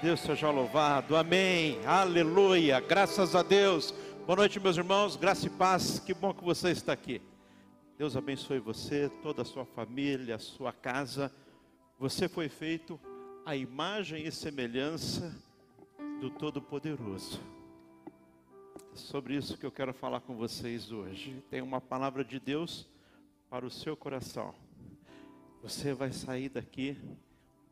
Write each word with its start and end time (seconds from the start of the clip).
Deus 0.00 0.20
seja 0.20 0.48
louvado, 0.48 1.16
amém, 1.16 1.84
aleluia, 1.84 2.78
graças 2.78 3.34
a 3.34 3.42
Deus. 3.42 3.92
Boa 4.24 4.36
noite, 4.36 4.60
meus 4.60 4.76
irmãos, 4.76 5.16
graça 5.16 5.48
e 5.48 5.50
paz, 5.50 5.98
que 5.98 6.14
bom 6.14 6.32
que 6.32 6.44
você 6.44 6.70
está 6.70 6.92
aqui. 6.92 7.20
Deus 7.98 8.16
abençoe 8.16 8.60
você, 8.60 9.10
toda 9.24 9.42
a 9.42 9.44
sua 9.44 9.64
família, 9.64 10.36
a 10.36 10.38
sua 10.38 10.72
casa. 10.72 11.34
Você 11.98 12.28
foi 12.28 12.48
feito 12.48 12.98
à 13.44 13.56
imagem 13.56 14.24
e 14.24 14.30
semelhança 14.30 15.34
do 16.20 16.30
Todo-Poderoso. 16.30 17.40
É 18.94 18.96
sobre 18.96 19.34
isso 19.34 19.58
que 19.58 19.66
eu 19.66 19.72
quero 19.72 19.92
falar 19.92 20.20
com 20.20 20.36
vocês 20.36 20.92
hoje. 20.92 21.42
Tem 21.50 21.60
uma 21.60 21.80
palavra 21.80 22.24
de 22.24 22.38
Deus 22.38 22.86
para 23.50 23.66
o 23.66 23.70
seu 23.70 23.96
coração. 23.96 24.54
Você 25.60 25.92
vai 25.92 26.12
sair 26.12 26.48
daqui 26.48 26.96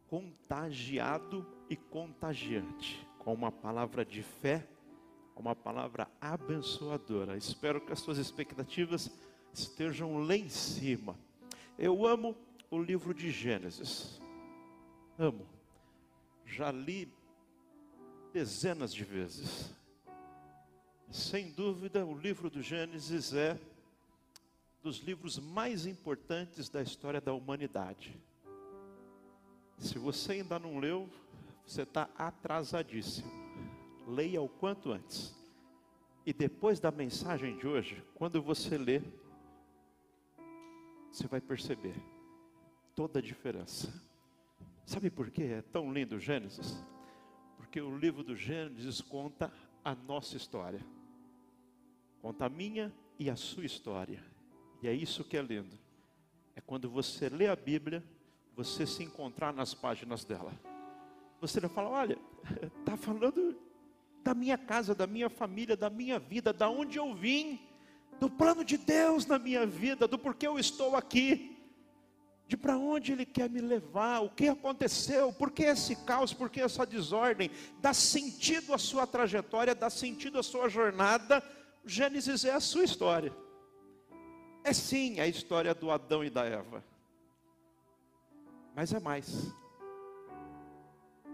contagiado 0.08 1.46
e 1.68 1.76
contagiante, 1.76 3.06
com 3.18 3.32
uma 3.32 3.50
palavra 3.50 4.04
de 4.04 4.22
fé, 4.22 4.66
uma 5.36 5.54
palavra 5.54 6.08
abençoadora. 6.20 7.36
Espero 7.36 7.80
que 7.80 7.92
as 7.92 8.00
suas 8.00 8.18
expectativas 8.18 9.10
estejam 9.52 10.18
lá 10.18 10.36
em 10.36 10.48
cima. 10.48 11.16
Eu 11.78 12.06
amo 12.06 12.34
o 12.70 12.78
livro 12.78 13.12
de 13.12 13.30
Gênesis. 13.30 14.20
Amo. 15.18 15.46
Já 16.44 16.70
li 16.70 17.12
dezenas 18.32 18.94
de 18.94 19.04
vezes. 19.04 19.74
Sem 21.10 21.50
dúvida, 21.52 22.04
o 22.04 22.16
livro 22.16 22.48
do 22.50 22.62
Gênesis 22.62 23.32
é 23.32 23.58
dos 24.82 24.98
livros 24.98 25.38
mais 25.38 25.86
importantes 25.86 26.68
da 26.68 26.82
história 26.82 27.20
da 27.20 27.32
humanidade. 27.32 28.14
Se 29.78 29.98
você 29.98 30.32
ainda 30.32 30.58
não 30.58 30.78
leu, 30.78 31.08
você 31.66 31.82
está 31.82 32.08
atrasadíssimo. 32.16 33.30
Leia 34.06 34.40
o 34.40 34.48
quanto 34.48 34.92
antes. 34.92 35.34
E 36.24 36.32
depois 36.32 36.80
da 36.80 36.90
mensagem 36.90 37.56
de 37.56 37.66
hoje, 37.66 38.02
quando 38.14 38.42
você 38.42 38.76
lê, 38.78 39.02
você 41.12 41.26
vai 41.26 41.40
perceber 41.40 41.94
toda 42.94 43.18
a 43.18 43.22
diferença. 43.22 43.92
Sabe 44.84 45.10
por 45.10 45.30
que 45.30 45.42
é 45.42 45.62
tão 45.62 45.92
lindo 45.92 46.18
Gênesis? 46.18 46.82
Porque 47.56 47.80
o 47.80 47.96
livro 47.96 48.22
do 48.22 48.36
Gênesis 48.36 49.00
conta 49.00 49.52
a 49.84 49.94
nossa 49.94 50.36
história, 50.36 50.80
conta 52.20 52.46
a 52.46 52.48
minha 52.48 52.92
e 53.18 53.28
a 53.28 53.36
sua 53.36 53.64
história. 53.64 54.22
E 54.82 54.88
é 54.88 54.92
isso 54.92 55.24
que 55.24 55.36
é 55.36 55.42
lindo. 55.42 55.76
É 56.54 56.60
quando 56.60 56.88
você 56.88 57.28
lê 57.28 57.48
a 57.48 57.56
Bíblia 57.56 58.02
você 58.56 58.86
se 58.86 59.02
encontrar 59.02 59.52
nas 59.52 59.74
páginas 59.74 60.24
dela. 60.24 60.52
Você 61.40 61.60
não 61.60 61.68
fala, 61.68 61.90
olha, 61.90 62.18
está 62.80 62.96
falando 62.98 63.54
da 64.24 64.34
minha 64.34 64.56
casa, 64.56 64.94
da 64.94 65.06
minha 65.06 65.28
família, 65.28 65.76
da 65.76 65.90
minha 65.90 66.18
vida, 66.18 66.52
da 66.52 66.68
onde 66.68 66.98
eu 66.98 67.14
vim, 67.14 67.60
do 68.18 68.30
plano 68.30 68.64
de 68.64 68.78
Deus 68.78 69.26
na 69.26 69.38
minha 69.38 69.66
vida, 69.66 70.08
do 70.08 70.18
porquê 70.18 70.46
eu 70.46 70.58
estou 70.58 70.96
aqui, 70.96 71.54
de 72.48 72.56
para 72.56 72.78
onde 72.78 73.12
Ele 73.12 73.26
quer 73.26 73.50
me 73.50 73.60
levar, 73.60 74.20
o 74.20 74.30
que 74.30 74.48
aconteceu, 74.48 75.32
por 75.32 75.50
que 75.50 75.64
esse 75.64 75.94
caos, 75.94 76.32
por 76.32 76.48
que 76.48 76.60
essa 76.60 76.86
desordem, 76.86 77.50
dá 77.80 77.92
sentido 77.92 78.72
à 78.72 78.78
sua 78.78 79.06
trajetória, 79.06 79.74
dá 79.74 79.90
sentido 79.90 80.38
à 80.38 80.42
sua 80.42 80.68
jornada. 80.68 81.42
Gênesis 81.84 82.44
é 82.44 82.52
a 82.52 82.60
sua 82.60 82.84
história. 82.84 83.32
É 84.64 84.72
sim 84.72 85.20
a 85.20 85.28
história 85.28 85.74
do 85.74 85.90
Adão 85.90 86.24
e 86.24 86.30
da 86.30 86.44
Eva. 86.44 86.82
Mas 88.76 88.92
é 88.92 89.00
mais. 89.00 89.54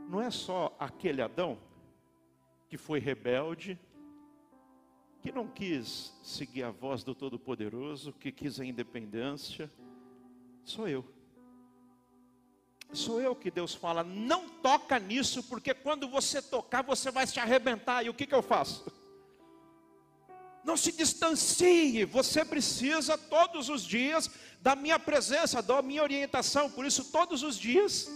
Não 0.08 0.22
é 0.22 0.30
só 0.30 0.72
aquele 0.78 1.20
Adão 1.20 1.58
que 2.68 2.76
foi 2.76 3.00
rebelde, 3.00 3.76
que 5.20 5.32
não 5.32 5.48
quis 5.48 6.14
seguir 6.22 6.62
a 6.62 6.70
voz 6.70 7.02
do 7.02 7.16
Todo-Poderoso, 7.16 8.12
que 8.12 8.30
quis 8.30 8.60
a 8.60 8.64
independência. 8.64 9.69
Sou 10.62 10.86
eu. 10.86 11.04
Sou 12.92 13.20
eu 13.20 13.34
que 13.34 13.50
Deus 13.50 13.75
fala, 13.75 14.04
não 14.04 14.48
toca 14.48 15.00
nisso, 15.00 15.42
porque 15.42 15.75
quando 15.75 16.08
você 16.08 16.41
tocar, 16.41 16.82
você 16.82 17.10
vai 17.10 17.26
se 17.26 17.41
arrebentar. 17.41 18.06
E 18.06 18.08
o 18.08 18.14
que, 18.14 18.25
que 18.25 18.34
eu 18.36 18.42
faço? 18.42 18.84
Não 20.65 20.77
se 20.77 20.93
distancie, 20.93 22.05
você 22.05 22.45
precisa 22.45 23.19
todos 23.19 23.69
os 23.69 23.84
dias 23.84 24.31
da 24.61 24.77
minha 24.77 24.99
presença, 24.99 25.61
da 25.61 25.83
minha 25.83 26.03
orientação. 26.03 26.71
Por 26.71 26.87
isso, 26.87 27.11
todos 27.11 27.43
os 27.43 27.59
dias, 27.59 28.09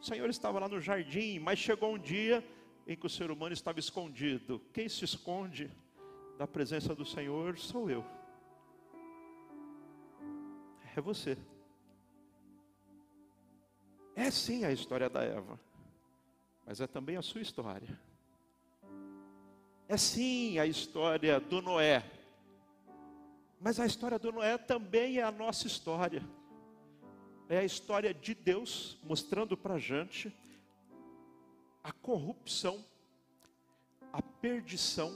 o 0.00 0.04
Senhor 0.04 0.30
estava 0.30 0.60
lá 0.60 0.68
no 0.68 0.80
jardim, 0.80 1.40
mas 1.40 1.58
chegou 1.58 1.94
um 1.94 1.98
dia 1.98 2.44
em 2.86 2.96
que 2.96 3.06
o 3.06 3.10
ser 3.10 3.30
humano 3.30 3.52
estava 3.52 3.80
escondido. 3.80 4.62
Quem 4.72 4.88
se 4.88 5.04
esconde 5.04 5.70
da 6.38 6.46
presença 6.46 6.94
do 6.94 7.04
Senhor 7.04 7.58
sou 7.58 7.90
eu. 7.90 8.04
É 10.96 11.00
você. 11.00 11.36
É 14.14 14.30
sim 14.30 14.64
a 14.64 14.72
história 14.72 15.10
da 15.10 15.22
Eva, 15.22 15.60
mas 16.64 16.80
é 16.80 16.86
também 16.86 17.16
a 17.16 17.22
sua 17.22 17.40
história. 17.40 18.00
É 19.88 19.96
sim 19.96 20.58
a 20.58 20.66
história 20.66 21.40
do 21.40 21.62
Noé. 21.62 22.04
Mas 23.58 23.80
a 23.80 23.86
história 23.86 24.18
do 24.18 24.30
Noé 24.30 24.58
também 24.58 25.16
é 25.16 25.22
a 25.22 25.32
nossa 25.32 25.66
história. 25.66 26.22
É 27.48 27.60
a 27.60 27.64
história 27.64 28.12
de 28.12 28.34
Deus 28.34 28.98
mostrando 29.02 29.56
para 29.56 29.74
a 29.74 29.78
gente 29.78 30.30
a 31.82 31.90
corrupção, 31.90 32.84
a 34.12 34.20
perdição, 34.20 35.10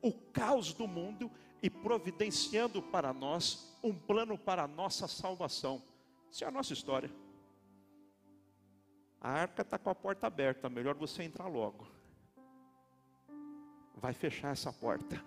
o 0.00 0.12
caos 0.12 0.72
do 0.72 0.86
mundo 0.86 1.28
e 1.60 1.68
providenciando 1.68 2.80
para 2.80 3.12
nós 3.12 3.76
um 3.82 3.92
plano 3.92 4.38
para 4.38 4.62
a 4.62 4.68
nossa 4.68 5.08
salvação. 5.08 5.82
Isso 6.30 6.44
é 6.44 6.46
a 6.46 6.52
nossa 6.52 6.72
história. 6.72 7.10
A 9.20 9.28
arca 9.28 9.62
está 9.62 9.76
com 9.76 9.90
a 9.90 9.94
porta 9.94 10.28
aberta, 10.28 10.68
melhor 10.68 10.94
você 10.94 11.24
entrar 11.24 11.48
logo 11.48 11.95
vai 13.96 14.12
fechar 14.12 14.52
essa 14.52 14.72
porta. 14.72 15.22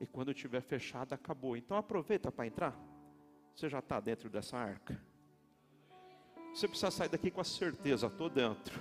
E 0.00 0.06
quando 0.06 0.34
tiver 0.34 0.60
fechada, 0.60 1.14
acabou. 1.14 1.56
Então 1.56 1.76
aproveita 1.76 2.30
para 2.30 2.46
entrar. 2.46 2.78
Você 3.54 3.68
já 3.68 3.80
está 3.80 3.98
dentro 3.98 4.28
dessa 4.28 4.56
arca. 4.56 5.00
Você 6.54 6.68
precisa 6.68 6.90
sair 6.90 7.08
daqui 7.08 7.30
com 7.30 7.40
a 7.40 7.44
certeza, 7.44 8.06
estou 8.06 8.28
dentro. 8.28 8.78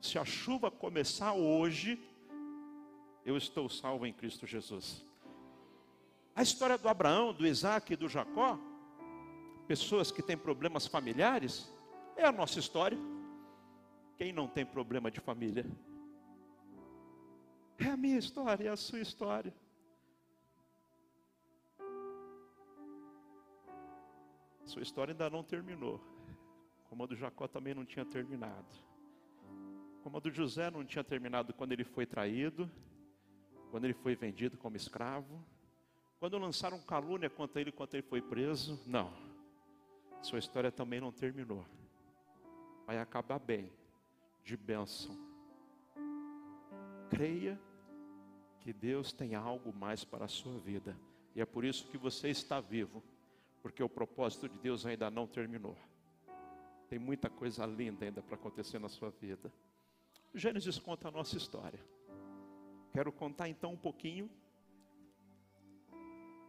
Se 0.00 0.18
a 0.18 0.24
chuva 0.24 0.70
começar 0.70 1.32
hoje, 1.32 2.00
eu 3.24 3.36
estou 3.36 3.68
salvo 3.68 4.06
em 4.06 4.12
Cristo 4.12 4.46
Jesus. 4.46 5.04
A 6.34 6.42
história 6.42 6.78
do 6.78 6.88
Abraão, 6.88 7.32
do 7.32 7.46
Isaac 7.46 7.92
e 7.92 7.96
do 7.96 8.08
Jacó, 8.08 8.58
pessoas 9.66 10.10
que 10.10 10.22
têm 10.22 10.36
problemas 10.36 10.86
familiares, 10.86 11.70
é 12.16 12.24
a 12.24 12.32
nossa 12.32 12.58
história. 12.58 12.98
Quem 14.16 14.32
não 14.32 14.46
tem 14.48 14.64
problema 14.64 15.10
de 15.10 15.20
família? 15.20 15.66
É 17.78 17.86
a 17.86 17.96
minha 17.96 18.18
história, 18.18 18.68
é 18.68 18.70
a 18.70 18.76
sua 18.76 19.00
história. 19.00 19.54
Sua 24.66 24.82
história 24.82 25.12
ainda 25.12 25.30
não 25.30 25.42
terminou. 25.42 26.00
Como 26.88 27.04
a 27.04 27.06
do 27.06 27.14
Jacó 27.14 27.46
também 27.46 27.74
não 27.74 27.84
tinha 27.84 28.04
terminado. 28.04 28.66
Como 30.02 30.16
a 30.16 30.20
do 30.20 30.30
José 30.30 30.70
não 30.70 30.84
tinha 30.84 31.04
terminado 31.04 31.54
quando 31.54 31.72
ele 31.72 31.84
foi 31.84 32.04
traído, 32.04 32.70
quando 33.70 33.84
ele 33.84 33.94
foi 33.94 34.16
vendido 34.16 34.56
como 34.56 34.76
escravo, 34.76 35.42
quando 36.18 36.36
lançaram 36.36 36.80
calúnia 36.80 37.30
contra 37.30 37.60
ele 37.60 37.70
quando 37.70 37.94
ele 37.94 38.02
foi 38.02 38.20
preso. 38.20 38.80
Não. 38.86 39.12
Sua 40.20 40.38
história 40.38 40.72
também 40.72 41.00
não 41.00 41.12
terminou. 41.12 41.64
Vai 42.86 42.98
acabar 42.98 43.38
bem, 43.38 43.72
de 44.42 44.56
bênção. 44.56 45.16
Creia 47.10 47.58
que 48.68 48.72
Deus 48.74 49.14
tem 49.14 49.34
algo 49.34 49.72
mais 49.72 50.04
para 50.04 50.26
a 50.26 50.28
sua 50.28 50.58
vida. 50.58 50.94
E 51.34 51.40
é 51.40 51.46
por 51.46 51.64
isso 51.64 51.88
que 51.88 51.96
você 51.96 52.28
está 52.28 52.60
vivo, 52.60 53.02
porque 53.62 53.82
o 53.82 53.88
propósito 53.88 54.46
de 54.46 54.58
Deus 54.58 54.84
ainda 54.84 55.10
não 55.10 55.26
terminou. 55.26 55.74
Tem 56.86 56.98
muita 56.98 57.30
coisa 57.30 57.64
linda 57.64 58.04
ainda 58.04 58.20
para 58.20 58.34
acontecer 58.34 58.78
na 58.78 58.90
sua 58.90 59.08
vida. 59.08 59.50
Gênesis 60.34 60.78
conta 60.78 61.08
a 61.08 61.10
nossa 61.10 61.34
história. 61.34 61.80
Quero 62.92 63.10
contar 63.10 63.48
então 63.48 63.72
um 63.72 63.76
pouquinho, 63.78 64.30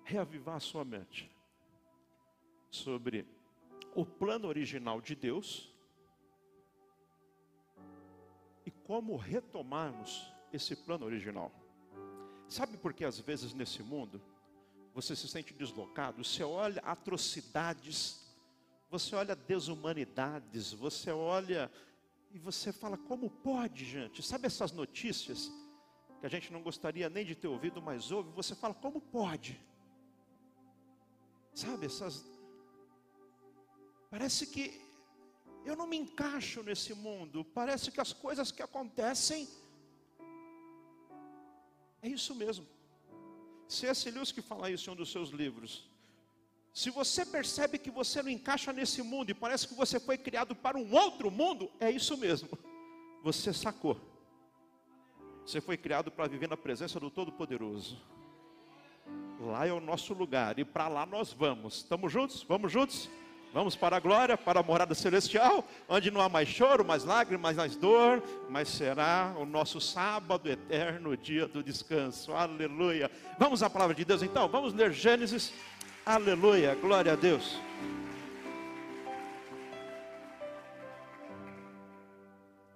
reavivar 0.04 0.58
a 0.58 0.60
sua 0.60 0.84
mente 0.84 1.32
sobre 2.70 3.26
o 3.96 4.06
plano 4.06 4.46
original 4.50 5.00
de 5.00 5.16
Deus 5.16 5.74
e 8.66 8.72
como 8.72 9.16
retomarmos 9.16 10.30
esse 10.52 10.76
plano 10.76 11.06
original. 11.06 11.50
Sabe 12.50 12.78
por 12.78 12.94
que 12.94 13.06
às 13.06 13.20
vezes 13.20 13.54
nesse 13.54 13.84
mundo 13.84 14.22
você 14.94 15.16
se 15.16 15.28
sente 15.28 15.54
deslocado? 15.54 16.24
Você 16.24 16.44
olha 16.44 16.82
atrocidades, 16.82 18.28
você 18.90 19.16
olha 19.16 19.36
desumanidades, 19.36 20.74
você 20.74 21.12
olha 21.12 21.72
E 22.32 22.38
você 22.38 22.72
fala, 22.72 22.98
como 22.98 23.30
pode, 23.30 23.86
gente? 23.86 24.22
Sabe 24.22 24.46
essas 24.48 24.72
notícias 24.72 25.52
que 26.20 26.26
a 26.26 26.30
gente 26.30 26.52
não 26.54 26.62
gostaria 26.62 27.10
nem 27.10 27.26
de 27.26 27.36
ter 27.36 27.48
ouvido, 27.48 27.82
mas 27.82 28.12
ouve? 28.12 28.32
Você 28.32 28.54
fala, 28.56 28.74
como 28.74 29.02
pode? 29.02 29.60
Sabe, 31.54 31.88
essas. 31.88 32.24
Parece 34.12 34.46
que 34.48 34.80
eu 35.66 35.76
não 35.76 35.88
me 35.88 35.98
encaixo 35.98 36.62
nesse 36.64 36.94
mundo, 36.94 37.44
parece 37.44 37.92
que 37.92 38.02
as 38.02 38.14
coisas 38.14 38.52
que 38.52 38.62
acontecem. 38.62 39.48
É 42.02 42.08
isso 42.08 42.34
mesmo. 42.36 42.66
C.S. 43.68 44.10
Lewis 44.10 44.32
que 44.32 44.42
fala 44.42 44.72
isso 44.72 44.90
em 44.90 44.94
um 44.94 44.96
dos 44.96 45.12
seus 45.12 45.30
livros. 45.30 45.88
Se 46.74 46.90
você 46.90 47.26
percebe 47.26 47.78
que 47.78 47.92
você 47.92 48.22
não 48.22 48.30
encaixa 48.30 48.72
nesse 48.72 49.02
mundo 49.02 49.30
e 49.30 49.34
parece 49.34 49.68
que 49.68 49.74
você 49.74 50.00
foi 50.00 50.18
criado 50.18 50.56
para 50.56 50.78
um 50.78 50.94
outro 50.94 51.30
mundo, 51.30 51.70
é 51.80 51.92
isso 51.92 52.18
mesmo. 52.18 52.50
Você 53.24 53.52
sacou. 53.52 54.00
Você 55.46 55.60
foi 55.60 55.78
criado 55.78 56.12
para 56.12 56.28
viver 56.28 56.48
na 56.48 56.56
presença 56.56 57.00
do 57.00 57.10
Todo-Poderoso. 57.10 58.00
Lá 59.40 59.66
é 59.66 59.74
o 59.74 59.80
nosso 59.80 60.14
lugar 60.14 60.60
e 60.60 60.66
para 60.66 60.88
lá 60.88 61.06
nós 61.06 61.34
vamos. 61.34 61.78
Estamos 61.78 62.12
juntos? 62.12 62.44
Vamos 62.44 62.72
juntos? 62.72 63.10
Vamos 63.52 63.76
para 63.76 63.98
a 63.98 64.00
glória, 64.00 64.38
para 64.38 64.60
a 64.60 64.64
morada 64.64 64.94
celestial, 64.94 65.68
onde 65.88 66.12
não 66.12 66.22
há 66.22 66.30
mais 66.30 66.48
choro, 66.48 66.86
mais 66.86 67.04
lágrimas, 67.04 67.56
mais 67.56 67.76
dor, 67.76 68.24
mas 68.48 68.70
será 68.70 69.34
o 69.40 69.46
nosso 69.46 69.82
sábado 69.82 70.48
eterno, 70.48 71.18
dia 71.18 71.48
do 71.48 71.64
descanso. 71.64 72.32
Aleluia. 72.32 73.10
Vamos 73.40 73.64
à 73.64 73.70
palavra 73.70 73.96
de 73.96 74.06
Deus 74.06 74.22
então, 74.22 74.48
vamos 74.48 74.72
ler 74.74 74.94
Gênesis. 74.94 75.52
Aleluia, 76.06 76.76
glória 76.76 77.14
a 77.14 77.16
Deus. 77.16 77.60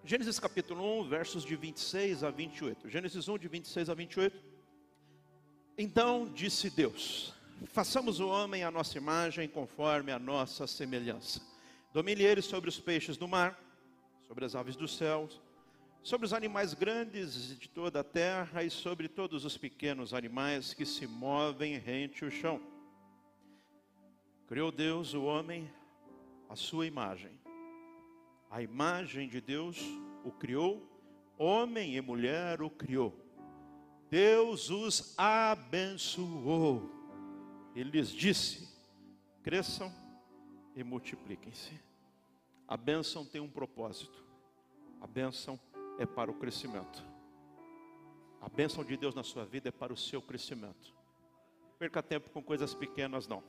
Gênesis 0.03 0.39
capítulo 0.39 1.01
1, 1.01 1.07
versos 1.07 1.45
de 1.45 1.55
26 1.55 2.23
a 2.23 2.31
28. 2.31 2.89
Gênesis 2.89 3.27
1, 3.27 3.37
de 3.37 3.47
26 3.47 3.89
a 3.89 3.93
28. 3.93 4.43
Então 5.77 6.29
disse 6.33 6.69
Deus: 6.69 7.33
Façamos 7.67 8.19
o 8.19 8.27
homem 8.27 8.63
à 8.63 8.71
nossa 8.71 8.97
imagem, 8.97 9.47
conforme 9.47 10.11
a 10.11 10.19
nossa 10.19 10.67
semelhança. 10.67 11.41
Domine 11.93 12.23
ele 12.23 12.41
sobre 12.41 12.69
os 12.69 12.79
peixes 12.79 13.17
do 13.17 13.27
mar, 13.27 13.59
sobre 14.27 14.45
as 14.45 14.55
aves 14.55 14.75
dos 14.75 14.97
céus, 14.97 15.41
sobre 16.01 16.25
os 16.25 16.33
animais 16.33 16.73
grandes 16.73 17.57
de 17.57 17.69
toda 17.69 18.01
a 18.01 18.03
terra 18.03 18.63
e 18.63 18.69
sobre 18.69 19.07
todos 19.07 19.45
os 19.45 19.57
pequenos 19.57 20.13
animais 20.13 20.73
que 20.73 20.85
se 20.85 21.07
movem 21.07 21.77
rente 21.77 22.25
o 22.25 22.31
chão. 22.31 22.61
Criou 24.47 24.71
Deus 24.71 25.13
o 25.13 25.23
homem 25.23 25.71
à 26.49 26.55
sua 26.55 26.85
imagem. 26.85 27.31
A 28.51 28.61
imagem 28.61 29.29
de 29.29 29.39
Deus 29.39 29.79
o 30.23 30.31
criou, 30.31 30.85
homem 31.37 31.95
e 31.95 32.01
mulher 32.01 32.61
o 32.61 32.69
criou. 32.69 33.17
Deus 34.09 34.69
os 34.69 35.17
abençoou 35.17 37.02
ele 37.75 37.91
lhes 37.91 38.09
disse: 38.09 38.67
cresçam 39.41 39.91
e 40.75 40.83
multipliquem-se. 40.83 41.79
A 42.67 42.77
bênção 42.77 43.25
tem 43.25 43.41
um 43.41 43.49
propósito. 43.49 44.23
A 45.01 45.07
bênção 45.07 45.59
é 45.99 46.05
para 46.05 46.31
o 46.31 46.35
crescimento. 46.35 47.03
A 48.41 48.49
bênção 48.49 48.83
de 48.83 48.97
Deus 48.97 49.15
na 49.15 49.23
sua 49.23 49.45
vida 49.45 49.69
é 49.69 49.71
para 49.71 49.93
o 49.93 49.97
seu 49.97 50.21
crescimento. 50.21 50.93
Perca 51.77 52.01
tempo 52.01 52.29
com 52.29 52.41
coisas 52.41 52.73
pequenas, 52.73 53.27
não. 53.27 53.43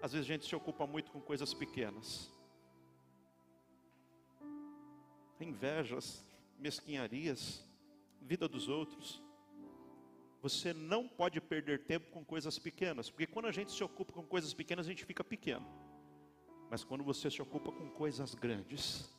Às 0.00 0.12
vezes 0.12 0.26
a 0.26 0.32
gente 0.32 0.46
se 0.46 0.54
ocupa 0.54 0.86
muito 0.86 1.10
com 1.10 1.20
coisas 1.20 1.52
pequenas. 1.52 2.30
Invejas, 5.40 6.24
mesquinharias, 6.58 7.64
vida 8.20 8.48
dos 8.48 8.68
outros. 8.68 9.22
Você 10.40 10.72
não 10.72 11.08
pode 11.08 11.40
perder 11.40 11.84
tempo 11.84 12.10
com 12.10 12.24
coisas 12.24 12.58
pequenas, 12.58 13.10
porque 13.10 13.26
quando 13.26 13.46
a 13.46 13.52
gente 13.52 13.72
se 13.72 13.82
ocupa 13.82 14.12
com 14.12 14.22
coisas 14.22 14.54
pequenas, 14.54 14.86
a 14.86 14.88
gente 14.88 15.04
fica 15.04 15.24
pequeno. 15.24 15.66
Mas 16.70 16.84
quando 16.84 17.02
você 17.02 17.30
se 17.30 17.42
ocupa 17.42 17.72
com 17.72 17.88
coisas 17.90 18.34
grandes, 18.34 19.10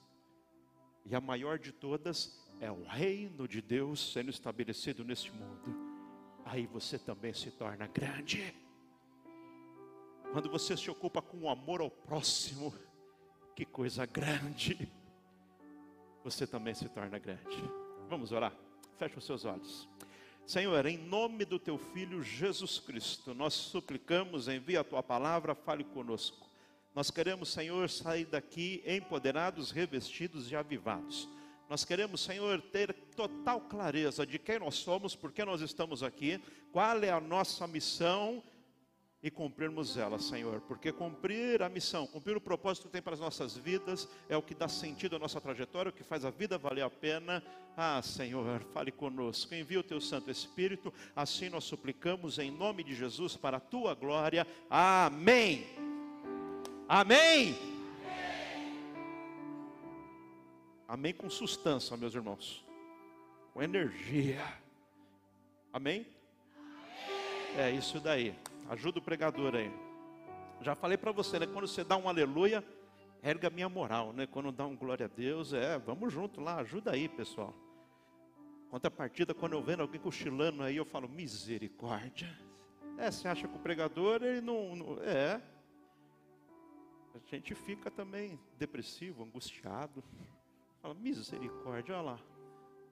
e 1.05 1.15
a 1.15 1.19
maior 1.19 1.57
de 1.57 1.71
todas 1.71 2.39
é 2.61 2.71
o 2.71 2.83
reino 2.83 3.47
de 3.47 3.61
Deus 3.61 4.13
sendo 4.13 4.29
estabelecido 4.29 5.03
neste 5.03 5.31
mundo, 5.31 5.75
aí 6.45 6.67
você 6.67 6.99
também 6.99 7.33
se 7.33 7.51
torna 7.51 7.87
grande. 7.87 8.53
Quando 10.31 10.49
você 10.49 10.77
se 10.77 10.89
ocupa 10.91 11.21
com 11.21 11.39
o 11.39 11.49
amor 11.49 11.81
ao 11.81 11.89
próximo, 11.89 12.73
que 13.55 13.65
coisa 13.65 14.05
grande, 14.05 14.87
você 16.23 16.45
também 16.45 16.75
se 16.75 16.87
torna 16.87 17.17
grande. 17.17 17.57
Vamos 18.07 18.31
orar? 18.31 18.53
Feche 18.97 19.17
os 19.17 19.25
seus 19.25 19.43
olhos. 19.43 19.88
Senhor, 20.49 20.83
em 20.87 20.97
nome 20.97 21.45
do 21.45 21.59
teu 21.59 21.77
filho 21.77 22.23
Jesus 22.23 22.79
Cristo, 22.79 23.35
nós 23.35 23.53
suplicamos, 23.53 24.47
envia 24.47 24.79
a 24.79 24.83
tua 24.83 25.03
palavra, 25.03 25.53
fale 25.53 25.83
conosco. 25.83 26.49
Nós 26.95 27.11
queremos, 27.11 27.49
Senhor, 27.49 27.87
sair 27.87 28.25
daqui 28.25 28.83
empoderados, 28.83 29.69
revestidos 29.69 30.49
e 30.49 30.55
avivados. 30.55 31.29
Nós 31.69 31.85
queremos, 31.85 32.21
Senhor, 32.21 32.59
ter 32.63 32.91
total 33.15 33.61
clareza 33.61 34.25
de 34.25 34.39
quem 34.39 34.57
nós 34.57 34.73
somos, 34.73 35.15
por 35.15 35.31
que 35.31 35.45
nós 35.45 35.61
estamos 35.61 36.01
aqui, 36.01 36.41
qual 36.71 37.03
é 37.03 37.11
a 37.11 37.21
nossa 37.21 37.67
missão 37.67 38.41
e 39.21 39.29
cumprirmos 39.29 39.97
ela, 39.97 40.17
Senhor, 40.17 40.61
porque 40.61 40.91
cumprir 40.91 41.61
a 41.61 41.67
missão, 41.67 42.07
cumprir 42.07 42.37
o 42.37 42.41
propósito 42.41 42.87
que 42.87 42.93
tem 42.93 43.01
para 43.01 43.13
as 43.13 43.19
nossas 43.19 43.55
vidas 43.55 44.07
é 44.29 44.37
o 44.37 44.41
que 44.41 44.55
dá 44.55 44.67
sentido 44.67 45.17
à 45.17 45.19
nossa 45.19 45.41
trajetória, 45.41 45.89
o 45.89 45.93
que 45.93 46.03
faz 46.03 46.23
a 46.23 46.29
vida 46.29 46.57
valer 46.57 46.83
a 46.83 46.89
pena. 46.89 47.43
Ah, 47.75 48.01
Senhor, 48.01 48.61
fale 48.73 48.91
conosco, 48.91 49.53
envia 49.53 49.79
o 49.79 49.83
teu 49.83 49.99
Santo 49.99 50.31
Espírito, 50.31 50.93
assim 51.15 51.49
nós 51.49 51.65
suplicamos 51.65 52.39
em 52.39 52.49
nome 52.49 52.83
de 52.83 52.95
Jesus 52.95 53.35
para 53.35 53.57
a 53.57 53.61
tua 53.61 53.93
glória. 53.93 54.47
Amém. 54.69 55.67
Amém. 56.87 57.57
Amém 60.87 61.13
com 61.13 61.29
sustância, 61.29 61.95
meus 61.95 62.15
irmãos, 62.15 62.65
com 63.53 63.61
energia. 63.61 64.41
Amém? 65.71 66.07
É 67.55 67.69
isso 67.69 67.99
daí. 67.99 68.33
Ajuda 68.69 68.99
o 68.99 69.01
pregador 69.01 69.55
aí. 69.55 69.71
Já 70.61 70.75
falei 70.75 70.95
para 70.95 71.11
você, 71.11 71.39
né? 71.39 71.47
Quando 71.47 71.67
você 71.67 71.83
dá 71.83 71.97
um 71.97 72.07
aleluia, 72.07 72.63
erga 73.23 73.49
minha 73.49 73.67
moral, 73.67 74.13
né? 74.13 74.27
Quando 74.27 74.51
dá 74.51 74.63
um 74.67 74.75
glória 74.75 75.07
a 75.07 75.09
Deus, 75.09 75.53
é, 75.53 75.79
vamos 75.79 76.13
junto 76.13 76.39
lá, 76.39 76.57
ajuda 76.57 76.91
aí, 76.91 77.09
pessoal. 77.09 77.51
Contrapartida, 78.69 79.33
quando 79.33 79.53
eu 79.53 79.63
vendo 79.63 79.81
alguém 79.81 79.99
cochilando 79.99 80.61
aí, 80.61 80.77
eu 80.77 80.85
falo, 80.85 81.09
misericórdia. 81.09 82.29
É, 82.99 83.09
você 83.09 83.27
acha 83.27 83.47
que 83.47 83.55
o 83.55 83.59
pregador, 83.59 84.21
ele 84.21 84.39
não, 84.39 84.75
não 84.75 84.97
é. 85.01 85.41
A 87.15 87.35
gente 87.35 87.55
fica 87.55 87.89
também 87.89 88.39
depressivo, 88.55 89.23
angustiado. 89.23 90.03
Fala, 90.79 90.93
misericórdia, 90.93 91.95
olha 91.95 92.03
lá. 92.03 92.19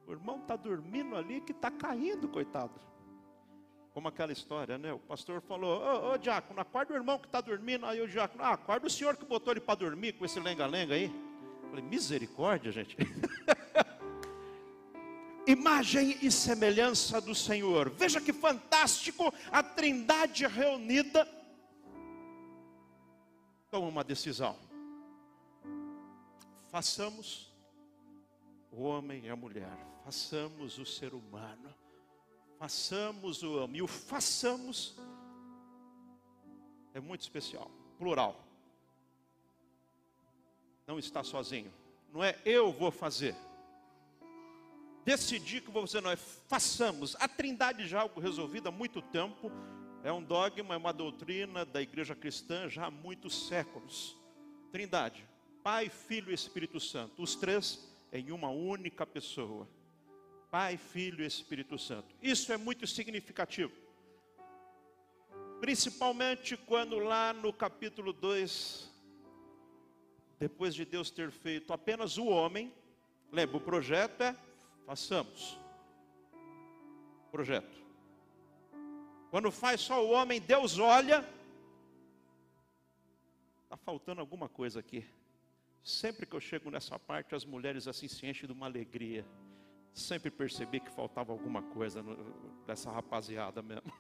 O 0.08 0.12
irmão 0.12 0.40
está 0.40 0.56
dormindo 0.56 1.16
ali 1.16 1.40
que 1.40 1.52
está 1.52 1.70
caindo, 1.70 2.28
coitado. 2.28 2.80
Como 3.98 4.10
aquela 4.10 4.32
história, 4.32 4.78
né? 4.78 4.94
O 4.94 5.00
pastor 5.00 5.42
falou: 5.42 5.82
Ô, 5.82 6.12
ô 6.12 6.18
diácono, 6.20 6.62
acorda 6.62 6.94
o 6.94 6.96
irmão 6.96 7.18
que 7.18 7.26
está 7.26 7.42
dormindo. 7.42 7.84
Aí 7.84 8.00
o 8.00 8.08
diácono, 8.08 8.44
ah, 8.44 8.54
acorda 8.54 8.86
o 8.86 8.90
senhor 8.92 9.18
que 9.18 9.26
botou 9.26 9.52
ele 9.52 9.60
para 9.60 9.74
dormir 9.74 10.14
com 10.14 10.24
esse 10.24 10.40
lenga-lenga 10.40 10.94
aí. 10.94 11.06
Eu 11.64 11.70
falei: 11.70 11.84
misericórdia, 11.84 12.72
gente. 12.72 12.96
Imagem 15.48 16.16
e 16.22 16.30
semelhança 16.30 17.20
do 17.20 17.34
Senhor. 17.34 17.90
Veja 17.90 18.22
que 18.22 18.32
fantástico 18.32 19.34
a 19.52 19.64
trindade 19.64 20.46
reunida. 20.46 21.28
Toma 23.72 23.88
uma 23.88 24.04
decisão. 24.04 24.56
Façamos 26.70 27.52
o 28.72 28.84
homem 28.84 29.26
e 29.26 29.30
a 29.32 29.36
mulher, 29.36 29.76
façamos 30.06 30.78
o 30.78 30.86
ser 30.86 31.16
humano 31.16 31.74
façamos 32.58 33.44
o 33.44 33.60
amo. 33.60 33.76
E 33.76 33.82
o 33.82 33.88
façamos 33.88 34.96
é 36.94 37.00
muito 37.00 37.22
especial, 37.22 37.70
plural. 37.98 38.44
Não 40.86 40.98
está 40.98 41.24
sozinho. 41.24 41.72
Não 42.12 42.24
é 42.24 42.40
eu 42.46 42.72
vou 42.72 42.92
fazer. 42.92 43.36
Decidir 45.06 45.62
que 45.62 45.72
fazer, 45.72 46.02
não 46.02 46.12
é 46.12 46.16
façamos. 46.16 47.16
A 47.20 47.28
trindade 47.28 47.88
já 47.88 48.00
é 48.00 48.02
algo 48.02 48.20
resolvido 48.20 48.68
há 48.68 48.72
muito 48.72 49.02
tempo. 49.02 49.52
É 50.04 50.12
um 50.12 50.24
dogma, 50.24 50.74
é 50.74 50.78
uma 50.78 50.94
doutrina 50.94 51.66
da 51.66 51.82
igreja 51.82 52.16
cristã 52.16 52.68
já 52.68 52.86
há 52.86 52.92
muitos 52.92 53.48
séculos. 53.48 54.18
Trindade, 54.72 55.26
Pai, 55.64 55.90
Filho 55.90 56.32
e 56.32 56.34
Espírito 56.34 56.80
Santo, 56.80 57.22
os 57.22 57.36
três 57.36 57.88
em 58.12 58.32
uma 58.32 58.50
única 58.50 59.06
pessoa. 59.06 59.68
Pai, 60.58 60.76
Filho 60.76 61.24
e 61.24 61.28
Espírito 61.28 61.78
Santo. 61.78 62.16
Isso 62.20 62.52
é 62.52 62.58
muito 62.58 62.88
significativo. 62.88 63.72
Principalmente 65.60 66.58
quando 66.58 66.98
lá 66.98 67.32
no 67.32 67.54
capítulo 67.54 68.12
2 68.12 68.92
depois 70.40 70.74
de 70.74 70.84
Deus 70.84 71.12
ter 71.12 71.30
feito 71.30 71.72
apenas 71.74 72.18
o 72.18 72.26
homem, 72.26 72.74
lembra, 73.32 73.58
o 73.58 73.62
projeto 73.62 74.20
é 74.22 74.36
façamos. 74.84 75.60
Projeto. 77.32 77.78
Quando 79.30 79.52
faz 79.52 79.80
só 79.82 80.04
o 80.04 80.10
homem, 80.10 80.42
Deus 80.42 80.80
olha, 80.80 81.24
está 83.62 83.78
faltando 83.78 84.22
alguma 84.22 84.50
coisa 84.50 84.80
aqui. 84.80 85.06
Sempre 85.84 86.26
que 86.26 86.36
eu 86.36 86.42
chego 86.42 86.72
nessa 86.72 86.98
parte, 86.98 87.36
as 87.36 87.46
mulheres 87.46 87.88
assim 87.88 88.08
se 88.08 88.26
enchem 88.26 88.48
de 88.48 88.54
uma 88.54 88.66
alegria. 88.66 89.24
Sempre 89.98 90.30
percebi 90.30 90.80
que 90.80 90.92
faltava 90.92 91.32
alguma 91.32 91.64
coisa 91.64 92.06
dessa 92.68 92.92
rapaziada 92.92 93.64
mesmo. 93.64 93.92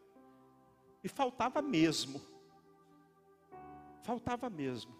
e 1.04 1.08
faltava 1.08 1.60
mesmo. 1.60 2.18
Faltava 4.02 4.48
mesmo. 4.48 4.90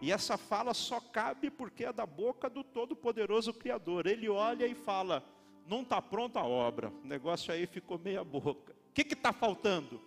E 0.00 0.12
essa 0.12 0.38
fala 0.38 0.72
só 0.72 1.00
cabe 1.00 1.50
porque 1.50 1.84
é 1.84 1.92
da 1.92 2.06
boca 2.06 2.48
do 2.48 2.62
Todo-Poderoso 2.62 3.52
Criador. 3.52 4.06
Ele 4.06 4.28
olha 4.28 4.64
e 4.64 4.76
fala: 4.76 5.24
não 5.66 5.82
está 5.82 6.00
pronta 6.00 6.38
a 6.38 6.46
obra. 6.46 6.90
O 7.02 7.06
negócio 7.08 7.52
aí 7.52 7.66
ficou 7.66 7.98
meia 7.98 8.22
boca. 8.22 8.76
O 8.90 8.92
que 8.92 9.02
está 9.02 9.32
faltando? 9.32 10.00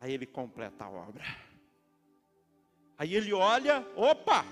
Aí 0.00 0.12
ele 0.12 0.26
completa 0.26 0.86
a 0.86 0.90
obra. 0.90 1.24
Aí 2.98 3.14
ele 3.14 3.32
olha, 3.32 3.86
opa! 3.94 4.44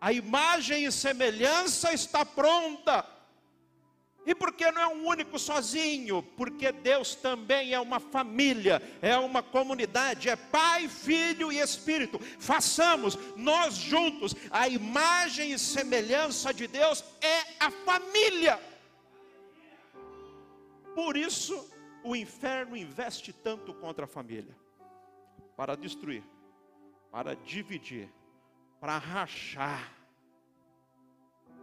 A 0.00 0.12
imagem 0.12 0.84
e 0.84 0.92
semelhança 0.92 1.92
está 1.92 2.24
pronta. 2.24 3.06
E 4.26 4.34
porque 4.34 4.70
não 4.70 4.82
é 4.82 4.86
um 4.86 5.06
único 5.06 5.38
sozinho? 5.38 6.22
Porque 6.36 6.70
Deus 6.70 7.14
também 7.14 7.72
é 7.72 7.80
uma 7.80 7.98
família, 7.98 8.80
é 9.00 9.16
uma 9.16 9.42
comunidade, 9.42 10.28
é 10.28 10.36
Pai, 10.36 10.88
Filho 10.88 11.50
e 11.50 11.58
Espírito. 11.58 12.18
Façamos 12.38 13.18
nós 13.36 13.74
juntos 13.74 14.34
a 14.50 14.68
imagem 14.68 15.52
e 15.52 15.58
semelhança 15.58 16.52
de 16.52 16.66
Deus 16.66 17.02
é 17.20 17.64
a 17.64 17.70
família. 17.70 18.60
Por 20.94 21.16
isso 21.16 21.68
o 22.04 22.14
inferno 22.14 22.76
investe 22.76 23.32
tanto 23.32 23.72
contra 23.74 24.04
a 24.04 24.08
família 24.08 24.54
para 25.56 25.76
destruir, 25.76 26.22
para 27.10 27.34
dividir, 27.34 28.08
para 28.80 28.98
rachar. 28.98 29.94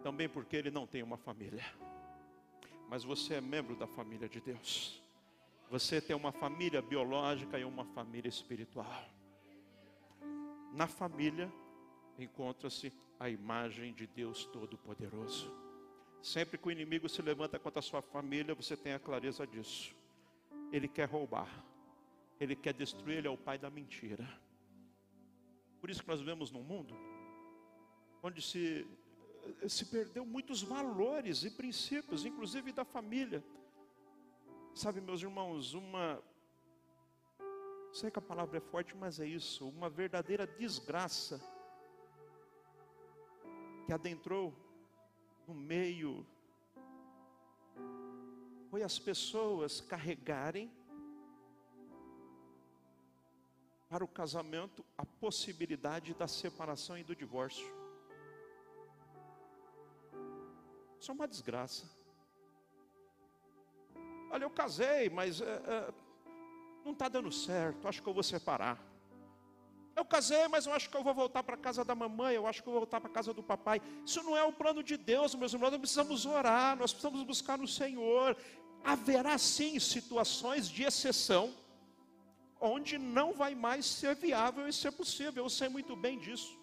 Também 0.03 0.29
porque 0.29 0.55
ele 0.55 0.71
não 0.71 0.85
tem 0.85 1.03
uma 1.03 1.17
família 1.17 1.65
mas 2.87 3.03
você 3.03 3.35
é 3.35 3.41
membro 3.41 3.75
da 3.75 3.85
família 3.85 4.29
de 4.29 4.39
Deus. 4.39 5.01
Você 5.69 5.99
tem 5.99 6.15
uma 6.15 6.31
família 6.31 6.81
biológica 6.81 7.59
e 7.59 7.65
uma 7.65 7.83
família 7.85 8.29
espiritual. 8.29 9.05
Na 10.73 10.87
família 10.87 11.51
encontra-se 12.17 12.93
a 13.19 13.29
imagem 13.29 13.93
de 13.93 14.07
Deus 14.07 14.45
Todo-Poderoso. 14.45 15.51
Sempre 16.21 16.57
que 16.57 16.67
o 16.67 16.71
inimigo 16.71 17.09
se 17.09 17.21
levanta 17.21 17.59
contra 17.59 17.79
a 17.79 17.83
sua 17.83 18.01
família, 18.01 18.55
você 18.55 18.77
tem 18.77 18.93
a 18.93 18.99
clareza 18.99 19.45
disso. 19.45 19.93
Ele 20.71 20.87
quer 20.87 21.09
roubar, 21.09 21.49
ele 22.39 22.55
quer 22.55 22.73
destruir, 22.73 23.17
ele 23.17 23.27
é 23.27 23.31
o 23.31 23.37
pai 23.37 23.57
da 23.57 23.69
mentira. 23.69 24.27
Por 25.81 25.89
isso 25.89 26.01
que 26.01 26.07
nós 26.07 26.19
vivemos 26.19 26.51
num 26.51 26.63
mundo 26.63 26.95
onde 28.23 28.41
se 28.41 28.85
se 29.67 29.85
perdeu 29.85 30.25
muitos 30.25 30.61
valores 30.61 31.43
e 31.43 31.49
princípios, 31.49 32.25
inclusive 32.25 32.71
da 32.71 32.83
família. 32.83 33.43
Sabe, 34.75 35.01
meus 35.01 35.21
irmãos, 35.21 35.73
uma. 35.73 36.21
Sei 37.93 38.11
que 38.11 38.19
a 38.19 38.21
palavra 38.21 38.57
é 38.57 38.61
forte, 38.61 38.95
mas 38.95 39.19
é 39.19 39.25
isso, 39.25 39.67
uma 39.67 39.89
verdadeira 39.89 40.45
desgraça 40.45 41.41
que 43.85 43.93
adentrou 43.93 44.53
no 45.47 45.53
meio 45.53 46.25
foi 48.69 48.83
as 48.83 48.99
pessoas 48.99 49.79
carregarem 49.79 50.69
para 53.89 54.03
o 54.03 54.07
casamento 54.07 54.85
a 54.97 55.05
possibilidade 55.05 56.13
da 56.13 56.27
separação 56.27 56.97
e 56.97 57.03
do 57.03 57.15
divórcio. 57.15 57.76
Isso 60.99 61.11
é 61.11 61.13
uma 61.13 61.27
desgraça. 61.27 61.85
Olha, 64.29 64.43
eu 64.43 64.49
casei, 64.49 65.09
mas 65.09 65.39
é, 65.39 65.45
é, 65.45 65.93
não 66.83 66.91
está 66.91 67.07
dando 67.07 67.31
certo, 67.31 67.87
acho 67.87 68.01
que 68.01 68.09
eu 68.09 68.13
vou 68.13 68.23
separar. 68.23 68.77
Eu 69.95 70.05
casei, 70.05 70.47
mas 70.47 70.67
eu 70.67 70.73
acho 70.73 70.89
que 70.89 70.95
eu 70.95 71.03
vou 71.03 71.13
voltar 71.13 71.41
para 71.41 71.55
a 71.55 71.57
casa 71.57 71.83
da 71.83 71.95
mamãe, 71.95 72.35
eu 72.35 72.45
acho 72.45 72.61
que 72.61 72.69
eu 72.69 72.73
vou 72.73 72.81
voltar 72.81 73.01
para 73.01 73.09
a 73.09 73.13
casa 73.13 73.33
do 73.33 73.41
papai. 73.41 73.81
Isso 74.05 74.21
não 74.21 74.37
é 74.37 74.43
o 74.43 74.53
plano 74.53 74.83
de 74.83 74.95
Deus, 74.95 75.33
meus 75.33 75.53
irmãos, 75.53 75.71
nós 75.71 75.79
precisamos 75.79 76.25
orar, 76.25 76.77
nós 76.77 76.91
precisamos 76.91 77.23
buscar 77.23 77.57
no 77.57 77.67
Senhor. 77.67 78.37
Haverá 78.83 79.37
sim 79.37 79.79
situações 79.79 80.69
de 80.69 80.83
exceção, 80.83 81.51
onde 82.61 82.97
não 82.97 83.33
vai 83.33 83.55
mais 83.55 83.85
ser 83.85 84.15
viável 84.15 84.67
e 84.67 84.73
ser 84.73 84.91
possível, 84.91 85.43
eu 85.43 85.49
sei 85.49 85.67
muito 85.67 85.95
bem 85.95 86.19
disso. 86.19 86.57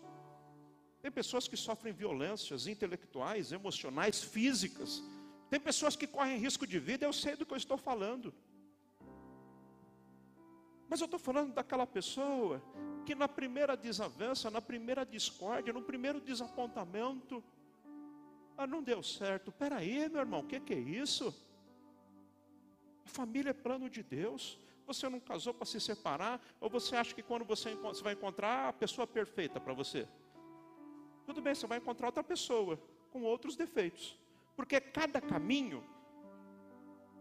Tem 1.05 1.13
pessoas 1.13 1.47
que 1.47 1.55
sofrem 1.55 1.93
violências 1.93 2.67
intelectuais, 2.67 3.53
emocionais, 3.53 4.23
físicas. 4.23 5.03
Tem 5.51 5.61
pessoas 5.61 5.95
que 5.95 6.07
correm 6.07 6.39
risco 6.39 6.67
de 6.67 6.79
vida, 6.79 7.05
eu 7.05 7.13
sei 7.13 7.37
do 7.37 7.45
que 7.45 7.53
eu 7.53 7.59
estou 7.59 7.77
falando. 7.77 8.33
Mas 10.89 11.03
eu 11.03 11.05
estou 11.05 11.21
falando 11.21 11.53
daquela 11.53 11.87
pessoa 11.87 12.63
que 13.05 13.15
na 13.15 13.29
primeira 13.29 13.77
desavença, 13.77 14.51
na 14.51 14.63
primeira 14.63 15.05
discórdia, 15.05 15.75
no 15.75 15.83
primeiro 15.83 16.23
desapontamento, 16.23 17.45
ah, 18.57 18.67
não 18.67 18.83
deu 18.83 19.03
certo. 19.03 19.53
Peraí, 19.53 20.09
meu 20.09 20.21
irmão, 20.21 20.41
o 20.41 20.47
que, 20.47 20.59
que 20.59 20.73
é 20.73 20.79
isso? 20.79 21.35
A 23.05 23.11
família 23.11 23.51
é 23.51 23.53
plano 23.53 23.91
de 23.91 24.03
Deus. 24.03 24.59
Você 24.87 25.07
não 25.11 25.21
casou 25.21 25.53
para 25.53 25.67
se 25.67 25.79
separar? 25.83 26.41
Ou 26.63 26.71
você 26.71 26.97
acha 26.97 27.15
que 27.15 27.23
quando 27.23 27.45
você, 27.45 27.75
você 27.75 28.03
vai 28.03 28.15
encontrar 28.15 28.71
a 28.71 28.73
pessoa 28.73 29.07
perfeita 29.07 29.61
para 29.61 29.75
você? 29.75 30.09
Tudo 31.27 31.41
bem, 31.41 31.55
você 31.55 31.67
vai 31.67 31.79
encontrar 31.79 32.09
outra 32.09 32.23
pessoa 32.23 32.79
com 33.11 33.23
outros 33.23 33.57
defeitos. 33.57 34.19
Porque 34.57 34.81
cada 34.81 35.21
caminho 35.21 35.83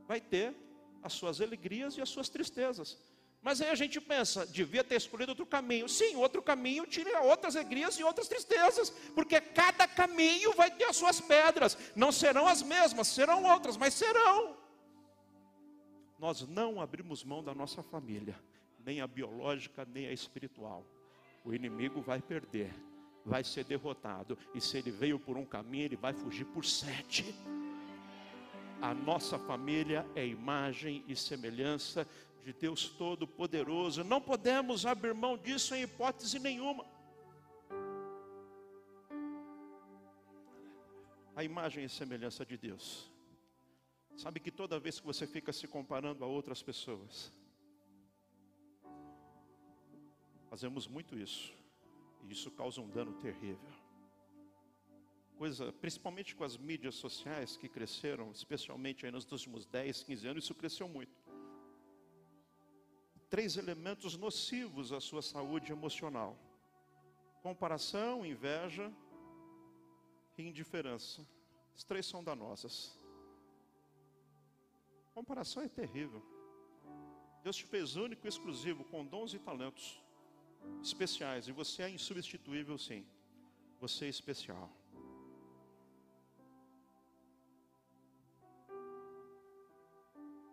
vai 0.08 0.20
ter 0.20 0.56
as 1.02 1.14
suas 1.14 1.42
alegrias 1.42 1.98
e 1.98 2.02
as 2.02 2.10
suas 2.10 2.30
tristezas. 2.30 2.98
Mas 3.42 3.62
aí 3.62 3.70
a 3.70 3.76
gente 3.76 4.00
pensa, 4.00 4.48
devia 4.48 4.84
ter 4.86 4.96
escolhido 4.96 5.32
outro 5.32 5.46
caminho. 5.46 5.90
Sim, 5.90 6.16
outro 6.16 6.42
caminho 6.42 6.88
tira 6.88 7.22
outras 7.22 7.58
alegrias 7.58 8.00
e 8.00 8.04
outras 8.04 8.30
tristezas, 8.30 8.90
porque 9.14 9.42
cada 9.42 9.86
caminho 9.86 10.54
vai 10.54 10.72
ter 10.72 10.86
as 10.86 10.96
suas 10.96 11.20
pedras. 11.20 11.78
Não 11.94 12.10
serão 12.12 12.48
as 12.48 12.64
mesmas, 12.64 13.08
serão 13.10 13.44
outras, 13.44 13.76
mas 13.76 13.94
serão. 13.94 14.56
Nós 16.18 16.48
não 16.48 16.80
abrimos 16.80 17.22
mão 17.26 17.44
da 17.44 17.54
nossa 17.54 17.84
família, 17.84 18.40
nem 18.80 19.02
a 19.02 19.08
biológica, 19.08 19.86
nem 19.86 20.08
a 20.08 20.14
espiritual. 20.14 20.86
O 21.44 21.54
inimigo 21.54 22.02
vai 22.02 22.22
perder 22.22 22.74
vai 23.26 23.44
ser 23.44 23.64
derrotado. 23.64 24.38
E 24.54 24.62
se 24.62 24.78
ele 24.78 24.92
veio 24.92 25.20
por 25.20 25.38
um 25.38 25.46
caminho, 25.46 25.86
ele 25.86 25.96
vai 25.96 26.14
fugir 26.14 26.46
por 26.46 26.66
sete. 26.66 27.34
A 28.82 28.94
nossa 28.94 29.40
família 29.40 30.06
é 30.16 30.26
imagem 30.26 31.04
e 31.08 31.16
semelhança 31.16 32.08
de 32.44 32.52
Deus 32.52 32.90
Todo-Poderoso. 32.90 34.04
Não 34.04 34.20
podemos 34.20 34.86
abrir 34.86 35.14
mão 35.14 35.38
disso 35.38 35.74
em 35.74 35.84
hipótese 35.84 36.38
nenhuma. 36.40 36.86
A 41.36 41.44
imagem 41.44 41.86
e 41.86 41.90
semelhança 41.90 42.46
de 42.46 42.58
Deus. 42.58 43.10
Sabe 44.16 44.40
que 44.40 44.52
toda 44.52 44.80
vez 44.80 45.00
que 45.00 45.06
você 45.06 45.26
fica 45.26 45.52
se 45.52 45.68
comparando 45.68 46.24
a 46.24 46.28
outras 46.28 46.62
pessoas, 46.62 47.32
fazemos 50.50 50.88
muito 50.88 51.18
isso. 51.18 51.52
E 52.24 52.32
isso 52.32 52.50
causa 52.52 52.82
um 52.82 52.90
dano 52.90 53.14
terrível. 53.14 53.70
Coisa, 55.38 55.74
principalmente 55.74 56.36
com 56.36 56.44
as 56.44 56.58
mídias 56.58 56.96
sociais 56.96 57.58
que 57.58 57.68
cresceram, 57.68 58.32
especialmente 58.32 59.06
aí 59.06 59.12
nos 59.12 59.30
últimos 59.32 59.66
10, 59.66 60.04
15 60.04 60.28
anos, 60.28 60.44
isso 60.44 60.56
cresceu 60.56 60.88
muito. 60.88 61.22
Três 63.30 63.58
elementos 63.58 64.16
nocivos 64.16 64.92
à 64.92 65.02
sua 65.02 65.22
saúde 65.22 65.72
emocional: 65.72 66.38
comparação, 67.42 68.26
inveja 68.26 68.92
e 70.38 70.44
indiferença. 70.44 71.26
Os 71.76 71.84
três 71.84 72.06
são 72.06 72.24
danosas. 72.24 72.98
Comparação 75.14 75.64
é 75.64 75.68
terrível. 75.68 76.22
Deus 77.44 77.56
te 77.56 77.66
fez 77.66 77.96
único 77.96 78.26
e 78.26 78.30
exclusivo, 78.30 78.84
com 78.86 79.06
dons 79.06 79.34
e 79.34 79.40
talentos 79.40 80.03
especiais. 80.82 81.48
E 81.48 81.52
você 81.52 81.84
é 81.84 81.90
insubstituível, 81.90 82.78
sim. 82.78 83.06
Você 83.80 84.06
é 84.06 84.10
especial. 84.10 84.70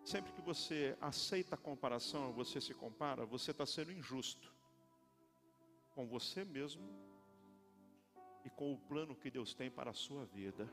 Sempre 0.03 0.33
que 0.33 0.41
você 0.41 0.97
aceita 0.99 1.55
a 1.55 1.57
comparação, 1.57 2.33
você 2.33 2.59
se 2.59 2.73
compara, 2.73 3.25
você 3.25 3.51
está 3.51 3.65
sendo 3.65 3.91
injusto. 3.91 4.51
com 5.93 6.07
você 6.07 6.43
mesmo 6.43 6.81
e 8.45 8.49
com 8.49 8.73
o 8.73 8.77
plano 8.77 9.15
que 9.15 9.29
Deus 9.29 9.53
tem 9.53 9.69
para 9.69 9.91
a 9.91 9.93
sua 9.93 10.25
vida. 10.25 10.69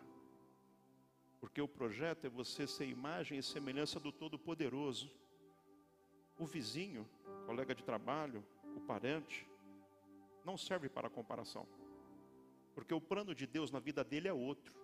Porque 1.40 1.60
o 1.60 1.68
projeto 1.68 2.24
é 2.24 2.28
você 2.28 2.66
ser 2.66 2.86
imagem 2.86 3.38
e 3.38 3.42
semelhança 3.42 4.00
do 4.00 4.10
Todo-Poderoso. 4.10 5.10
O 6.38 6.46
vizinho, 6.46 7.08
colega 7.46 7.74
de 7.74 7.84
trabalho, 7.84 8.44
o 8.78 8.80
parente, 8.80 9.46
não 10.44 10.56
serve 10.56 10.88
para 10.88 11.10
comparação. 11.10 11.66
Porque 12.74 12.94
o 12.94 13.00
plano 13.00 13.34
de 13.34 13.46
Deus 13.46 13.70
na 13.70 13.78
vida 13.78 14.02
dele 14.02 14.28
é 14.28 14.32
outro. 14.32 14.74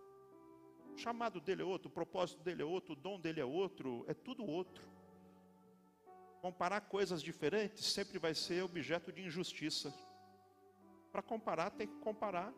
O 0.93 0.99
chamado 0.99 1.41
dele 1.41 1.63
é 1.63 1.65
outro, 1.65 1.89
o 1.89 1.93
propósito 1.93 2.43
dele 2.43 2.63
é 2.63 2.65
outro, 2.65 2.93
o 2.93 2.97
dom 2.97 3.19
dele 3.19 3.41
é 3.41 3.45
outro, 3.45 4.05
é 4.07 4.15
tudo 4.15 4.45
outro. 4.45 4.85
Comparar 6.41 6.83
coisas 6.83 7.23
diferentes 7.23 7.87
sempre 7.87 8.19
vai 8.19 8.35
ser 8.35 8.63
objeto 8.63 9.11
de 9.11 9.23
injustiça. 9.23 9.95
Para 11.11 11.23
comparar, 11.23 11.71
tem 11.71 11.87
que 11.87 11.99
comparar. 12.01 12.53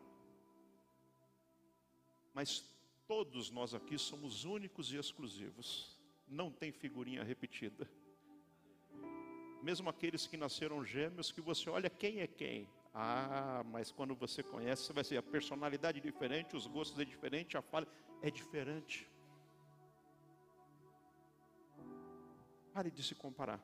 Mas 2.33 2.63
todos 3.07 3.49
nós 3.49 3.73
aqui 3.73 3.97
somos 3.97 4.43
únicos 4.43 4.91
e 4.91 4.97
exclusivos. 4.97 5.97
Não 6.27 6.51
tem 6.51 6.71
figurinha 6.71 7.23
repetida. 7.23 7.89
Mesmo 9.67 9.89
aqueles 9.89 10.25
que 10.25 10.37
nasceram 10.37 10.85
gêmeos, 10.85 11.29
que 11.29 11.41
você 11.41 11.69
olha 11.69 11.89
quem 11.89 12.21
é 12.21 12.27
quem. 12.27 12.69
Ah, 12.93 13.65
mas 13.65 13.91
quando 13.91 14.15
você 14.15 14.41
conhece, 14.41 14.83
você 14.83 14.93
vai 14.93 15.03
ser 15.03 15.17
a 15.17 15.21
personalidade 15.21 15.99
diferente, 15.99 16.55
os 16.55 16.67
gostos 16.67 16.97
é 17.01 17.03
diferente, 17.03 17.57
a 17.57 17.61
fala 17.61 17.85
é 18.21 18.31
diferente. 18.31 19.11
Pare 22.73 22.89
de 22.89 23.03
se 23.03 23.13
comparar. 23.13 23.61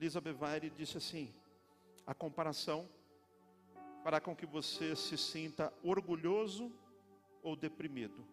Lisa 0.00 0.22
Bevaire 0.22 0.70
disse 0.70 0.96
assim: 0.96 1.30
a 2.06 2.14
comparação 2.14 2.88
fará 4.02 4.22
com 4.22 4.34
que 4.34 4.46
você 4.46 4.96
se 4.96 5.18
sinta 5.18 5.70
orgulhoso 5.82 6.72
ou 7.42 7.54
deprimido, 7.54 8.26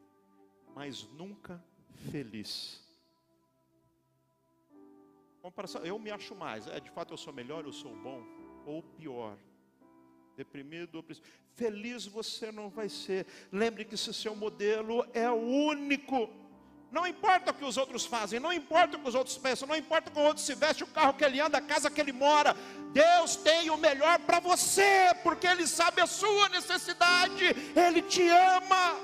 mas 0.73 1.03
nunca 1.03 1.61
feliz. 2.09 2.84
Comparação, 5.45 5.85
eu 5.85 5.99
me 5.99 6.09
acho 6.09 6.33
mais, 6.33 6.65
é, 6.65 6.79
de 6.79 6.89
fato 6.89 7.13
eu 7.13 7.17
sou 7.17 7.31
melhor, 7.31 7.63
eu 7.65 7.71
sou 7.71 7.95
bom, 7.97 8.19
ou 8.65 8.81
pior 8.81 9.37
deprimido, 10.35 11.05
feliz 11.53 12.07
você 12.07 12.51
não 12.51 12.67
vai 12.67 12.89
ser. 12.89 13.27
Lembre 13.51 13.85
que 13.85 13.93
esse 13.93 14.11
seu 14.11 14.35
modelo 14.35 15.05
é 15.13 15.29
único. 15.29 16.31
Não 16.91 17.05
importa 17.05 17.51
o 17.51 17.53
que 17.53 17.63
os 17.63 17.77
outros 17.77 18.07
fazem, 18.07 18.39
não 18.39 18.51
importa 18.51 18.97
o 18.97 18.99
que 18.99 19.07
os 19.07 19.13
outros 19.13 19.37
pensam, 19.37 19.67
não 19.67 19.75
importa 19.75 20.09
como 20.09 20.25
o 20.25 20.29
outro 20.29 20.41
se 20.41 20.55
veste, 20.55 20.83
o 20.83 20.87
carro 20.87 21.13
que 21.13 21.23
ele 21.23 21.39
anda, 21.39 21.59
a 21.59 21.61
casa 21.61 21.91
que 21.91 22.01
ele 22.01 22.11
mora. 22.11 22.55
Deus 22.91 23.35
tem 23.35 23.69
o 23.69 23.77
melhor 23.77 24.17
para 24.21 24.39
você, 24.39 25.13
porque 25.21 25.45
Ele 25.45 25.67
sabe 25.67 26.01
a 26.01 26.07
sua 26.07 26.49
necessidade, 26.49 27.45
Ele 27.75 28.01
te 28.01 28.27
ama. 28.27 28.95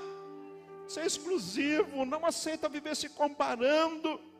Você 0.87 1.01
é 1.01 1.05
exclusivo, 1.05 2.03
não 2.03 2.25
aceita 2.25 2.67
viver 2.67 2.95
se 2.95 3.09
comparando 3.09 4.30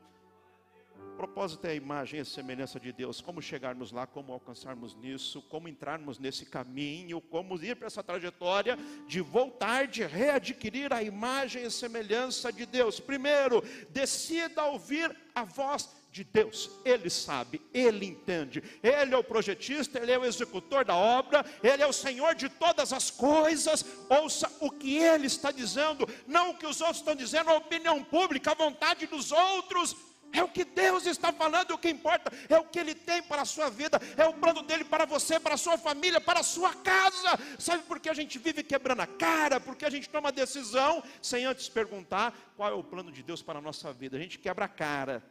propósito 1.21 1.67
é 1.67 1.69
a 1.69 1.75
imagem 1.75 2.17
e 2.17 2.21
a 2.23 2.25
semelhança 2.25 2.79
de 2.79 2.91
Deus. 2.91 3.21
Como 3.21 3.43
chegarmos 3.43 3.91
lá, 3.91 4.07
como 4.07 4.33
alcançarmos 4.33 4.95
nisso, 4.95 5.39
como 5.43 5.67
entrarmos 5.67 6.17
nesse 6.17 6.47
caminho, 6.47 7.21
como 7.21 7.63
ir 7.63 7.75
para 7.75 7.85
essa 7.85 8.01
trajetória 8.01 8.75
de 9.07 9.21
voltar, 9.21 9.85
de 9.85 10.03
readquirir 10.03 10.91
a 10.91 11.03
imagem 11.03 11.63
e 11.63 11.69
semelhança 11.69 12.51
de 12.51 12.65
Deus. 12.65 12.99
Primeiro, 12.99 13.63
decida 13.91 14.65
ouvir 14.65 15.15
a 15.35 15.43
voz 15.43 15.87
de 16.11 16.23
Deus, 16.23 16.71
Ele 16.83 17.09
sabe, 17.09 17.61
Ele 17.71 18.07
entende, 18.07 18.63
Ele 18.81 19.13
é 19.13 19.17
o 19.17 19.23
projetista, 19.23 19.99
Ele 19.99 20.11
é 20.11 20.17
o 20.17 20.25
executor 20.25 20.83
da 20.83 20.95
obra, 20.95 21.45
Ele 21.61 21.83
é 21.83 21.87
o 21.87 21.93
Senhor 21.93 22.33
de 22.33 22.49
todas 22.49 22.91
as 22.91 23.11
coisas. 23.11 23.85
Ouça 24.09 24.51
o 24.59 24.71
que 24.71 24.97
Ele 24.97 25.27
está 25.27 25.51
dizendo, 25.51 26.09
não 26.25 26.49
o 26.49 26.57
que 26.57 26.65
os 26.65 26.81
outros 26.81 26.97
estão 26.97 27.15
dizendo, 27.15 27.51
a 27.51 27.57
opinião 27.57 28.03
pública, 28.03 28.51
a 28.51 28.55
vontade 28.55 29.05
dos 29.05 29.31
outros. 29.31 29.95
É 30.33 30.43
o 30.43 30.47
que 30.47 30.63
Deus 30.63 31.05
está 31.05 31.31
falando, 31.33 31.71
o 31.71 31.77
que 31.77 31.89
importa 31.89 32.31
é 32.49 32.57
o 32.57 32.63
que 32.63 32.79
Ele 32.79 32.95
tem 32.95 33.21
para 33.21 33.41
a 33.41 33.45
sua 33.45 33.69
vida, 33.69 33.99
é 34.15 34.25
o 34.25 34.33
plano 34.33 34.61
dele 34.61 34.83
para 34.83 35.05
você, 35.05 35.39
para 35.39 35.55
a 35.55 35.57
sua 35.57 35.77
família, 35.77 36.21
para 36.21 36.39
a 36.39 36.43
sua 36.43 36.73
casa. 36.75 37.39
Sabe 37.59 37.83
por 37.83 37.99
que 37.99 38.09
a 38.09 38.13
gente 38.13 38.39
vive 38.39 38.63
quebrando 38.63 39.01
a 39.01 39.07
cara? 39.07 39.59
Porque 39.59 39.85
a 39.85 39.89
gente 39.89 40.09
toma 40.09 40.31
decisão 40.31 41.03
sem 41.21 41.45
antes 41.45 41.67
perguntar 41.67 42.33
qual 42.55 42.69
é 42.69 42.73
o 42.73 42.83
plano 42.83 43.11
de 43.11 43.21
Deus 43.21 43.41
para 43.41 43.59
a 43.59 43.61
nossa 43.61 43.91
vida. 43.91 44.17
A 44.17 44.19
gente 44.19 44.39
quebra 44.39 44.65
a 44.65 44.69
cara 44.69 45.23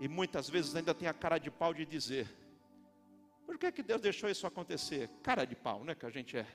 e 0.00 0.08
muitas 0.08 0.48
vezes 0.48 0.74
ainda 0.74 0.94
tem 0.94 1.06
a 1.08 1.14
cara 1.14 1.38
de 1.38 1.50
pau 1.50 1.72
de 1.74 1.84
dizer: 1.84 2.26
por 3.46 3.58
que, 3.58 3.70
que 3.70 3.82
Deus 3.82 4.00
deixou 4.00 4.30
isso 4.30 4.46
acontecer? 4.46 5.10
Cara 5.22 5.44
de 5.44 5.54
pau, 5.54 5.84
né? 5.84 5.94
Que 5.94 6.06
a 6.06 6.10
gente 6.10 6.36
é. 6.36 6.46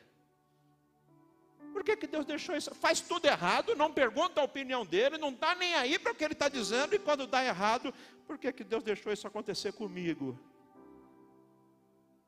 Que, 1.85 1.95
que 1.95 2.07
Deus 2.07 2.25
deixou 2.25 2.55
isso? 2.55 2.73
Faz 2.73 2.99
tudo 2.99 3.27
errado, 3.27 3.75
não 3.75 3.93
pergunta 3.93 4.41
a 4.41 4.43
opinião 4.43 4.83
dele, 4.83 5.19
não 5.19 5.29
está 5.29 5.53
nem 5.53 5.75
aí 5.75 5.99
para 5.99 6.11
o 6.11 6.15
que 6.15 6.23
ele 6.23 6.33
está 6.33 6.49
dizendo, 6.49 6.95
e 6.95 6.99
quando 6.99 7.27
dá 7.27 7.45
errado, 7.45 7.93
por 8.25 8.39
que, 8.39 8.51
que 8.51 8.63
Deus 8.63 8.83
deixou 8.83 9.13
isso 9.13 9.27
acontecer 9.27 9.71
comigo? 9.71 10.37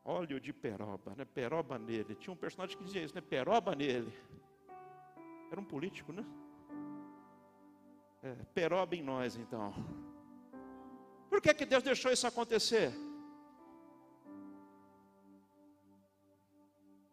Óleo 0.06 0.40
de 0.40 0.54
peroba, 0.54 1.16
né? 1.16 1.26
Peroba 1.26 1.80
nele. 1.80 2.14
Tinha 2.16 2.32
um 2.32 2.38
personagem 2.38 2.78
que 2.78 2.84
dizia 2.84 3.04
isso, 3.04 3.16
né? 3.16 3.20
Peroba 3.20 3.76
nele. 3.76 4.14
Era 5.52 5.60
um 5.60 5.66
político, 5.66 6.14
né? 6.14 6.24
É, 8.22 8.36
peroba 8.54 8.96
em 8.96 9.02
nós, 9.02 9.36
então. 9.36 9.74
Por 11.30 11.42
que, 11.42 11.52
que 11.54 11.66
Deus 11.66 11.82
deixou 11.82 12.12
isso 12.12 12.28
acontecer? 12.28 12.94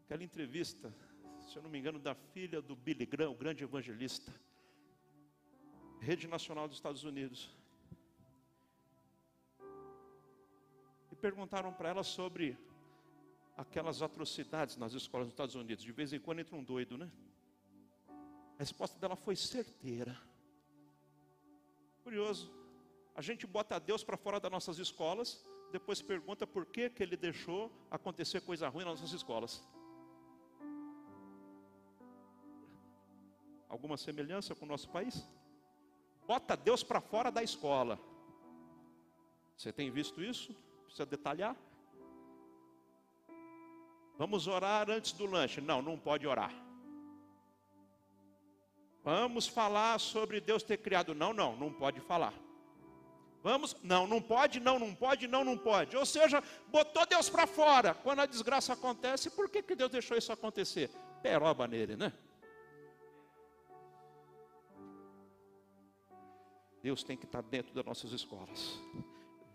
Aquela 0.04 0.22
entrevista 0.22 0.94
se 1.54 1.58
eu 1.58 1.62
não 1.62 1.70
me 1.70 1.78
engano, 1.78 2.00
da 2.00 2.16
filha 2.16 2.60
do 2.60 2.74
Billy 2.74 3.06
Graham, 3.06 3.30
o 3.30 3.36
grande 3.36 3.62
evangelista, 3.62 4.34
rede 6.00 6.26
nacional 6.26 6.66
dos 6.66 6.76
Estados 6.76 7.04
Unidos. 7.04 7.48
E 11.12 11.14
perguntaram 11.14 11.72
para 11.72 11.90
ela 11.90 12.02
sobre 12.02 12.58
aquelas 13.56 14.02
atrocidades 14.02 14.76
nas 14.76 14.94
escolas 14.94 15.28
dos 15.28 15.32
Estados 15.32 15.54
Unidos. 15.54 15.84
De 15.84 15.92
vez 15.92 16.12
em 16.12 16.18
quando 16.18 16.40
entra 16.40 16.56
um 16.56 16.64
doido, 16.64 16.98
né? 16.98 17.08
A 18.08 18.58
resposta 18.58 18.98
dela 18.98 19.14
foi 19.14 19.36
certeira. 19.36 20.20
Curioso. 22.02 22.52
A 23.14 23.22
gente 23.22 23.46
bota 23.46 23.78
Deus 23.78 24.02
para 24.02 24.16
fora 24.16 24.40
das 24.40 24.50
nossas 24.50 24.80
escolas, 24.80 25.46
depois 25.70 26.02
pergunta 26.02 26.48
por 26.48 26.66
que, 26.66 26.90
que 26.90 27.00
ele 27.00 27.16
deixou 27.16 27.70
acontecer 27.92 28.40
coisa 28.40 28.68
ruim 28.68 28.84
nas 28.84 28.98
nossas 29.00 29.14
escolas. 29.14 29.64
Alguma 33.74 33.96
semelhança 33.96 34.54
com 34.54 34.64
o 34.64 34.68
nosso 34.68 34.88
país? 34.88 35.28
Bota 36.26 36.56
Deus 36.56 36.82
para 36.82 37.00
fora 37.00 37.30
da 37.30 37.42
escola. 37.42 37.98
Você 39.56 39.72
tem 39.72 39.90
visto 39.90 40.22
isso? 40.22 40.54
Precisa 40.84 41.04
detalhar? 41.04 41.56
Vamos 44.16 44.46
orar 44.46 44.88
antes 44.88 45.12
do 45.12 45.26
lanche. 45.26 45.60
Não, 45.60 45.82
não 45.82 45.98
pode 45.98 46.26
orar. 46.26 46.52
Vamos 49.02 49.46
falar 49.48 49.98
sobre 49.98 50.40
Deus 50.40 50.62
ter 50.62 50.78
criado. 50.78 51.14
Não, 51.14 51.32
não, 51.32 51.56
não 51.56 51.72
pode 51.72 52.00
falar. 52.00 52.32
Vamos, 53.42 53.76
não, 53.82 54.06
não 54.06 54.22
pode, 54.22 54.60
não, 54.60 54.78
não 54.78 54.94
pode, 54.94 55.26
não, 55.26 55.44
não 55.44 55.58
pode. 55.58 55.96
Ou 55.96 56.06
seja, 56.06 56.42
botou 56.68 57.04
Deus 57.06 57.28
para 57.28 57.46
fora. 57.46 57.92
Quando 57.92 58.20
a 58.20 58.26
desgraça 58.26 58.72
acontece, 58.72 59.30
por 59.30 59.50
que, 59.50 59.62
que 59.62 59.74
Deus 59.74 59.90
deixou 59.90 60.16
isso 60.16 60.32
acontecer? 60.32 60.90
Peroba 61.22 61.66
nele, 61.66 61.96
né? 61.96 62.12
Deus 66.84 67.02
tem 67.02 67.16
que 67.16 67.24
estar 67.24 67.40
dentro 67.40 67.72
das 67.72 67.82
nossas 67.82 68.12
escolas, 68.12 68.78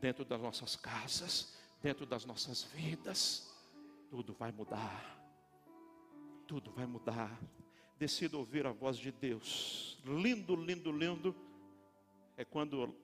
dentro 0.02 0.26
das 0.26 0.42
nossas 0.42 0.76
casas, 0.76 1.56
dentro 1.80 2.04
das 2.04 2.26
nossas 2.26 2.64
vidas. 2.64 3.56
Tudo 4.10 4.34
vai 4.34 4.52
mudar. 4.52 5.16
Tudo 6.48 6.72
vai 6.72 6.88
mudar. 6.88 7.40
Decida 8.00 8.36
ouvir 8.36 8.66
a 8.66 8.72
voz 8.72 8.98
de 8.98 9.12
Deus. 9.12 10.02
Lindo, 10.04 10.56
lindo, 10.56 10.92
lindo. 10.92 11.36
É 12.36 12.44
quando 12.44 12.96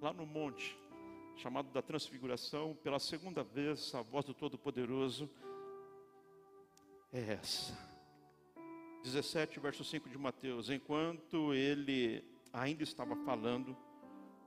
lá 0.00 0.12
no 0.12 0.26
monte, 0.26 0.76
chamado 1.36 1.70
da 1.70 1.80
transfiguração, 1.80 2.74
pela 2.82 2.98
segunda 2.98 3.44
vez, 3.44 3.94
a 3.94 4.02
voz 4.02 4.24
do 4.24 4.34
Todo-Poderoso 4.34 5.30
é 7.12 7.34
essa. 7.34 7.78
17, 9.04 9.60
verso 9.60 9.84
5 9.84 10.08
de 10.08 10.18
Mateus. 10.18 10.70
Enquanto 10.70 11.54
ele 11.54 12.31
ainda 12.52 12.82
estava 12.82 13.16
falando, 13.16 13.76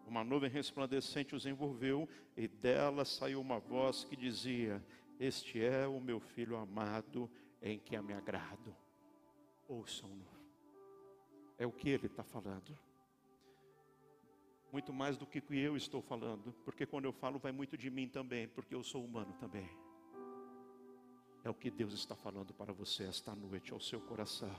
uma 0.06 0.24
nuvem 0.24 0.50
resplandecente 0.50 1.36
os 1.36 1.46
envolveu, 1.46 2.08
e 2.38 2.48
dela 2.48 3.04
saiu 3.04 3.42
uma 3.42 3.60
voz 3.60 4.04
que 4.04 4.16
dizia: 4.16 4.84
Este 5.20 5.64
é 5.64 5.88
o 5.88 6.00
meu 6.00 6.20
filho 6.20 6.56
amado, 6.56 7.30
em 7.62 7.80
que 7.80 8.00
me 8.02 8.14
agrado. 8.14 8.76
Ouçam-no. 9.68 10.26
É 11.58 11.66
o 11.66 11.72
que 11.72 11.90
ele 11.90 12.06
está 12.06 12.24
falando. 12.24 12.78
Muito 14.72 14.94
mais 14.94 15.18
do 15.18 15.26
que 15.26 15.42
eu 15.52 15.76
estou 15.76 16.02
falando, 16.02 16.54
porque 16.66 16.86
quando 16.86 17.06
eu 17.06 17.14
falo 17.14 17.40
vai 17.40 17.52
muito 17.52 17.78
de 17.78 17.90
mim 17.90 18.08
também, 18.10 18.48
porque 18.48 18.76
eu 18.76 18.84
sou 18.84 19.04
humano 19.04 19.34
também. 19.40 19.70
É 21.44 21.50
o 21.50 21.54
que 21.54 21.72
Deus 21.72 21.94
está 21.94 22.16
falando 22.16 22.54
para 22.54 22.74
você 22.74 23.04
esta 23.04 23.34
noite, 23.34 23.72
ao 23.72 23.80
seu 23.80 24.02
coração. 24.02 24.54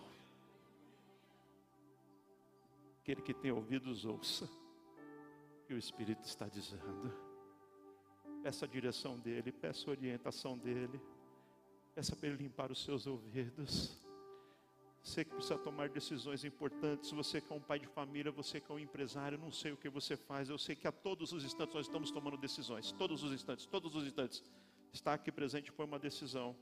Aquele 3.07 3.23
que 3.23 3.33
tem 3.33 3.53
ouvidos, 3.53 4.05
ouça. 4.05 4.51
E 5.69 5.75
o 5.75 5.79
Espírito 5.79 6.25
está 6.25 6.49
dizendo. 6.49 7.15
Peça 8.43 8.65
a 8.65 8.69
direção 8.69 9.17
dele, 9.17 9.53
peça 9.53 9.89
a 9.89 9.93
orientação 9.93 10.59
dele. 10.59 11.01
Peça 11.95 12.17
para 12.17 12.29
ele 12.29 12.39
limpar 12.39 12.73
os 12.73 12.83
seus 12.83 13.07
ouvidos. 13.07 13.97
Você 15.05 15.25
que 15.25 15.31
precisa 15.31 15.57
tomar 15.57 15.89
decisões 15.89 16.43
importantes, 16.43 17.13
você 17.13 17.41
que 17.41 17.53
é 17.53 17.55
um 17.55 17.61
pai 17.61 17.79
de 17.79 17.87
família, 17.87 18.33
você 18.33 18.61
que 18.61 18.73
é 18.73 18.75
um 18.75 18.79
empresário, 18.81 19.39
não 19.39 19.53
sei 19.53 19.71
o 19.71 19.77
que 19.77 19.89
você 19.89 20.17
faz, 20.17 20.49
eu 20.49 20.59
sei 20.59 20.75
que 20.75 20.89
a 20.89 20.93
todos 20.93 21.31
os 21.31 21.45
instantes 21.45 21.77
nós 21.77 21.87
estamos 21.87 22.11
tomando 22.11 22.37
decisões, 22.37 22.91
todos 22.91 23.23
os 23.23 23.31
instantes, 23.31 23.67
todos 23.67 23.95
os 23.95 24.05
instantes. 24.05 24.43
Está 24.93 25.15
aqui 25.15 25.31
presente 25.31 25.71
foi 25.71 25.85
uma 25.85 26.01
decisão. 26.01 26.57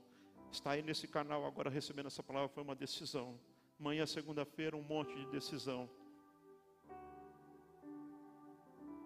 Está 0.51 0.73
aí 0.73 0.83
nesse 0.83 1.07
canal 1.07 1.43
agora 1.43 1.71
recebendo 1.71 2.05
essa 2.05 2.21
palavra 2.21 2.49
foi 2.49 2.61
uma 2.61 2.75
decisão. 2.75 3.35
Amanhã, 3.79 4.05
segunda-feira, 4.05 4.77
um 4.77 4.83
monte 4.83 5.11
de 5.15 5.25
decisão. 5.31 5.89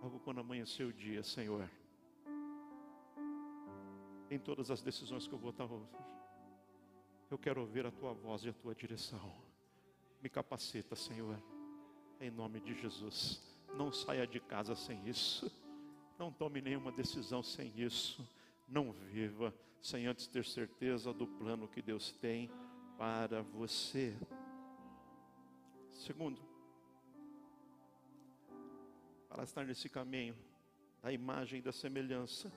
Algo 0.02 0.20
quando 0.20 0.40
amanhecer 0.40 0.86
o 0.86 0.94
dia, 0.94 1.22
Senhor. 1.24 1.70
Em 4.30 4.40
todas 4.40 4.72
as 4.72 4.82
decisões 4.82 5.28
que 5.28 5.34
eu 5.34 5.40
vou 5.40 5.52
estar 5.52 5.66
hoje. 5.66 5.90
Eu 7.30 7.38
quero 7.38 7.62
ouvir 7.62 7.86
a 7.86 7.92
tua 7.92 8.14
voz 8.14 8.44
e 8.44 8.50
a 8.50 8.54
tua 8.54 8.74
direção. 8.74 9.34
Me 10.22 10.30
capacita, 10.30 10.96
Senhor. 10.96 11.38
Em 12.20 12.32
nome 12.32 12.60
de 12.62 12.74
Jesus. 12.74 13.42
Não 13.76 13.92
saia 13.92 14.26
de 14.26 14.40
casa 14.40 14.74
sem 14.74 15.08
isso. 15.08 15.52
Não 16.18 16.32
tome 16.32 16.62
nenhuma 16.62 16.92
decisão 16.92 17.44
sem 17.44 17.72
isso. 17.80 18.28
Não 18.68 18.92
viva 18.92 19.54
sem 19.82 20.08
antes 20.08 20.28
ter 20.28 20.46
certeza 20.46 21.14
do 21.14 21.28
plano 21.28 21.68
que 21.68 21.82
Deus 21.82 22.12
tem 22.14 22.50
para 22.98 23.42
você. 23.42 24.16
Segundo, 25.92 26.49
para 29.30 29.44
estar 29.44 29.64
nesse 29.64 29.88
caminho 29.88 30.36
da 31.02 31.14
imagem 31.14 31.60
e 31.60 31.62
da 31.62 31.72
semelhança 31.72 32.52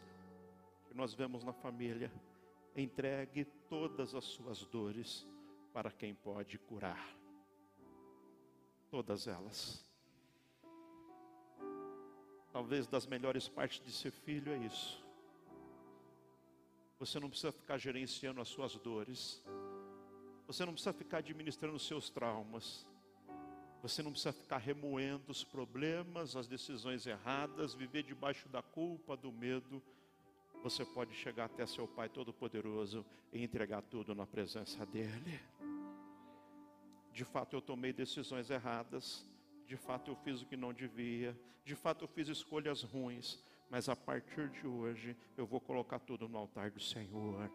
que 0.89 0.95
nós 0.95 1.15
vemos 1.15 1.45
na 1.45 1.53
família, 1.53 2.11
entregue 2.75 3.45
todas 3.69 4.15
as 4.15 4.25
suas 4.25 4.65
dores 4.65 5.27
para 5.73 5.91
quem 5.91 6.15
pode 6.15 6.59
curar. 6.59 7.17
Todas 8.91 9.27
elas. 9.27 9.85
Talvez 12.53 12.87
das 12.87 13.07
melhores 13.07 13.49
partes 13.49 13.83
de 13.85 13.93
ser 13.93 14.11
filho 14.11 14.53
é 14.53 14.59
isso. 14.59 15.03
Você 16.99 17.19
não 17.19 17.29
precisa 17.29 17.51
ficar 17.51 17.79
gerenciando 17.79 18.41
as 18.41 18.49
suas 18.49 18.77
dores. 18.77 19.43
Você 20.47 20.65
não 20.65 20.73
precisa 20.73 20.93
ficar 20.93 21.19
administrando 21.19 21.75
os 21.75 21.87
seus 21.87 22.11
traumas. 22.11 22.87
Você 23.83 24.03
não 24.03 24.12
precisa 24.12 24.33
ficar 24.33 24.59
remoendo 24.59 25.31
os 25.33 25.42
problemas, 25.42 26.37
as 26.37 26.47
decisões 26.47 27.07
erradas, 27.07 27.75
viver 27.75 28.05
debaixo 28.05 28.49
da 28.49 28.62
culpa, 28.62 29.16
do 29.16 29.33
medo 29.33 29.83
você 30.62 30.85
pode 30.85 31.12
chegar 31.14 31.47
até 31.47 31.66
seu 31.66 31.88
Pai 31.88 32.09
Todo-Poderoso 32.09 33.05
e 33.33 33.42
entregar 33.42 33.83
tudo 33.83 34.14
na 34.14 34.25
presença 34.25 34.87
dEle. 34.87 35.40
De 37.12 37.25
fato, 37.25 37.57
eu 37.57 37.61
tomei 37.61 37.92
decisões 37.92 38.49
erradas. 38.49 39.27
De 39.66 39.77
fato, 39.77 40.12
eu 40.12 40.16
fiz 40.16 40.40
o 40.40 40.47
que 40.47 40.57
não 40.57 40.73
devia. 40.73 41.37
De 41.64 41.75
fato, 41.75 42.05
eu 42.05 42.09
fiz 42.09 42.29
escolhas 42.29 42.83
ruins. 42.83 43.42
Mas 43.68 43.88
a 43.88 43.97
partir 43.97 44.51
de 44.51 44.66
hoje, 44.66 45.16
eu 45.37 45.45
vou 45.45 45.61
colocar 45.61 45.99
tudo 45.99 46.29
no 46.29 46.38
altar 46.38 46.71
do 46.71 46.81
Senhor. 46.81 47.51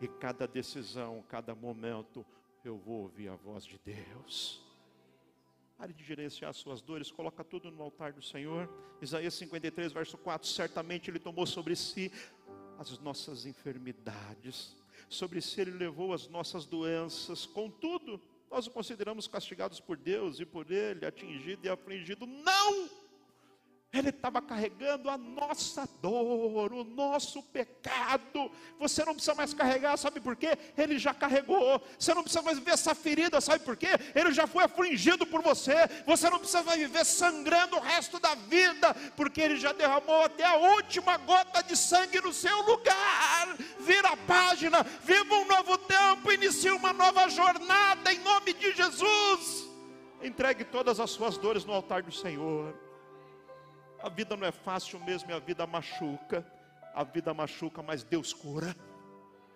E 0.00 0.08
cada 0.08 0.46
decisão, 0.46 1.22
cada 1.28 1.54
momento, 1.54 2.24
eu 2.64 2.78
vou 2.78 3.02
ouvir 3.02 3.28
a 3.28 3.36
voz 3.36 3.64
de 3.64 3.78
Deus. 3.84 4.67
Pare 5.78 5.92
de 5.92 6.02
gerenciar 6.02 6.52
suas 6.54 6.82
dores, 6.82 7.08
coloca 7.08 7.44
tudo 7.44 7.70
no 7.70 7.84
altar 7.84 8.12
do 8.12 8.20
Senhor. 8.20 8.68
Isaías 9.00 9.34
53, 9.34 9.92
verso 9.92 10.18
4: 10.18 10.48
Certamente 10.48 11.08
Ele 11.08 11.20
tomou 11.20 11.46
sobre 11.46 11.76
si 11.76 12.10
as 12.76 12.98
nossas 12.98 13.46
enfermidades, 13.46 14.76
sobre 15.08 15.40
si 15.40 15.60
Ele 15.60 15.70
levou 15.70 16.12
as 16.12 16.26
nossas 16.26 16.66
doenças, 16.66 17.46
contudo, 17.46 18.20
nós 18.50 18.66
o 18.66 18.72
consideramos 18.72 19.28
castigados 19.28 19.78
por 19.78 19.96
Deus 19.96 20.40
e 20.40 20.44
por 20.44 20.68
Ele, 20.68 21.06
atingido 21.06 21.64
e 21.64 21.68
afligido. 21.68 22.26
Não! 22.26 22.90
Ele 23.90 24.10
estava 24.10 24.42
carregando 24.42 25.08
a 25.08 25.16
nossa 25.16 25.88
dor, 26.02 26.74
o 26.74 26.84
nosso 26.84 27.42
pecado. 27.42 28.50
Você 28.78 29.02
não 29.02 29.14
precisa 29.14 29.34
mais 29.34 29.54
carregar, 29.54 29.96
sabe 29.96 30.20
por 30.20 30.36
quê? 30.36 30.58
Ele 30.76 30.98
já 30.98 31.14
carregou. 31.14 31.80
Você 31.98 32.12
não 32.12 32.22
precisa 32.22 32.42
mais 32.42 32.58
viver 32.58 32.72
essa 32.72 32.94
ferida, 32.94 33.40
sabe 33.40 33.64
por 33.64 33.78
quê? 33.78 33.88
Ele 34.14 34.30
já 34.30 34.46
foi 34.46 34.64
afligido 34.64 35.26
por 35.26 35.40
você. 35.40 35.74
Você 36.06 36.28
não 36.28 36.38
precisa 36.38 36.62
mais 36.64 36.78
viver 36.78 37.02
sangrando 37.02 37.76
o 37.76 37.80
resto 37.80 38.18
da 38.20 38.34
vida, 38.34 38.92
porque 39.16 39.40
ele 39.40 39.56
já 39.56 39.72
derramou 39.72 40.22
até 40.22 40.44
a 40.44 40.56
última 40.56 41.16
gota 41.16 41.62
de 41.62 41.74
sangue 41.74 42.20
no 42.20 42.32
seu 42.32 42.60
lugar. 42.66 43.56
Vira 43.80 44.10
a 44.10 44.16
página, 44.18 44.82
viva 44.82 45.34
um 45.34 45.46
novo 45.46 45.78
tempo, 45.78 46.30
inicie 46.30 46.70
uma 46.72 46.92
nova 46.92 47.26
jornada 47.30 48.12
em 48.12 48.18
nome 48.18 48.52
de 48.52 48.70
Jesus. 48.74 49.66
Entregue 50.22 50.64
todas 50.64 51.00
as 51.00 51.10
suas 51.10 51.38
dores 51.38 51.64
no 51.64 51.72
altar 51.72 52.02
do 52.02 52.12
Senhor. 52.12 52.87
A 54.00 54.08
vida 54.08 54.36
não 54.36 54.46
é 54.46 54.52
fácil 54.52 55.00
mesmo 55.00 55.30
e 55.30 55.34
a 55.34 55.38
vida 55.38 55.66
machuca. 55.66 56.46
A 56.94 57.02
vida 57.02 57.34
machuca, 57.34 57.82
mas 57.82 58.04
Deus 58.04 58.32
cura. 58.32 58.74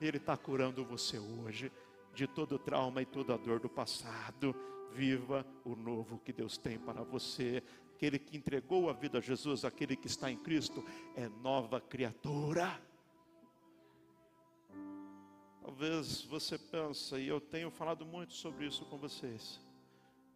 Ele 0.01 0.17
está 0.17 0.37
curando 0.37 0.85
você 0.85 1.19
hoje 1.19 1.71
de 2.13 2.27
todo 2.27 2.57
o 2.57 2.59
trauma 2.59 3.01
e 3.01 3.07
toda 3.07 3.35
a 3.35 3.37
dor 3.37 3.61
do 3.61 3.69
passado. 3.69 4.55
Viva 4.93 5.47
o 5.65 5.77
novo 5.77 6.19
que 6.19 6.33
Deus 6.33 6.59
tem 6.59 6.79
para 6.79 7.03
você. 7.03 7.63
Aquele 7.95 8.19
que 8.19 8.37
entregou 8.37 8.91
a 8.91 8.93
vida 8.93 9.19
a 9.19 9.21
Jesus, 9.21 9.65
aquele 9.65 9.95
que 9.95 10.09
está 10.09 10.31
em 10.31 10.37
Cristo, 10.37 10.85
é 11.15 11.29
nova 11.29 11.81
criatura. 11.81 12.81
Talvez 15.63 16.23
você 16.23 16.59
pense, 16.59 17.15
e 17.17 17.29
eu 17.29 17.41
tenho 17.41 17.71
falado 17.71 18.05
muito 18.05 18.35
sobre 18.35 18.67
isso 18.67 18.85
com 18.87 18.99
vocês. 18.99 19.61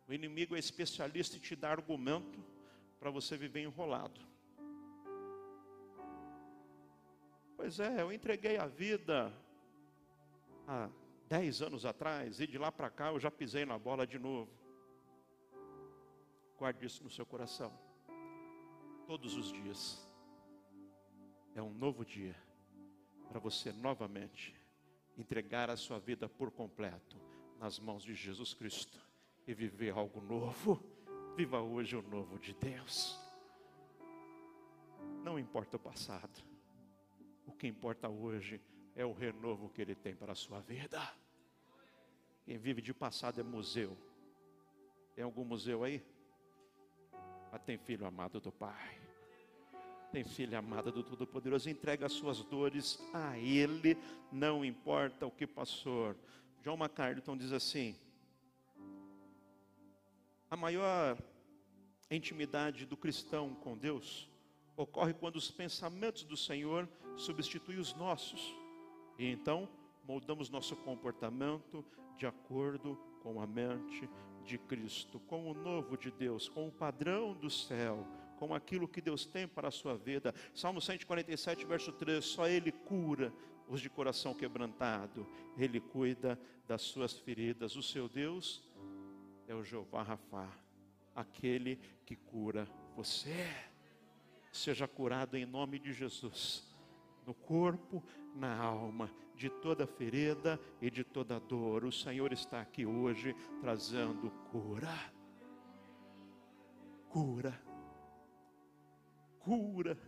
O 0.09 0.13
inimigo 0.13 0.55
é 0.55 0.61
especialista 0.61 1.37
em 1.37 1.41
te 1.41 1.57
dar 1.57 1.73
argumento 1.73 2.56
para 2.99 3.11
você 3.11 3.37
viver 3.37 3.63
enrolado. 3.63 4.21
Pois 7.57 7.81
é, 7.81 8.01
eu 8.01 8.13
entreguei 8.13 8.59
a 8.59 8.67
vida 8.67 9.33
há 10.67 10.89
dez 11.29 11.63
anos 11.63 11.85
atrás, 11.85 12.41
e 12.41 12.47
de 12.47 12.59
lá 12.59 12.71
para 12.71 12.91
cá 12.91 13.09
eu 13.09 13.19
já 13.19 13.31
pisei 13.31 13.65
na 13.65 13.79
bola 13.79 14.07
de 14.07 14.19
novo. 14.19 14.51
Guarde 16.59 16.87
isso 16.87 17.03
no 17.03 17.11
seu 17.11 17.27
coração. 17.27 17.73
Todos 19.07 19.37
os 19.37 19.53
dias 19.53 20.09
é 21.55 21.63
um 21.63 21.73
novo 21.73 22.05
dia 22.05 22.37
para 23.29 23.39
você 23.39 23.73
novamente 23.73 24.55
entregar 25.17 25.71
a 25.71 25.77
sua 25.77 25.99
vida 25.99 26.29
por 26.29 26.51
completo 26.51 27.17
nas 27.59 27.79
mãos 27.79 28.03
de 28.03 28.15
Jesus 28.15 28.53
Cristo 28.53 29.01
e 29.47 29.55
viver 29.55 29.97
algo 29.97 30.21
novo. 30.21 30.96
Viva 31.37 31.61
hoje 31.61 31.95
o 31.95 32.01
novo 32.01 32.39
de 32.39 32.55
Deus. 32.55 33.21
Não 35.23 35.39
importa 35.39 35.77
o 35.77 35.79
passado. 35.79 36.43
O 37.47 37.53
que 37.53 37.67
importa 37.67 38.09
hoje 38.09 38.59
é 38.95 39.05
o 39.05 39.13
renovo 39.13 39.69
que 39.69 39.83
Ele 39.83 39.95
tem 39.95 40.15
para 40.15 40.33
a 40.33 40.35
sua 40.35 40.61
vida. 40.61 40.99
Quem 42.47 42.57
vive 42.57 42.81
de 42.81 42.95
passado 42.95 43.39
é 43.39 43.45
museu. 43.45 43.95
Tem 45.15 45.23
algum 45.23 45.45
museu 45.45 45.85
aí? 45.85 46.03
Mas 47.53 47.61
tem 47.65 47.77
filho 47.77 48.07
amado 48.07 48.41
do 48.41 48.51
Pai. 48.51 48.99
Tem 50.11 50.25
filha 50.25 50.61
amada 50.61 50.91
do 50.91 51.03
Todo-Poderoso. 51.03 51.69
Entrega 51.69 52.07
as 52.07 52.15
suas 52.15 52.43
dores 52.45 52.99
a 53.13 53.39
Ele. 53.39 53.95
Não 54.33 54.65
importa 54.65 55.27
o 55.27 55.31
que 55.31 55.47
passou. 55.47 56.17
John 56.63 56.79
MacArthur 56.79 57.37
diz 57.37 57.53
assim: 57.53 57.95
a 60.51 60.57
maior 60.57 61.19
intimidade 62.11 62.87
do 62.87 62.97
cristão 62.97 63.55
com 63.55 63.77
Deus 63.77 64.29
ocorre 64.77 65.15
quando 65.15 65.37
os 65.37 65.51
pensamentos 65.51 66.23
do 66.23 66.37
Senhor 66.37 66.89
substituem 67.17 67.79
os 67.79 67.95
nossos. 67.95 68.55
E 69.19 69.27
então 69.27 69.69
moldamos 70.07 70.51
nosso 70.51 70.77
comportamento 70.77 71.85
de 72.17 72.27
acordo 72.27 72.97
com 73.23 73.41
a 73.41 73.47
mente 73.47 74.09
de 74.45 74.59
Cristo, 74.59 75.19
com 75.21 75.51
o 75.51 75.55
novo 75.55 75.97
de 75.97 76.11
Deus, 76.11 76.49
com 76.49 76.69
o 76.69 76.73
padrão 76.73 77.35
do 77.35 77.51
céu, 77.51 78.07
com 78.39 78.55
aquilo 78.55 78.87
que 78.87 79.01
Deus 79.01 79.27
tem 79.27 79.49
para 79.49 79.69
a 79.69 79.73
sua 79.73 79.97
vida. 79.97 80.33
Salmo 80.55 80.81
147, 80.81 81.65
verso 81.67 81.91
3: 81.93 82.25
só 82.25 82.47
Ele 82.47 82.71
cura 82.71 83.33
os 83.69 83.81
de 83.81 83.91
coração 83.91 84.33
quebrantado, 84.33 85.27
Ele 85.59 85.81
cuida 85.81 86.39
das 86.69 86.83
suas 86.83 87.15
feridas. 87.15 87.75
O 87.75 87.83
seu 87.83 88.09
Deus 88.09 88.63
é 89.49 89.55
o 89.55 89.63
Jeová 89.63 90.03
Rafá, 90.03 90.49
aquele 91.15 91.77
que 92.05 92.17
cura 92.17 92.69
você. 92.95 93.47
Seja 94.53 94.89
curado 94.89 95.37
em 95.37 95.45
nome 95.45 95.79
de 95.79 95.93
Jesus, 95.93 96.67
no 97.27 97.35
corpo, 97.35 98.03
na 98.35 98.57
alma, 98.57 99.11
de 99.35 99.51
toda 99.51 99.87
ferida 99.87 100.59
e 100.81 100.91
de 100.91 101.05
toda 101.05 101.39
dor. 101.39 101.85
O 101.85 101.93
Senhor 101.93 102.33
está 102.33 102.61
aqui 102.61 102.87
hoje 102.87 103.35
trazendo 103.61 104.31
cura. 104.51 104.89
Cura. 107.11 107.61
Cura. 109.41 109.99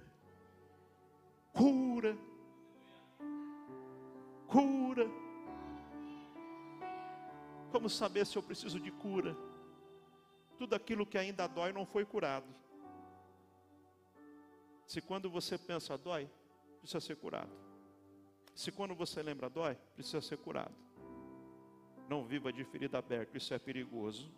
Cura. 1.53 2.19
Cura. 4.47 5.28
Como 7.71 7.89
saber 7.89 8.27
se 8.27 8.37
eu 8.37 8.43
preciso 8.43 8.81
de 8.81 8.91
cura? 8.91 9.37
Tudo 10.57 10.75
aquilo 10.75 11.07
que 11.07 11.19
ainda 11.19 11.47
dói 11.47 11.73
não 11.73 11.85
foi 11.87 12.05
curado. 12.05 12.47
Se 14.87 15.01
quando 15.01 15.31
você 15.31 15.59
pensa 15.59 15.99
dói, 15.99 16.29
precisa 16.81 17.01
ser 17.01 17.17
curado. 17.17 17.53
Se 18.55 18.73
quando 18.73 18.95
você 18.95 19.23
lembra 19.23 19.49
dói, 19.51 19.77
precisa 19.95 20.21
ser 20.21 20.39
curado. 20.39 20.75
Não 22.09 22.25
viva 22.25 22.53
de 22.53 22.65
ferida 22.65 22.99
aberta, 22.99 23.37
isso 23.37 23.53
é 23.53 23.59
perigoso. 23.59 24.33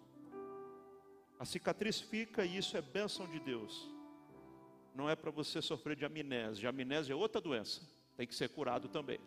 A 1.38 1.44
cicatriz 1.44 2.00
fica 2.00 2.44
e 2.44 2.58
isso 2.58 2.76
é 2.76 2.82
bênção 2.82 3.26
de 3.26 3.38
Deus. 3.40 3.88
Não 4.94 5.08
é 5.08 5.14
para 5.14 5.30
você 5.30 5.62
sofrer 5.62 5.96
de 5.96 6.04
amnésia. 6.04 6.68
Amnésia 6.68 7.12
é 7.12 7.16
outra 7.16 7.40
doença, 7.40 7.80
tem 8.16 8.26
que 8.26 8.34
ser 8.34 8.48
curado 8.50 8.88
também. 8.88 9.20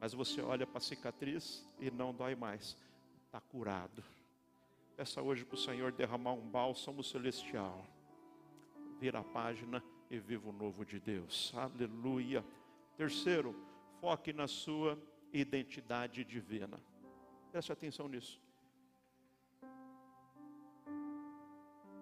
Mas 0.00 0.14
você 0.14 0.40
olha 0.40 0.66
para 0.66 0.78
a 0.78 0.80
cicatriz 0.80 1.66
e 1.78 1.90
não 1.90 2.14
dói 2.14 2.34
mais, 2.34 2.76
está 3.26 3.40
curado. 3.40 4.02
Peça 4.96 5.20
hoje 5.20 5.44
para 5.44 5.54
o 5.54 5.58
Senhor 5.58 5.92
derramar 5.92 6.32
um 6.32 6.48
bálsamo 6.48 7.04
celestial 7.04 7.86
vira 9.00 9.20
a 9.20 9.24
página 9.24 9.82
e 10.10 10.18
viva 10.18 10.50
o 10.50 10.52
novo 10.52 10.84
de 10.84 11.00
Deus. 11.00 11.52
Aleluia. 11.56 12.44
Terceiro, 12.98 13.56
foque 13.98 14.30
na 14.30 14.46
sua 14.46 14.98
identidade 15.32 16.22
divina. 16.22 16.78
Preste 17.50 17.72
atenção 17.72 18.06
nisso. 18.08 18.38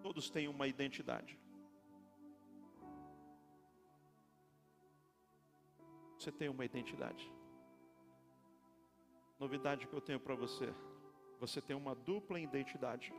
Todos 0.03 0.29
têm 0.29 0.49
uma 0.49 0.67
identidade. 0.67 1.39
Você 6.19 6.33
tem 6.33 6.49
uma 6.49 6.65
identidade. 6.65 7.31
Novidade 9.39 9.87
que 9.87 9.95
eu 9.95 10.01
tenho 10.01 10.21
para 10.21 10.35
você: 10.35 10.73
você 11.39 11.61
tem 11.61 11.77
uma 11.77 11.95
dupla 11.95 12.41
identidade 12.41 13.13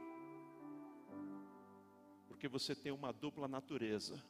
porque 2.40 2.48
você 2.48 2.74
tem 2.74 2.90
uma 2.90 3.12
dupla 3.12 3.50
natureza. 3.50 4.24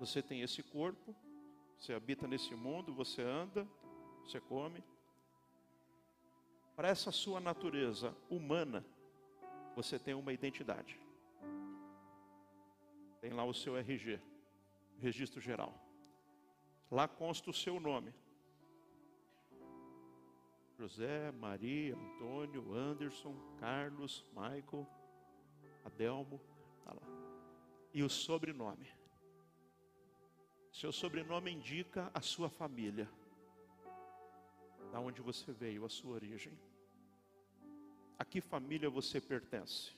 Você 0.00 0.20
tem 0.20 0.42
esse 0.42 0.64
corpo, 0.64 1.14
você 1.78 1.92
habita 1.92 2.26
nesse 2.26 2.56
mundo, 2.56 2.92
você 2.92 3.22
anda, 3.22 3.64
você 4.24 4.40
come. 4.40 4.82
Para 6.74 6.88
essa 6.88 7.12
sua 7.12 7.38
natureza 7.38 8.16
humana, 8.28 8.84
você 9.76 9.96
tem 9.96 10.12
uma 10.12 10.32
identidade. 10.32 10.98
Tem 13.20 13.32
lá 13.32 13.44
o 13.44 13.54
seu 13.54 13.76
RG, 13.76 14.20
registro 14.98 15.40
geral. 15.40 15.72
Lá 16.90 17.06
consta 17.06 17.48
o 17.48 17.54
seu 17.54 17.78
nome. 17.78 18.12
José, 20.78 21.32
Maria, 21.32 21.96
Antônio, 21.96 22.74
Anderson, 22.74 23.34
Carlos, 23.58 24.24
Michael, 24.30 24.86
Adelmo. 25.84 26.40
Tá 26.84 26.92
lá. 26.92 27.02
E 27.92 28.02
o 28.02 28.10
sobrenome. 28.10 28.88
Seu 30.70 30.92
sobrenome 30.92 31.50
indica 31.50 32.10
a 32.12 32.20
sua 32.20 32.50
família. 32.50 33.08
Da 34.92 35.00
onde 35.00 35.22
você 35.22 35.52
veio, 35.52 35.84
a 35.84 35.88
sua 35.88 36.12
origem. 36.12 36.52
A 38.18 38.24
que 38.24 38.40
família 38.40 38.90
você 38.90 39.20
pertence? 39.20 39.94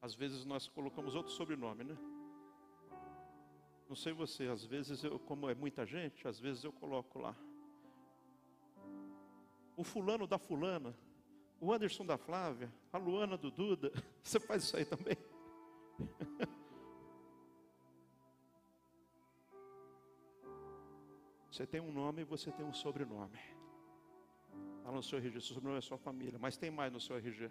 Às 0.00 0.14
vezes 0.14 0.44
nós 0.44 0.68
colocamos 0.68 1.16
outro 1.16 1.32
sobrenome, 1.32 1.82
né? 1.82 1.96
Não 3.88 3.96
sei 3.96 4.12
você, 4.12 4.46
às 4.46 4.64
vezes 4.64 5.02
eu, 5.02 5.18
como 5.18 5.48
é 5.48 5.54
muita 5.54 5.84
gente, 5.84 6.28
às 6.28 6.38
vezes 6.38 6.62
eu 6.62 6.72
coloco 6.72 7.18
lá. 7.18 7.34
O 9.78 9.84
fulano 9.84 10.26
da 10.26 10.38
fulana 10.38 10.94
o 11.60 11.72
Anderson 11.72 12.06
da 12.06 12.16
Flávia, 12.16 12.72
a 12.92 12.98
Luana 12.98 13.36
do 13.36 13.50
Duda. 13.50 13.90
Você 14.22 14.38
faz 14.38 14.62
isso 14.62 14.76
aí 14.76 14.84
também? 14.84 15.16
Você 21.50 21.66
tem 21.66 21.80
um 21.80 21.90
nome 21.90 22.22
e 22.22 22.24
você 22.24 22.52
tem 22.52 22.64
um 22.64 22.72
sobrenome. 22.72 23.40
Está 24.76 24.92
no 24.92 25.02
seu 25.02 25.18
RG, 25.18 25.40
seu 25.40 25.56
sobrenome 25.56 25.78
é 25.78 25.80
sua 25.80 25.98
família, 25.98 26.38
mas 26.38 26.56
tem 26.56 26.70
mais 26.70 26.92
no 26.92 27.00
seu 27.00 27.16
RG. 27.16 27.50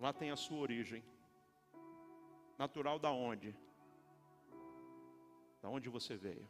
Lá 0.00 0.12
tem 0.12 0.32
a 0.32 0.36
sua 0.36 0.58
origem. 0.58 1.04
Natural 2.58 2.98
da 2.98 3.12
onde? 3.12 3.56
Da 5.62 5.68
onde 5.68 5.88
você 5.88 6.16
veio. 6.16 6.48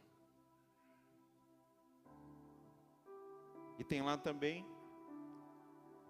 E 3.77 3.83
tem 3.83 4.01
lá 4.01 4.17
também 4.17 4.65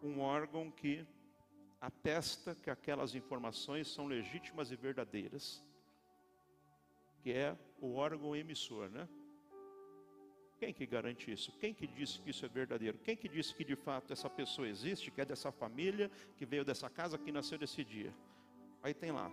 um 0.01 0.19
órgão 0.19 0.69
que 0.69 1.05
atesta 1.81 2.55
que 2.55 2.69
aquelas 2.69 3.15
informações 3.15 3.87
são 3.87 4.07
legítimas 4.07 4.71
e 4.71 4.75
verdadeiras, 4.75 5.63
que 7.21 7.31
é 7.31 7.57
o 7.79 7.95
órgão 7.95 8.35
emissor, 8.35 8.89
né? 8.89 9.07
Quem 10.57 10.73
que 10.73 10.85
garante 10.85 11.31
isso? 11.31 11.51
Quem 11.59 11.73
que 11.73 11.85
disse 11.85 12.19
que 12.21 12.29
isso 12.29 12.45
é 12.45 12.47
verdadeiro? 12.47 12.97
Quem 12.99 13.15
que 13.15 13.27
disse 13.27 13.53
que 13.53 13.63
de 13.63 13.75
fato 13.75 14.13
essa 14.13 14.29
pessoa 14.29 14.67
existe, 14.67 15.11
que 15.11 15.19
é 15.19 15.25
dessa 15.25 15.51
família, 15.51 16.09
que 16.37 16.45
veio 16.45 16.63
dessa 16.63 16.89
casa, 16.89 17.17
que 17.17 17.31
nasceu 17.31 17.59
nesse 17.59 17.83
dia? 17.83 18.13
Aí 18.81 18.93
tem 18.93 19.11
lá, 19.11 19.29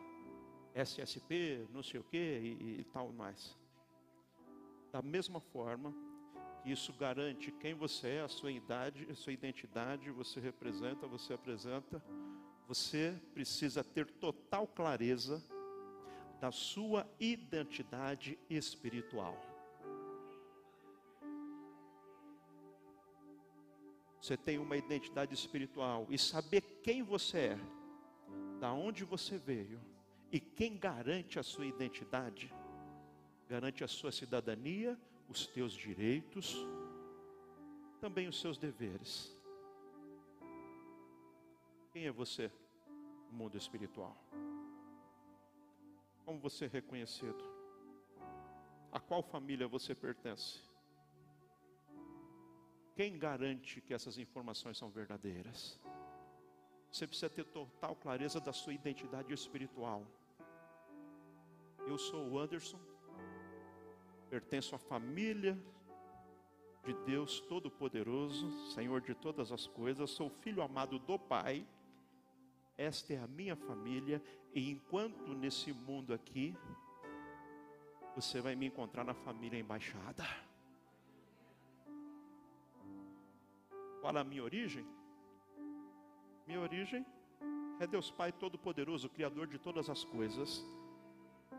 SSP, 0.74 1.66
não 1.70 1.82
sei 1.82 2.00
o 2.00 2.04
que 2.04 2.16
e, 2.16 2.80
e 2.80 2.84
tal 2.92 3.12
mais. 3.12 3.56
Da 4.90 5.00
mesma 5.00 5.40
forma, 5.40 5.94
isso 6.64 6.92
garante 6.92 7.50
quem 7.52 7.74
você 7.74 8.08
é, 8.08 8.20
a 8.22 8.28
sua 8.28 8.52
idade, 8.52 9.06
a 9.10 9.14
sua 9.14 9.32
identidade, 9.32 10.10
você 10.10 10.38
representa, 10.38 11.06
você 11.06 11.32
apresenta. 11.32 12.02
Você 12.68 13.20
precisa 13.34 13.82
ter 13.82 14.06
total 14.06 14.66
clareza 14.66 15.42
da 16.40 16.50
sua 16.52 17.06
identidade 17.18 18.38
espiritual. 18.48 19.36
Você 24.20 24.36
tem 24.36 24.56
uma 24.58 24.76
identidade 24.76 25.34
espiritual 25.34 26.06
e 26.08 26.16
saber 26.16 26.60
quem 26.82 27.02
você 27.02 27.38
é, 27.38 27.58
da 28.60 28.72
onde 28.72 29.02
você 29.04 29.36
veio 29.36 29.80
e 30.30 30.38
quem 30.38 30.78
garante 30.78 31.40
a 31.40 31.42
sua 31.42 31.66
identidade, 31.66 32.54
garante 33.48 33.82
a 33.82 33.88
sua 33.88 34.12
cidadania, 34.12 34.96
os 35.32 35.46
teus 35.46 35.72
direitos, 35.72 36.56
também 38.00 38.28
os 38.28 38.38
seus 38.40 38.58
deveres. 38.58 39.34
Quem 41.90 42.06
é 42.06 42.12
você 42.12 42.50
no 43.30 43.38
mundo 43.38 43.56
espiritual? 43.56 44.16
Como 46.24 46.38
você 46.38 46.66
é 46.66 46.68
reconhecido? 46.68 47.42
A 48.92 49.00
qual 49.00 49.22
família 49.22 49.66
você 49.66 49.94
pertence? 49.94 50.60
Quem 52.94 53.18
garante 53.18 53.80
que 53.80 53.94
essas 53.94 54.18
informações 54.18 54.76
são 54.76 54.90
verdadeiras? 54.90 55.80
Você 56.90 57.06
precisa 57.06 57.30
ter 57.30 57.44
total 57.44 57.96
clareza 57.96 58.38
da 58.38 58.52
sua 58.52 58.74
identidade 58.74 59.32
espiritual. 59.32 60.06
Eu 61.86 61.96
sou 61.96 62.28
o 62.28 62.38
Anderson, 62.38 62.78
pertenço 64.32 64.74
à 64.74 64.78
família 64.78 65.62
de 66.86 66.94
Deus 67.04 67.38
Todo-Poderoso, 67.40 68.50
Senhor 68.70 69.02
de 69.02 69.14
todas 69.14 69.52
as 69.52 69.66
coisas, 69.66 70.08
sou 70.08 70.30
filho 70.30 70.62
amado 70.62 70.98
do 70.98 71.18
Pai, 71.18 71.66
esta 72.78 73.12
é 73.12 73.18
a 73.18 73.26
minha 73.26 73.54
família, 73.54 74.22
e 74.54 74.70
enquanto 74.70 75.34
nesse 75.34 75.70
mundo 75.70 76.14
aqui, 76.14 76.56
você 78.16 78.40
vai 78.40 78.56
me 78.56 78.64
encontrar 78.64 79.04
na 79.04 79.12
família 79.12 79.60
embaixada. 79.60 80.24
Qual 84.00 84.16
a 84.16 84.24
minha 84.24 84.42
origem? 84.42 84.86
Minha 86.46 86.60
origem 86.60 87.04
é 87.78 87.86
Deus 87.86 88.10
Pai 88.10 88.32
Todo-Poderoso, 88.32 89.10
Criador 89.10 89.46
de 89.46 89.58
todas 89.58 89.90
as 89.90 90.02
coisas, 90.04 90.64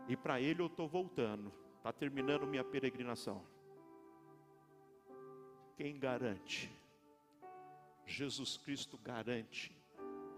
e 0.08 0.16
para 0.16 0.40
Ele 0.40 0.60
eu 0.60 0.66
estou 0.66 0.88
voltando 0.88 1.62
Está 1.84 1.92
terminando 1.92 2.46
minha 2.46 2.64
peregrinação. 2.64 3.42
Quem 5.76 5.98
garante? 5.98 6.72
Jesus 8.06 8.56
Cristo 8.56 8.96
garante, 9.04 9.70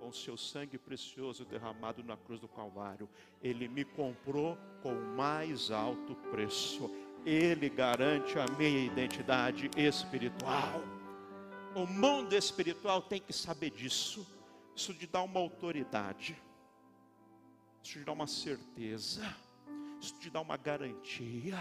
com 0.00 0.10
seu 0.10 0.36
sangue 0.36 0.76
precioso 0.76 1.44
derramado 1.44 2.02
na 2.02 2.16
cruz 2.16 2.40
do 2.40 2.48
Calvário, 2.48 3.08
Ele 3.40 3.68
me 3.68 3.84
comprou 3.84 4.58
com 4.82 4.92
o 4.92 5.16
mais 5.16 5.70
alto 5.70 6.16
preço. 6.32 6.90
Ele 7.24 7.68
garante 7.68 8.36
a 8.40 8.46
minha 8.58 8.84
identidade 8.84 9.70
espiritual. 9.76 10.82
O 11.76 11.86
mundo 11.86 12.32
espiritual 12.32 13.02
tem 13.02 13.20
que 13.20 13.32
saber 13.32 13.70
disso. 13.70 14.26
Isso 14.74 14.92
te 14.92 15.06
dá 15.06 15.22
uma 15.22 15.38
autoridade. 15.38 16.36
Isso 17.84 18.00
te 18.00 18.04
dá 18.04 18.10
uma 18.10 18.26
certeza. 18.26 19.45
Isso 20.06 20.14
te 20.20 20.30
dá 20.30 20.40
uma 20.40 20.56
garantia. 20.56 21.58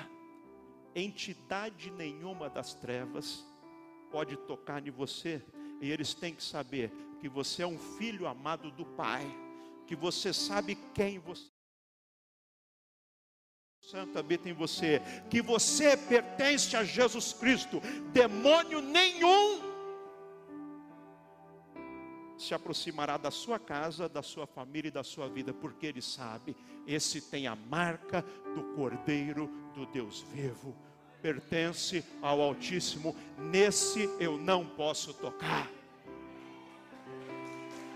Entidade 0.93 1.89
nenhuma 1.89 2.47
das 2.47 2.75
trevas 2.75 3.43
pode 4.12 4.38
tocar 4.38 4.86
em 4.88 4.91
você. 4.91 5.43
E 5.81 5.89
eles 5.89 6.13
têm 6.13 6.36
que 6.36 6.43
saber 6.43 6.91
que 7.19 7.27
você 7.27 7.63
é 7.63 7.67
um 7.67 7.79
filho 7.97 8.27
amado 8.27 8.69
do 8.69 8.86
Pai. 8.86 9.25
Que 9.88 9.95
você 9.95 10.31
sabe 10.31 10.75
quem 10.93 11.17
você 11.17 11.49
Santo 13.81 14.17
habita 14.17 14.49
em 14.49 14.53
você, 14.53 14.99
que 15.29 15.43
você 15.43 15.95
pertence 15.95 16.75
a 16.75 16.84
Jesus 16.84 17.34
Cristo, 17.34 17.79
demônio 18.12 18.81
nenhum 18.81 19.62
se 22.45 22.53
aproximará 22.53 23.17
da 23.17 23.31
sua 23.31 23.58
casa, 23.58 24.08
da 24.08 24.21
sua 24.21 24.45
família 24.45 24.89
e 24.89 24.91
da 24.91 25.03
sua 25.03 25.27
vida, 25.27 25.51
porque 25.51 25.88
ele 25.88 26.01
sabe, 26.01 26.55
esse 26.86 27.19
tem 27.19 27.47
a 27.47 27.55
marca 27.55 28.23
do 28.53 28.63
Cordeiro 28.75 29.49
do 29.73 29.86
Deus 29.88 30.21
vivo, 30.31 30.75
pertence 31.23 32.05
ao 32.21 32.39
Altíssimo, 32.39 33.15
nesse 33.38 34.08
eu 34.19 34.38
não 34.38 34.63
posso 34.63 35.12
tocar. 35.13 35.71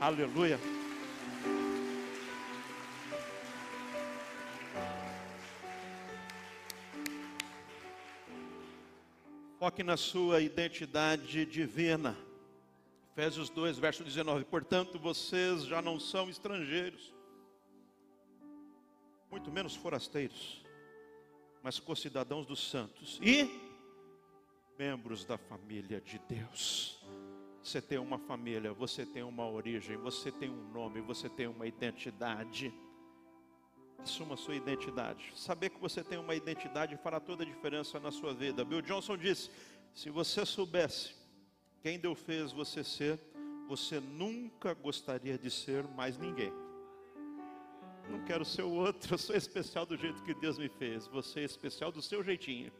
Aleluia. 0.01 0.59
Foque 9.59 9.83
na 9.83 9.97
sua 9.97 10.41
identidade 10.41 11.45
divina. 11.45 12.17
Efésios 13.19 13.49
2, 13.49 13.77
verso 13.77 14.01
19. 14.01 14.45
Portanto, 14.45 14.97
vocês 14.97 15.65
já 15.65 15.82
não 15.82 15.99
são 15.99 16.29
estrangeiros, 16.29 17.13
muito 19.29 19.51
menos 19.51 19.75
forasteiros, 19.75 20.63
mas 21.62 21.82
concidadãos 21.82 22.45
dos 22.45 22.71
santos 22.71 23.19
e 23.21 23.45
membros 24.77 25.25
da 25.25 25.38
família 25.38 25.99
de 25.99 26.17
Deus. 26.29 26.97
Você 27.62 27.82
tem 27.82 27.97
uma 27.97 28.17
família, 28.19 28.71
você 28.71 29.05
tem 29.05 29.21
uma 29.21 29.49
origem, 29.49 29.97
você 29.97 30.32
tem 30.32 30.49
um 30.49 30.71
nome, 30.71 31.01
você 31.01 31.27
tem 31.27 31.45
uma 31.45 31.67
identidade. 31.67 32.73
Assuma 33.97 34.38
sua 34.38 34.55
identidade. 34.55 35.34
Saber 35.36 35.71
que 35.71 35.77
você 35.82 36.01
tem 36.05 36.17
uma 36.17 36.36
identidade 36.36 36.95
fará 36.95 37.19
toda 37.19 37.43
a 37.43 37.45
diferença 37.45 37.99
na 37.99 38.13
sua 38.13 38.34
vida. 38.34 38.63
Bill 38.63 38.82
Johnson 38.82 39.17
disse: 39.17 39.51
se 39.93 40.10
você 40.10 40.45
soubesse 40.45 41.18
quem 41.81 41.99
Deus 41.99 42.19
fez 42.19 42.51
você 42.51 42.83
ser, 42.83 43.19
você 43.67 43.99
nunca 43.99 44.73
gostaria 44.73 45.37
de 45.37 45.49
ser 45.49 45.87
mais 45.87 46.17
ninguém. 46.17 46.51
Não 48.09 48.23
quero 48.25 48.43
ser 48.43 48.63
o 48.63 48.71
outro, 48.71 49.13
eu 49.13 49.17
sou 49.17 49.35
especial 49.35 49.85
do 49.85 49.95
jeito 49.95 50.23
que 50.23 50.33
Deus 50.33 50.57
me 50.57 50.69
fez. 50.69 51.07
Você 51.07 51.41
é 51.41 51.43
especial 51.43 51.91
do 51.91 52.01
seu 52.01 52.23
jeitinho. 52.23 52.71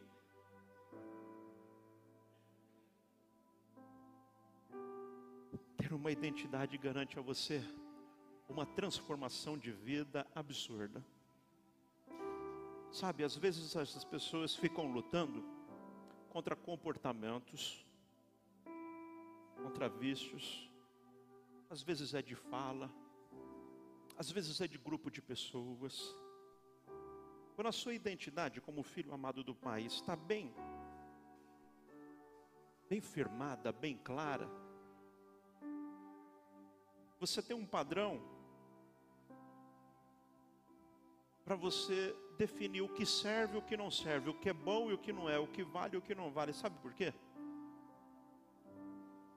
Ter 5.76 5.92
uma 5.92 6.10
identidade 6.10 6.76
garante 6.76 7.18
a 7.18 7.22
você 7.22 7.62
uma 8.50 8.66
transformação 8.66 9.56
de 9.56 9.70
vida 9.70 10.26
absurda. 10.34 11.04
Sabe, 12.90 13.22
às 13.22 13.36
vezes 13.36 13.76
essas 13.76 14.04
pessoas 14.04 14.56
ficam 14.56 14.90
lutando 14.90 15.44
contra 16.30 16.56
comportamentos, 16.56 17.86
contra 19.62 19.88
vícios, 19.88 20.70
às 21.68 21.82
vezes 21.82 22.14
é 22.14 22.22
de 22.22 22.34
fala, 22.34 22.90
às 24.16 24.30
vezes 24.30 24.60
é 24.60 24.66
de 24.66 24.78
grupo 24.78 25.10
de 25.10 25.22
pessoas. 25.22 26.16
Quando 27.54 27.68
a 27.68 27.72
sua 27.72 27.94
identidade 27.94 28.60
como 28.60 28.82
filho 28.82 29.12
amado 29.12 29.44
do 29.44 29.54
Pai 29.54 29.82
está 29.82 30.16
bem, 30.16 30.52
bem 32.88 33.00
firmada, 33.00 33.70
bem 33.72 33.96
clara, 33.96 34.48
você 37.18 37.42
tem 37.42 37.54
um 37.54 37.66
padrão 37.66 38.20
para 41.44 41.54
você 41.54 42.16
definir 42.38 42.80
o 42.80 42.88
que 42.88 43.04
serve 43.04 43.56
e 43.56 43.58
o 43.58 43.62
que 43.62 43.76
não 43.76 43.90
serve, 43.90 44.30
o 44.30 44.34
que 44.34 44.48
é 44.48 44.52
bom 44.52 44.90
e 44.90 44.94
o 44.94 44.98
que 44.98 45.12
não 45.12 45.28
é, 45.28 45.38
o 45.38 45.46
que 45.46 45.62
vale 45.62 45.96
e 45.96 45.98
o 45.98 46.02
que 46.02 46.14
não 46.14 46.30
vale. 46.30 46.52
Sabe 46.52 46.78
por 46.78 46.94
quê? 46.94 47.12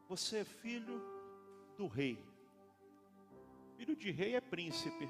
Você 0.08 0.38
é 0.39 0.44
filho 0.46 1.02
do 1.78 1.88
rei. 1.88 2.18
Filho 3.78 3.96
de 3.96 4.12
rei 4.12 4.36
é 4.36 4.42
príncipe. 4.42 5.10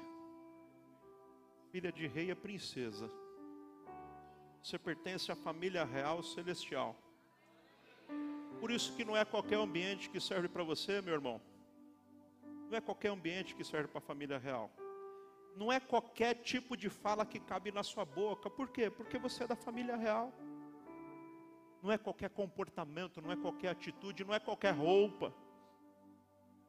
Filha 1.70 1.90
de 1.92 2.06
rei 2.06 2.30
é 2.30 2.34
princesa. 2.34 3.10
Você 4.62 4.78
pertence 4.78 5.30
à 5.30 5.36
família 5.36 5.84
real 5.84 6.22
celestial. 6.22 6.96
Por 8.60 8.70
isso 8.70 8.94
que 8.96 9.04
não 9.04 9.16
é 9.16 9.24
qualquer 9.24 9.58
ambiente 9.58 10.08
que 10.08 10.20
serve 10.20 10.48
para 10.48 10.62
você, 10.62 11.02
meu 11.02 11.14
irmão. 11.14 11.40
Não 12.68 12.76
é 12.76 12.80
qualquer 12.80 13.10
ambiente 13.10 13.54
que 13.54 13.64
serve 13.64 13.88
para 13.88 13.98
a 13.98 14.02
família 14.02 14.38
real 14.38 14.70
não 15.56 15.72
é 15.72 15.78
qualquer 15.78 16.34
tipo 16.34 16.76
de 16.76 16.88
fala 16.88 17.24
que 17.24 17.38
cabe 17.38 17.70
na 17.70 17.82
sua 17.82 18.04
boca. 18.04 18.50
Por 18.50 18.68
quê? 18.68 18.90
Porque 18.90 19.18
você 19.18 19.44
é 19.44 19.46
da 19.46 19.56
família 19.56 19.96
real. 19.96 20.32
Não 21.84 21.92
é 21.92 21.98
qualquer 21.98 22.30
comportamento, 22.30 23.20
não 23.20 23.30
é 23.30 23.36
qualquer 23.36 23.68
atitude, 23.68 24.24
não 24.24 24.32
é 24.32 24.40
qualquer 24.40 24.72
roupa. 24.72 25.34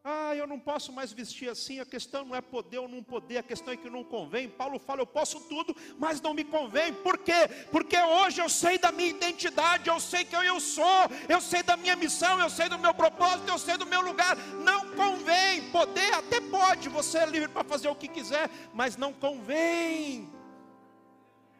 Ah, 0.04 0.36
eu 0.36 0.45
não 0.45 0.60
posso 0.60 0.91
mais 0.91 1.13
vestir 1.13 1.49
assim. 1.49 1.80
A 1.80 1.86
questão 1.86 2.25
não 2.25 2.36
é 2.36 2.41
poder 2.41 2.80
ou 2.80 2.89
não 2.89 3.01
poder, 3.01 3.38
a 3.38 3.43
questão 3.43 3.73
é 3.73 3.78
que 3.78 3.89
não 3.89 4.04
convém. 4.04 4.49
Paulo 4.49 4.78
fala, 4.78 4.99
eu 4.99 5.08
posso 5.08 5.39
tudo, 5.47 5.73
mas 5.97 6.19
não 6.19 6.34
me 6.34 6.43
convém. 6.43 6.93
Por 6.95 7.17
quê? 7.17 7.47
Porque 7.71 7.97
hoje 7.97 8.41
eu 8.41 8.49
sei 8.49 8.78
da 8.78 8.91
minha 8.91 9.08
identidade, 9.08 9.89
eu 9.89 10.01
sei 10.01 10.25
quem 10.25 10.38
eu 10.43 10.60
sou, 10.60 11.10
eu 11.30 11.39
sei 11.39 11.63
da 11.63 11.78
minha 11.78 11.95
missão, 11.95 12.38
eu 12.41 12.49
sei 12.49 12.67
do 12.67 12.78
meu 12.78 12.93
propósito, 12.93 13.47
eu 13.47 13.58
sei 13.58 13.78
do 13.78 13.86
meu 13.86 14.01
lugar. 14.01 14.36
Não 14.65 14.93
convém. 14.95 15.71
Poder 15.71 16.13
até 16.13 16.41
pode, 16.41 16.89
você 16.89 17.19
é 17.19 17.25
livre 17.25 17.47
para 17.47 17.63
fazer 17.63 17.88
o 17.88 17.95
que 17.95 18.10
quiser, 18.10 18.49
mas 18.73 18.97
não 18.97 19.13
convém. 19.13 20.35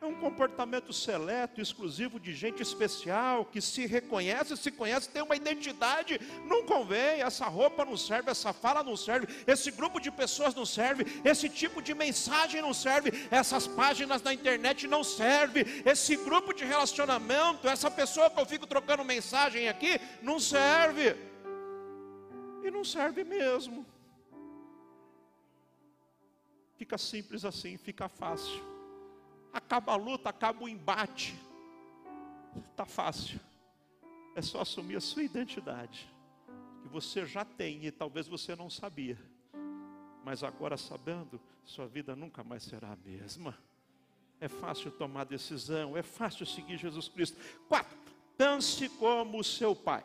É 0.06 0.08
um 0.08 0.14
comportamento 0.14 0.94
seleto, 0.94 1.60
exclusivo 1.60 2.20
de 2.20 2.32
gente 2.32 2.62
especial, 2.62 3.44
que 3.44 3.60
se 3.60 3.88
reconhece, 3.88 4.56
se 4.56 4.70
conhece, 4.70 5.10
tem 5.10 5.24
uma 5.24 5.36
identidade. 5.36 6.22
Não 6.46 6.64
convém, 6.64 7.24
essa 7.24 7.48
roupa 7.48 7.84
não 7.84 7.98
serve, 7.98 8.30
essa 8.30 8.54
fala 8.54 8.84
não 8.84 8.96
serve, 8.96 9.26
esse 9.48 9.72
grupo 9.72 10.00
de 10.00 10.12
pessoas 10.12 10.54
não 10.54 10.64
serve, 10.64 11.06
esse 11.26 11.50
tipo 11.50 11.82
de 11.82 11.96
mensagem 11.96 12.62
não 12.62 12.72
serve, 12.72 13.10
essas 13.32 13.66
páginas 13.66 14.22
na 14.22 14.32
internet 14.32 14.86
não 14.86 15.04
serve, 15.04 15.66
esse 15.84 16.16
grupo 16.18 16.54
de 16.54 16.64
relacionamento, 16.64 17.68
essa 17.68 17.90
pessoa 17.90 18.30
que 18.30 18.40
eu 18.40 18.46
fico 18.46 18.68
trocando 18.68 19.04
mensagem 19.04 19.68
aqui, 19.68 20.00
não 20.22 20.40
serve. 20.40 21.16
E 22.64 22.70
não 22.70 22.84
serve 22.84 23.24
mesmo. 23.24 23.84
Fica 26.78 26.96
simples 26.96 27.44
assim, 27.44 27.76
fica 27.76 28.08
fácil 28.08 28.75
acaba 29.56 29.94
a 29.94 29.96
luta, 29.96 30.30
acaba 30.30 30.66
o 30.66 30.68
embate. 30.68 31.34
Está 32.70 32.86
fácil. 32.86 33.40
É 34.36 34.42
só 34.42 34.62
assumir 34.62 34.98
a 34.98 35.02
sua 35.02 35.24
identidade. 35.24 36.12
Que 36.82 36.90
você 36.90 37.26
já 37.26 37.46
tem 37.46 37.86
e 37.86 37.92
talvez 37.92 38.28
você 38.28 38.54
não 38.54 38.70
sabia. 38.70 39.18
Mas 40.26 40.44
agora 40.44 40.76
sabendo, 40.76 41.40
sua 41.64 41.88
vida 41.88 42.16
nunca 42.16 42.44
mais 42.44 42.64
será 42.64 42.92
a 42.92 42.96
mesma. 42.98 43.58
É 44.42 44.50
fácil 44.50 44.92
tomar 44.92 45.24
decisão, 45.24 45.96
é 45.96 46.04
fácil 46.04 46.46
seguir 46.46 46.78
Jesus 46.78 47.08
Cristo. 47.08 47.38
Quatro, 47.70 47.98
pense 48.38 48.90
como 48.90 49.42
seu 49.42 49.74
pai. 49.74 50.04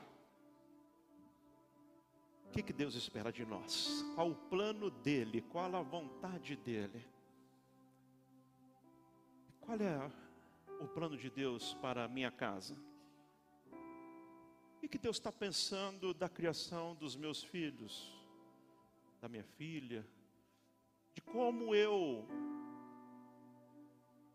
O 2.46 2.52
que, 2.52 2.62
que 2.62 2.72
Deus 2.72 2.94
espera 2.94 3.32
de 3.32 3.44
nós? 3.44 4.04
Qual 4.14 4.30
o 4.30 4.34
plano 4.34 4.90
dele? 4.90 5.40
Qual 5.50 5.74
a 5.74 5.82
vontade 5.82 6.54
dele? 6.54 7.04
É 9.72 10.10
o 10.82 10.88
plano 10.88 11.16
de 11.16 11.30
Deus 11.30 11.74
para 11.74 12.04
a 12.04 12.08
minha 12.08 12.28
casa? 12.28 12.76
O 14.82 14.88
que 14.88 14.98
Deus 14.98 15.16
está 15.16 15.30
pensando 15.30 16.12
da 16.12 16.28
criação 16.28 16.96
dos 16.96 17.14
meus 17.14 17.44
filhos, 17.44 18.12
da 19.20 19.28
minha 19.28 19.44
filha, 19.44 20.04
de 21.14 21.22
como 21.22 21.72
eu, 21.72 22.26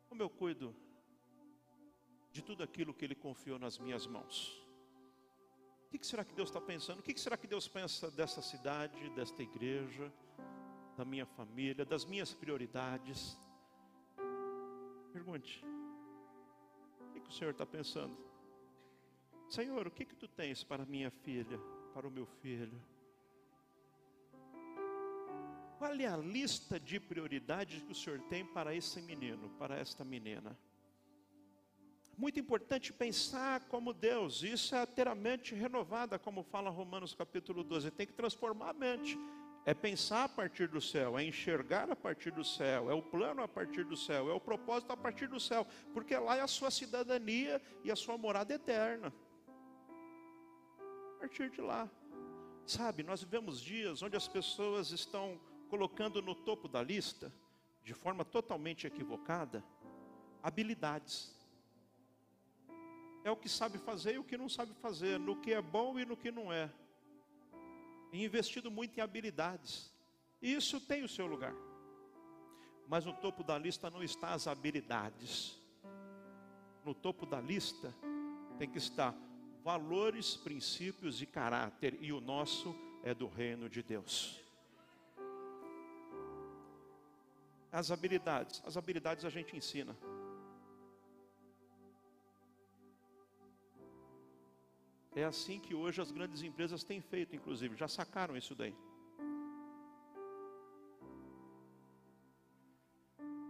como 0.08 0.22
eu 0.24 0.30
cuido 0.30 0.74
de 2.32 2.42
tudo 2.42 2.64
aquilo 2.64 2.94
que 2.94 3.04
Ele 3.04 3.14
confiou 3.14 3.60
nas 3.60 3.78
minhas 3.78 4.08
mãos? 4.08 4.66
O 5.94 5.98
que 5.98 6.08
será 6.08 6.24
que 6.24 6.34
Deus 6.34 6.48
está 6.48 6.62
pensando? 6.62 7.00
O 7.00 7.04
que 7.04 7.20
será 7.20 7.36
que 7.36 7.46
Deus 7.46 7.68
pensa 7.68 8.10
dessa 8.10 8.42
cidade, 8.42 9.10
desta 9.10 9.44
igreja, 9.44 10.14
da 10.96 11.04
minha 11.04 11.26
família, 11.26 11.84
das 11.84 12.06
minhas 12.06 12.34
prioridades? 12.34 13.38
Pergunte: 15.16 15.64
o 17.16 17.22
que 17.22 17.30
o 17.30 17.32
Senhor 17.32 17.52
está 17.52 17.66
pensando? 17.66 18.18
Senhor, 19.48 19.88
o 19.88 19.92
que 19.92 20.04
que 20.04 20.14
tu 20.14 20.28
tens 20.28 20.62
para 20.62 20.86
minha 20.86 21.10
filha, 21.10 21.58
para 21.94 22.06
o 22.06 22.12
meu 22.12 22.26
filho? 22.26 22.78
Qual 25.78 25.94
é 25.94 26.06
a 26.06 26.18
lista 26.18 26.78
de 26.78 27.00
prioridades 27.00 27.82
que 27.82 27.94
o 27.94 27.96
Senhor 27.96 28.20
tem 28.24 28.46
para 28.46 28.76
esse 28.76 29.02
menino, 29.02 29.50
para 29.52 29.78
esta 29.78 30.04
menina? 30.04 30.60
Muito 32.18 32.38
importante 32.38 32.92
pensar 32.92 33.62
como 33.70 33.94
Deus, 33.94 34.44
isso 34.44 34.76
é 34.76 34.86
ter 34.86 35.08
a 35.08 35.16
mente 35.16 35.56
renovada, 35.56 36.20
como 36.20 36.44
fala 36.44 36.70
Romanos 36.70 37.14
capítulo 37.14 37.64
12, 37.64 37.90
tem 37.92 38.06
que 38.06 38.12
transformar 38.14 38.72
a 38.72 38.74
mente. 38.74 39.18
É 39.66 39.74
pensar 39.74 40.26
a 40.26 40.30
partir 40.30 40.68
do 40.68 40.80
céu, 40.80 41.18
é 41.18 41.24
enxergar 41.24 41.90
a 41.90 41.96
partir 41.96 42.32
do 42.32 42.44
céu, 42.44 42.92
é 42.92 42.94
o 42.94 43.02
plano 43.02 43.42
a 43.42 43.48
partir 43.48 43.84
do 43.84 43.98
céu, 43.98 44.30
é 44.30 44.34
o 44.34 44.40
propósito 44.40 44.94
a 44.94 44.98
partir 44.98 45.28
do 45.28 45.40
céu, 45.40 45.66
porque 45.92 46.16
lá 46.16 46.38
é 46.38 46.42
a 46.42 46.48
sua 46.48 46.70
cidadania 46.70 47.60
e 47.84 47.92
a 47.92 47.96
sua 47.96 48.16
morada 48.16 48.54
eterna. 48.54 49.12
A 51.16 51.20
partir 51.20 51.50
de 51.50 51.62
lá. 51.62 51.90
Sabe, 52.68 53.02
nós 53.02 53.24
vivemos 53.24 53.60
dias 53.60 54.04
onde 54.04 54.16
as 54.16 54.28
pessoas 54.28 54.92
estão 54.92 55.40
colocando 55.68 56.22
no 56.22 56.36
topo 56.36 56.68
da 56.68 56.84
lista, 56.84 57.34
de 57.84 57.94
forma 57.94 58.24
totalmente 58.24 58.86
equivocada, 58.86 59.64
habilidades. 60.44 61.36
É 63.24 63.32
o 63.32 63.36
que 63.36 63.50
sabe 63.50 63.80
fazer 63.80 64.14
e 64.14 64.20
o 64.20 64.24
que 64.24 64.38
não 64.38 64.48
sabe 64.48 64.76
fazer, 64.76 65.20
no 65.20 65.42
que 65.42 65.54
é 65.54 65.62
bom 65.62 65.98
e 65.98 66.06
no 66.06 66.16
que 66.16 66.32
não 66.32 66.54
é. 66.54 66.72
E 68.16 68.24
investido 68.24 68.72
muito 68.72 68.98
em 68.98 69.02
habilidades. 69.02 69.92
Isso 70.42 70.80
tem 70.80 71.04
o 71.04 71.10
seu 71.10 71.28
lugar. 71.28 71.54
Mas 72.88 73.04
no 73.04 73.12
topo 73.12 73.44
da 73.44 73.58
lista 73.58 73.90
não 73.90 74.02
está 74.02 74.34
as 74.34 74.48
habilidades. 74.48 75.60
No 76.86 76.94
topo 76.94 77.26
da 77.26 77.42
lista 77.42 77.94
tem 78.58 78.70
que 78.70 78.78
estar 78.78 79.14
valores, 79.66 80.38
princípios 80.38 81.22
e 81.22 81.26
caráter, 81.26 81.98
e 82.00 82.14
o 82.14 82.22
nosso 82.22 82.74
é 83.04 83.14
do 83.14 83.28
reino 83.28 83.68
de 83.68 83.84
Deus. 83.84 84.40
As 87.70 87.92
habilidades, 87.92 88.64
as 88.66 88.78
habilidades 88.78 89.26
a 89.26 89.30
gente 89.30 89.58
ensina. 89.58 89.94
É 95.16 95.24
assim 95.24 95.60
que 95.62 95.74
hoje 95.74 96.02
as 96.02 96.12
grandes 96.12 96.44
empresas 96.44 96.84
têm 96.84 97.00
feito, 97.00 97.36
inclusive, 97.36 97.78
já 97.78 97.88
sacaram 97.88 98.36
isso 98.36 98.54
daí. 98.54 98.76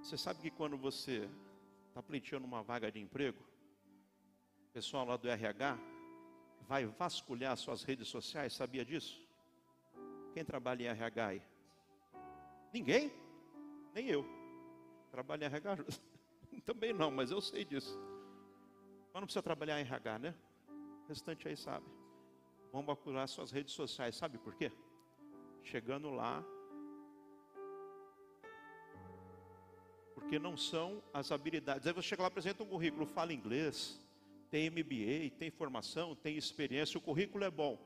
Você 0.03 0.15
sabe 0.15 0.39
que 0.39 0.51
quando 0.51 0.77
você 0.77 1.27
está 1.87 2.03
pleiteando 2.03 2.45
uma 2.45 2.61
vaga 2.61 2.91
de 2.91 2.99
emprego, 2.99 3.43
o 4.69 4.73
pessoal 4.73 5.07
lá 5.07 5.17
do 5.17 5.27
RH 5.27 5.79
vai 6.67 6.85
vasculhar 6.85 7.57
suas 7.57 7.81
redes 7.81 8.07
sociais, 8.07 8.53
sabia 8.53 8.85
disso? 8.85 9.19
Quem 10.35 10.45
trabalha 10.45 10.83
em 10.83 10.85
RH 10.85 11.25
aí? 11.25 11.41
Ninguém? 12.71 13.11
Nem 13.95 14.07
eu. 14.07 14.23
Trabalho 15.09 15.41
em 15.41 15.45
RH? 15.45 15.77
Também 16.63 16.93
não, 16.93 17.09
mas 17.09 17.31
eu 17.31 17.41
sei 17.41 17.65
disso. 17.65 17.97
Mas 19.11 19.21
não 19.21 19.23
precisa 19.23 19.41
trabalhar 19.41 19.79
em 19.79 19.85
RH, 19.85 20.19
né? 20.19 20.35
O 21.05 21.07
restante 21.07 21.47
aí 21.47 21.55
sabe. 21.55 21.85
Vamos 22.71 22.85
procurar 22.85 23.27
suas 23.27 23.51
redes 23.51 23.73
sociais. 23.73 24.15
Sabe 24.15 24.37
por 24.37 24.55
quê? 24.55 24.71
Chegando 25.63 26.09
lá, 26.09 26.43
porque 30.13 30.37
não 30.37 30.57
são 30.57 31.01
as 31.13 31.31
habilidades. 31.31 31.87
Aí 31.87 31.93
você 31.93 32.09
chega 32.09 32.21
lá, 32.21 32.27
apresenta 32.27 32.63
um 32.63 32.67
currículo, 32.67 33.05
fala 33.05 33.33
inglês, 33.33 33.99
tem 34.49 34.69
MBA, 34.69 35.35
tem 35.37 35.49
formação, 35.49 36.15
tem 36.15 36.37
experiência, 36.37 36.97
o 36.97 37.01
currículo 37.01 37.43
é 37.43 37.49
bom 37.49 37.79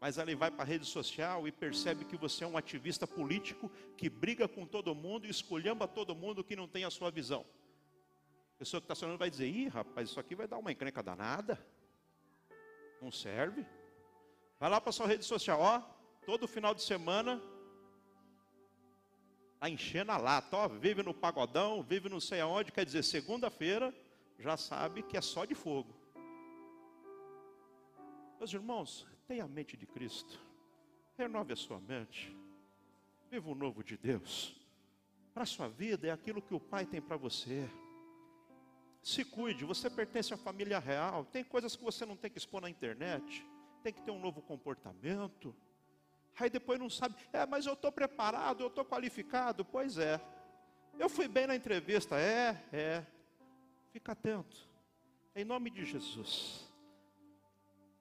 mas 0.00 0.16
ele 0.16 0.36
vai 0.36 0.50
para 0.50 0.62
a 0.62 0.66
rede 0.66 0.86
social 0.86 1.48
e 1.48 1.52
percebe 1.52 2.04
que 2.04 2.16
você 2.16 2.44
é 2.44 2.46
um 2.46 2.56
ativista 2.56 3.06
político 3.06 3.70
que 3.96 4.08
briga 4.08 4.46
com 4.46 4.64
todo 4.64 4.94
mundo 4.94 5.26
e 5.26 5.30
escolhamba 5.30 5.88
todo 5.88 6.14
mundo 6.14 6.44
que 6.44 6.54
não 6.54 6.68
tem 6.68 6.84
a 6.84 6.90
sua 6.90 7.10
visão. 7.10 7.44
A 8.54 8.58
pessoa 8.58 8.80
que 8.80 8.84
está 8.84 8.94
sonhando 8.94 9.18
vai 9.18 9.30
dizer: 9.30 9.48
ih, 9.48 9.68
rapaz, 9.68 10.10
isso 10.10 10.20
aqui 10.20 10.34
vai 10.34 10.46
dar 10.46 10.58
uma 10.58 10.70
encrenca 10.70 11.02
danada. 11.02 11.58
Não 13.00 13.10
serve. 13.10 13.66
Vai 14.58 14.70
lá 14.70 14.80
para 14.80 14.92
sua 14.92 15.06
rede 15.06 15.24
social, 15.24 15.60
ó, 15.60 15.80
todo 16.26 16.48
final 16.48 16.74
de 16.74 16.82
semana, 16.82 17.40
está 19.54 19.70
enchendo 19.70 20.10
a 20.10 20.16
lata, 20.16 20.56
ó, 20.56 20.68
vive 20.68 21.02
no 21.02 21.14
pagodão, 21.14 21.82
vive 21.82 22.08
não 22.08 22.20
sei 22.20 22.40
aonde, 22.40 22.72
quer 22.72 22.84
dizer, 22.84 23.04
segunda-feira, 23.04 23.94
já 24.38 24.56
sabe 24.56 25.02
que 25.02 25.16
é 25.16 25.20
só 25.20 25.44
de 25.44 25.54
fogo. 25.54 25.94
Meus 28.38 28.52
irmãos, 28.52 29.06
Tenha 29.28 29.44
a 29.44 29.48
mente 29.48 29.76
de 29.76 29.84
Cristo. 29.84 30.40
Renove 31.18 31.52
a 31.52 31.56
sua 31.56 31.78
mente. 31.78 32.34
Viva 33.30 33.50
o 33.50 33.54
novo 33.54 33.84
de 33.84 33.94
Deus. 33.94 34.56
Para 35.34 35.42
a 35.42 35.46
sua 35.46 35.68
vida 35.68 36.06
é 36.06 36.10
aquilo 36.10 36.40
que 36.40 36.54
o 36.54 36.60
Pai 36.60 36.86
tem 36.86 36.98
para 36.98 37.18
você. 37.18 37.68
Se 39.08 39.24
cuide, 39.24 39.64
você 39.64 39.88
pertence 39.88 40.34
à 40.34 40.36
família 40.36 40.78
real. 40.78 41.24
Tem 41.24 41.42
coisas 41.42 41.74
que 41.74 41.82
você 41.82 42.04
não 42.04 42.14
tem 42.14 42.30
que 42.30 42.36
expor 42.36 42.60
na 42.60 42.68
internet. 42.68 43.42
Tem 43.82 43.90
que 43.90 44.02
ter 44.02 44.10
um 44.10 44.20
novo 44.20 44.42
comportamento. 44.42 45.56
Aí 46.38 46.50
depois 46.50 46.78
não 46.78 46.90
sabe, 46.90 47.14
é, 47.32 47.46
mas 47.46 47.64
eu 47.64 47.72
estou 47.72 47.90
preparado, 47.90 48.62
eu 48.62 48.66
estou 48.66 48.84
qualificado. 48.84 49.64
Pois 49.64 49.96
é. 49.96 50.20
Eu 50.98 51.08
fui 51.08 51.26
bem 51.26 51.46
na 51.46 51.56
entrevista. 51.56 52.20
É, 52.20 52.62
é. 52.70 53.06
Fica 53.94 54.12
atento. 54.12 54.68
Em 55.34 55.42
nome 55.42 55.70
de 55.70 55.86
Jesus. 55.86 56.70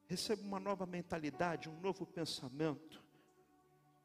Receba 0.08 0.42
uma 0.42 0.60
nova 0.60 0.86
mentalidade, 0.86 1.70
um 1.70 1.80
novo 1.80 2.06
pensamento. 2.06 3.02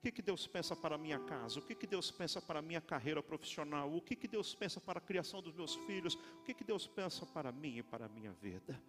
Que, 0.03 0.11
que 0.11 0.21
Deus 0.21 0.49
pensa 0.49 0.75
para 0.75 0.97
a 0.97 0.99
minha 0.99 1.21
casa? 1.21 1.61
O 1.61 1.63
que, 1.63 1.77
que 1.77 1.87
Deus 1.87 2.11
pensa 2.11 2.43
para 2.43 2.59
a 2.59 2.63
minha 2.63 2.81
carreira 2.81 3.23
profissional? 3.23 3.95
O 3.95 4.01
que, 4.01 4.17
que 4.17 4.27
Deus 4.27 4.53
pensa 4.53 4.81
para 4.81 4.99
a 4.99 5.01
criação 5.01 5.41
dos 5.41 5.55
meus 5.55 5.77
filhos? 5.87 6.15
O 6.41 6.43
que, 6.43 6.53
que 6.53 6.65
Deus 6.65 6.89
pensa 6.89 7.25
para 7.25 7.53
mim 7.53 7.77
e 7.77 7.83
para 7.85 8.07
a 8.07 8.09
minha 8.09 8.33
vida? 8.33 8.83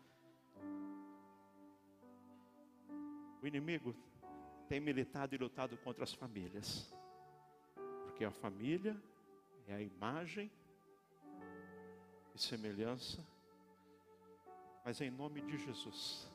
O 3.43 3.45
inimigo 3.45 3.95
tem 4.67 4.79
militado 4.79 5.35
e 5.35 5.37
lutado 5.37 5.77
contra 5.77 6.03
as 6.03 6.13
famílias, 6.13 6.91
porque 8.05 8.25
a 8.25 8.31
família 8.31 8.99
é 9.67 9.75
a 9.75 9.81
imagem 9.81 10.49
e 12.33 12.41
semelhança, 12.41 13.23
mas 14.83 14.99
em 14.99 15.11
nome 15.11 15.41
de 15.41 15.59
Jesus 15.59 16.27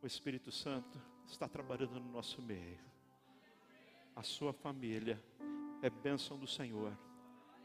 o 0.00 0.06
Espírito 0.06 0.52
Santo 0.52 1.00
está 1.26 1.48
trabalhando 1.48 1.98
no 1.98 2.12
nosso 2.12 2.40
meio. 2.40 2.93
A 4.16 4.22
sua 4.22 4.52
família 4.52 5.20
é 5.82 5.90
bênção 5.90 6.38
do 6.38 6.46
Senhor. 6.46 6.92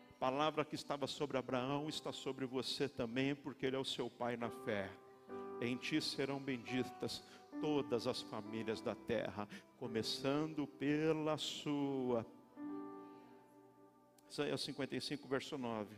A 0.10 0.14
palavra 0.20 0.66
que 0.66 0.76
estava 0.76 1.08
sobre 1.08 1.38
Abraão 1.38 1.88
está 1.88 2.12
sobre 2.12 2.46
você 2.46 2.90
também, 2.90 3.36
porque 3.36 3.66
ele 3.66 3.76
é 3.76 3.80
o 3.80 3.86
seu 3.86 4.10
pai 4.10 4.36
na 4.36 4.50
fé. 4.50 4.90
Em 5.62 5.78
ti 5.78 6.02
serão 6.02 6.40
benditas 6.40 7.24
todas 7.62 8.08
as 8.08 8.22
famílias 8.22 8.82
da 8.82 8.96
terra, 8.96 9.48
começando 9.78 10.66
pela 10.66 11.38
sua. 11.38 12.26
Isaías 14.30 14.62
55, 14.62 15.28
verso 15.28 15.58
9. 15.58 15.96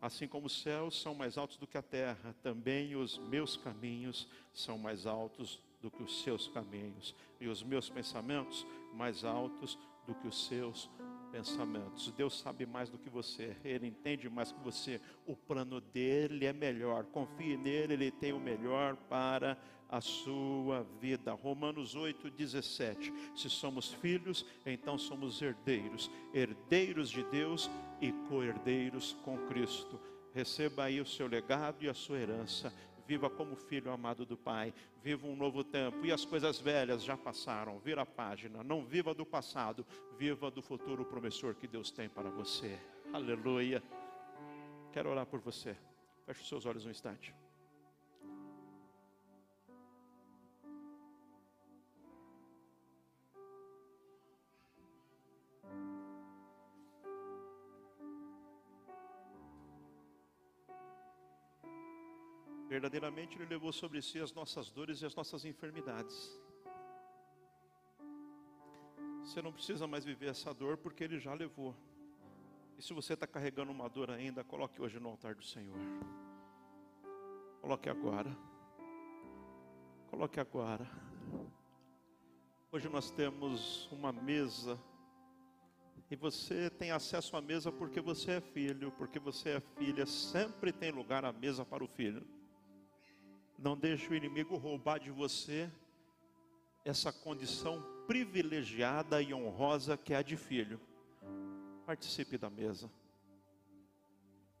Assim 0.00 0.28
como 0.28 0.46
os 0.46 0.62
céus 0.62 1.00
são 1.00 1.14
mais 1.14 1.38
altos 1.38 1.56
do 1.56 1.66
que 1.66 1.78
a 1.78 1.82
terra, 1.82 2.34
também 2.42 2.94
os 2.96 3.18
meus 3.18 3.56
caminhos 3.56 4.28
são 4.52 4.78
mais 4.78 5.06
altos 5.06 5.60
do 5.80 5.90
que 5.90 6.02
os 6.02 6.22
seus 6.22 6.48
caminhos, 6.48 7.14
e 7.40 7.48
os 7.48 7.62
meus 7.62 7.88
pensamentos 7.88 8.66
mais 8.96 9.24
altos 9.24 9.78
do 10.06 10.14
que 10.14 10.26
os 10.26 10.46
seus 10.46 10.90
pensamentos. 11.30 12.10
Deus 12.12 12.38
sabe 12.38 12.64
mais 12.64 12.88
do 12.88 12.98
que 12.98 13.10
você, 13.10 13.56
Ele 13.64 13.86
entende 13.86 14.28
mais 14.28 14.52
que 14.52 14.60
você. 14.60 15.00
O 15.26 15.36
plano 15.36 15.80
dele 15.80 16.46
é 16.46 16.52
melhor. 16.52 17.04
Confie 17.04 17.56
nele, 17.56 17.94
Ele 17.94 18.10
tem 18.10 18.32
o 18.32 18.40
melhor 18.40 18.96
para 19.08 19.58
a 19.88 20.00
sua 20.00 20.82
vida. 21.00 21.32
Romanos 21.32 21.94
8, 21.94 22.30
17. 22.30 23.12
Se 23.36 23.50
somos 23.50 23.92
filhos, 23.92 24.46
então 24.64 24.98
somos 24.98 25.40
herdeiros, 25.42 26.10
herdeiros 26.32 27.10
de 27.10 27.22
Deus 27.24 27.70
e 28.00 28.12
co-herdeiros 28.28 29.12
com 29.24 29.36
Cristo. 29.46 30.00
Receba 30.32 30.84
aí 30.84 31.00
o 31.00 31.06
seu 31.06 31.26
legado 31.26 31.82
e 31.84 31.88
a 31.88 31.94
sua 31.94 32.18
herança. 32.18 32.72
Viva 33.06 33.30
como 33.30 33.54
filho 33.54 33.90
amado 33.92 34.26
do 34.26 34.36
Pai. 34.36 34.74
Viva 35.02 35.26
um 35.26 35.36
novo 35.36 35.62
tempo. 35.62 36.04
E 36.04 36.12
as 36.12 36.24
coisas 36.24 36.58
velhas 36.58 37.04
já 37.04 37.16
passaram. 37.16 37.78
Vira 37.78 38.02
a 38.02 38.06
página. 38.06 38.64
Não 38.64 38.84
viva 38.84 39.14
do 39.14 39.24
passado. 39.24 39.86
Viva 40.18 40.50
do 40.50 40.60
futuro 40.60 41.04
promissor 41.04 41.54
que 41.54 41.68
Deus 41.68 41.90
tem 41.90 42.08
para 42.08 42.28
você. 42.30 42.78
Aleluia. 43.12 43.82
Quero 44.92 45.10
orar 45.10 45.26
por 45.26 45.40
você. 45.40 45.76
Feche 46.24 46.42
os 46.42 46.48
seus 46.48 46.66
olhos 46.66 46.84
um 46.84 46.90
instante. 46.90 47.32
Verdadeiramente 62.76 63.38
Ele 63.38 63.46
levou 63.46 63.72
sobre 63.72 64.02
si 64.02 64.20
as 64.20 64.34
nossas 64.34 64.70
dores 64.70 65.00
e 65.00 65.06
as 65.06 65.14
nossas 65.14 65.46
enfermidades. 65.46 66.38
Você 69.24 69.40
não 69.40 69.50
precisa 69.50 69.86
mais 69.86 70.04
viver 70.04 70.28
essa 70.28 70.52
dor 70.52 70.76
porque 70.76 71.02
Ele 71.02 71.18
já 71.18 71.32
levou. 71.32 71.74
E 72.76 72.82
se 72.82 72.92
você 72.92 73.14
está 73.14 73.26
carregando 73.26 73.72
uma 73.72 73.88
dor 73.88 74.10
ainda, 74.10 74.44
coloque 74.44 74.78
hoje 74.82 75.00
no 75.00 75.08
altar 75.08 75.34
do 75.34 75.42
Senhor. 75.42 75.74
Coloque 77.62 77.88
agora. 77.88 78.36
Coloque 80.10 80.38
agora. 80.38 80.86
Hoje 82.70 82.90
nós 82.90 83.10
temos 83.10 83.90
uma 83.90 84.12
mesa. 84.12 84.78
E 86.10 86.14
você 86.14 86.68
tem 86.68 86.90
acesso 86.90 87.38
à 87.38 87.40
mesa 87.40 87.72
porque 87.72 88.02
você 88.02 88.32
é 88.32 88.40
filho, 88.42 88.92
porque 88.92 89.18
você 89.18 89.48
é 89.48 89.60
filha. 89.78 90.04
Sempre 90.04 90.72
tem 90.72 90.90
lugar 90.90 91.24
à 91.24 91.32
mesa 91.32 91.64
para 91.64 91.82
o 91.82 91.88
filho. 91.88 92.35
Não 93.58 93.76
deixe 93.76 94.08
o 94.10 94.14
inimigo 94.14 94.56
roubar 94.56 94.98
de 94.98 95.10
você 95.10 95.70
essa 96.84 97.12
condição 97.12 97.82
privilegiada 98.06 99.20
e 99.20 99.34
honrosa 99.34 99.96
que 99.96 100.12
é 100.14 100.16
a 100.16 100.22
de 100.22 100.36
filho. 100.36 100.80
Participe 101.84 102.38
da 102.38 102.48
mesa. 102.48 102.90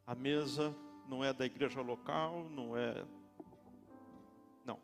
A 0.06 0.14
mesa 0.14 0.74
não 1.08 1.24
é 1.24 1.32
da 1.32 1.44
igreja 1.44 1.80
local, 1.80 2.48
não 2.50 2.76
é. 2.76 3.04
Não. 4.64 4.80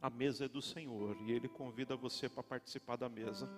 A 0.00 0.10
mesa 0.10 0.46
é 0.46 0.48
do 0.48 0.62
Senhor 0.62 1.16
e 1.22 1.32
Ele 1.32 1.48
convida 1.48 1.96
você 1.96 2.28
para 2.28 2.42
participar 2.42 2.96
da 2.96 3.08
mesa. 3.08 3.48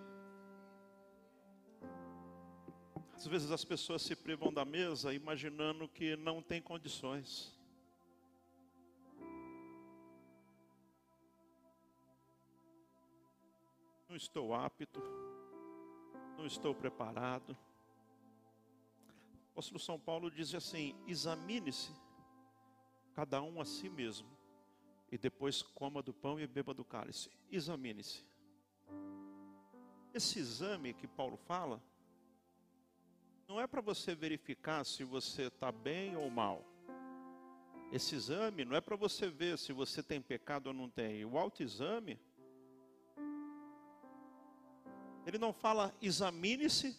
Às 3.14 3.26
vezes 3.26 3.50
as 3.50 3.64
pessoas 3.64 4.02
se 4.02 4.16
privam 4.16 4.52
da 4.52 4.64
mesa 4.64 5.12
imaginando 5.12 5.86
que 5.86 6.16
não 6.16 6.40
tem 6.40 6.60
condições. 6.60 7.59
Não 14.10 14.16
estou 14.16 14.52
apto, 14.52 15.00
não 16.36 16.44
estou 16.44 16.74
preparado. 16.74 17.56
O 19.46 19.52
apóstolo 19.52 19.78
São 19.78 20.00
Paulo 20.00 20.32
diz 20.32 20.52
assim: 20.52 20.96
examine-se 21.06 21.92
cada 23.14 23.40
um 23.40 23.60
a 23.60 23.64
si 23.64 23.88
mesmo, 23.88 24.28
e 25.12 25.16
depois 25.16 25.62
coma 25.62 26.02
do 26.02 26.12
pão 26.12 26.40
e 26.40 26.46
beba 26.48 26.74
do 26.74 26.84
cálice. 26.84 27.30
Examine-se. 27.52 28.26
Esse 30.12 30.40
exame 30.40 30.92
que 30.92 31.06
Paulo 31.06 31.36
fala, 31.36 31.80
não 33.46 33.60
é 33.60 33.66
para 33.68 33.80
você 33.80 34.12
verificar 34.12 34.82
se 34.84 35.04
você 35.04 35.42
está 35.42 35.70
bem 35.70 36.16
ou 36.16 36.28
mal. 36.28 36.64
Esse 37.92 38.16
exame 38.16 38.64
não 38.64 38.74
é 38.74 38.80
para 38.80 38.96
você 38.96 39.30
ver 39.30 39.56
se 39.56 39.72
você 39.72 40.02
tem 40.02 40.20
pecado 40.20 40.66
ou 40.66 40.72
não 40.72 40.90
tem. 40.90 41.24
O 41.24 41.38
autoexame 41.38 42.18
ele 45.30 45.38
não 45.38 45.52
fala 45.52 45.94
examine-se 46.02 46.96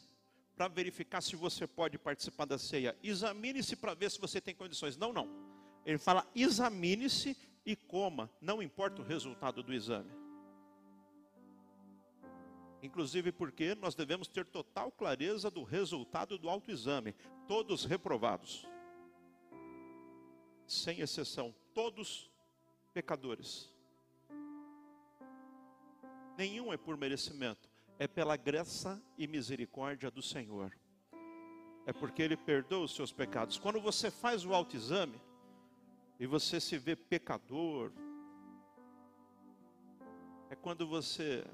para 0.55 0.67
verificar 0.69 1.21
se 1.21 1.35
você 1.35 1.67
pode 1.67 1.97
participar 1.97 2.45
da 2.45 2.57
ceia. 2.57 2.97
Examine-se 3.03 3.75
para 3.75 3.93
ver 3.93 4.09
se 4.09 4.19
você 4.19 4.39
tem 4.39 4.55
condições. 4.55 4.95
Não, 4.95 5.11
não. 5.11 5.27
Ele 5.85 5.97
fala 5.97 6.25
examine-se 6.33 7.37
e 7.65 7.75
coma, 7.75 8.31
não 8.41 8.61
importa 8.61 9.01
o 9.01 9.05
resultado 9.05 9.61
do 9.61 9.73
exame. 9.73 10.09
Inclusive 12.81 13.31
porque 13.31 13.75
nós 13.75 13.93
devemos 13.93 14.27
ter 14.27 14.45
total 14.45 14.91
clareza 14.91 15.51
do 15.51 15.63
resultado 15.63 16.37
do 16.37 16.49
autoexame. 16.49 17.13
Todos 17.47 17.83
reprovados. 17.83 18.65
Sem 20.65 21.01
exceção, 21.01 21.53
todos 21.73 22.31
pecadores. 22.93 23.69
Nenhum 26.37 26.71
é 26.71 26.77
por 26.77 26.95
merecimento 26.95 27.70
é 27.99 28.07
pela 28.07 28.35
graça 28.35 29.01
e 29.17 29.27
misericórdia 29.27 30.09
do 30.09 30.21
Senhor. 30.21 30.75
É 31.85 31.93
porque 31.93 32.21
Ele 32.21 32.37
perdoa 32.37 32.85
os 32.85 32.95
seus 32.95 33.11
pecados. 33.11 33.57
Quando 33.57 33.79
você 33.81 34.11
faz 34.11 34.45
o 34.45 34.53
autoexame 34.53 35.19
e 36.19 36.25
você 36.25 36.59
se 36.59 36.77
vê 36.77 36.95
pecador, 36.95 37.91
é 40.49 40.55
quando 40.55 40.85
você 40.85 41.45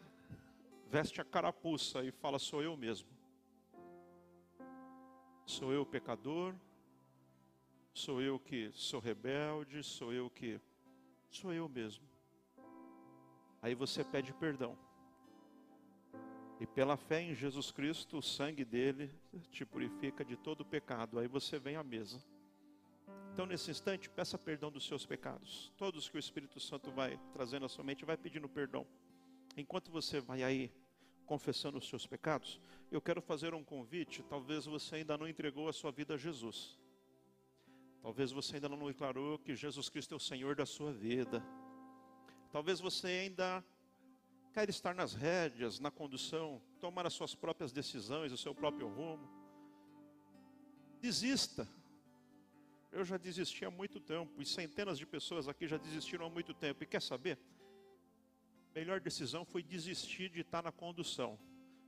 veste 0.89 1.21
a 1.21 1.25
carapuça 1.25 2.03
e 2.03 2.11
fala: 2.11 2.39
sou 2.39 2.61
eu 2.61 2.75
mesmo. 2.75 3.09
Sou 5.45 5.71
eu 5.71 5.85
pecador, 5.85 6.53
sou 7.93 8.21
eu 8.21 8.37
que 8.37 8.69
sou 8.73 8.99
rebelde, 8.99 9.83
sou 9.83 10.11
eu 10.11 10.29
que. 10.29 10.59
Sou 11.29 11.53
eu 11.53 11.69
mesmo. 11.69 12.05
Aí 13.61 13.75
você 13.75 14.03
pede 14.03 14.33
perdão. 14.33 14.77
E 16.59 16.65
pela 16.65 16.97
fé 16.97 17.21
em 17.21 17.35
Jesus 17.35 17.71
Cristo, 17.71 18.17
o 18.17 18.21
sangue 18.21 18.65
dele 18.65 19.13
te 19.51 19.63
purifica 19.63 20.25
de 20.25 20.35
todo 20.35 20.65
pecado. 20.65 21.19
Aí 21.19 21.27
você 21.27 21.59
vem 21.59 21.75
à 21.75 21.83
mesa. 21.83 22.23
Então, 23.31 23.45
nesse 23.45 23.69
instante, 23.69 24.09
peça 24.09 24.37
perdão 24.37 24.71
dos 24.71 24.87
seus 24.87 25.05
pecados. 25.05 25.71
Todos 25.77 26.09
que 26.09 26.17
o 26.17 26.19
Espírito 26.19 26.59
Santo 26.59 26.91
vai 26.91 27.19
trazendo 27.31 27.67
à 27.67 27.69
sua 27.69 27.83
mente, 27.83 28.03
vai 28.03 28.17
pedindo 28.17 28.49
perdão. 28.49 28.87
Enquanto 29.55 29.91
você 29.91 30.19
vai 30.19 30.41
aí 30.41 30.71
confessando 31.27 31.77
os 31.77 31.87
seus 31.87 32.07
pecados, 32.07 32.59
eu 32.89 32.99
quero 32.99 33.21
fazer 33.21 33.53
um 33.53 33.63
convite. 33.63 34.23
Talvez 34.23 34.65
você 34.65 34.95
ainda 34.95 35.15
não 35.15 35.27
entregou 35.27 35.69
a 35.69 35.73
sua 35.73 35.91
vida 35.91 36.15
a 36.15 36.17
Jesus. 36.17 36.79
Talvez 38.01 38.31
você 38.31 38.55
ainda 38.55 38.69
não 38.69 38.87
declarou 38.87 39.37
que 39.37 39.55
Jesus 39.55 39.89
Cristo 39.89 40.15
é 40.15 40.17
o 40.17 40.19
Senhor 40.19 40.55
da 40.55 40.65
sua 40.65 40.91
vida. 40.91 41.43
Talvez 42.51 42.79
você 42.79 43.07
ainda 43.07 43.63
quer 44.57 44.69
estar 44.71 44.95
nas 44.95 45.13
rédeas, 45.13 45.79
na 45.79 45.91
condução, 45.91 46.59
tomar 46.79 47.05
as 47.05 47.13
suas 47.13 47.35
próprias 47.35 47.71
decisões, 47.71 48.31
o 48.31 48.37
seu 48.37 48.55
próprio 48.55 48.87
rumo. 48.87 49.29
Desista. 50.99 51.69
Eu 52.91 53.05
já 53.05 53.17
desisti 53.17 53.63
há 53.65 53.69
muito 53.69 53.99
tempo, 53.99 54.41
e 54.41 54.45
centenas 54.47 54.97
de 54.97 55.05
pessoas 55.05 55.47
aqui 55.47 55.67
já 55.67 55.77
desistiram 55.77 56.25
há 56.25 56.29
muito 56.31 56.55
tempo. 56.55 56.83
E 56.83 56.87
quer 56.87 57.03
saber? 57.03 57.37
A 58.71 58.79
melhor 58.79 58.99
decisão 58.99 59.45
foi 59.45 59.61
desistir 59.61 60.27
de 60.27 60.39
estar 60.39 60.63
na 60.63 60.71
condução 60.71 61.37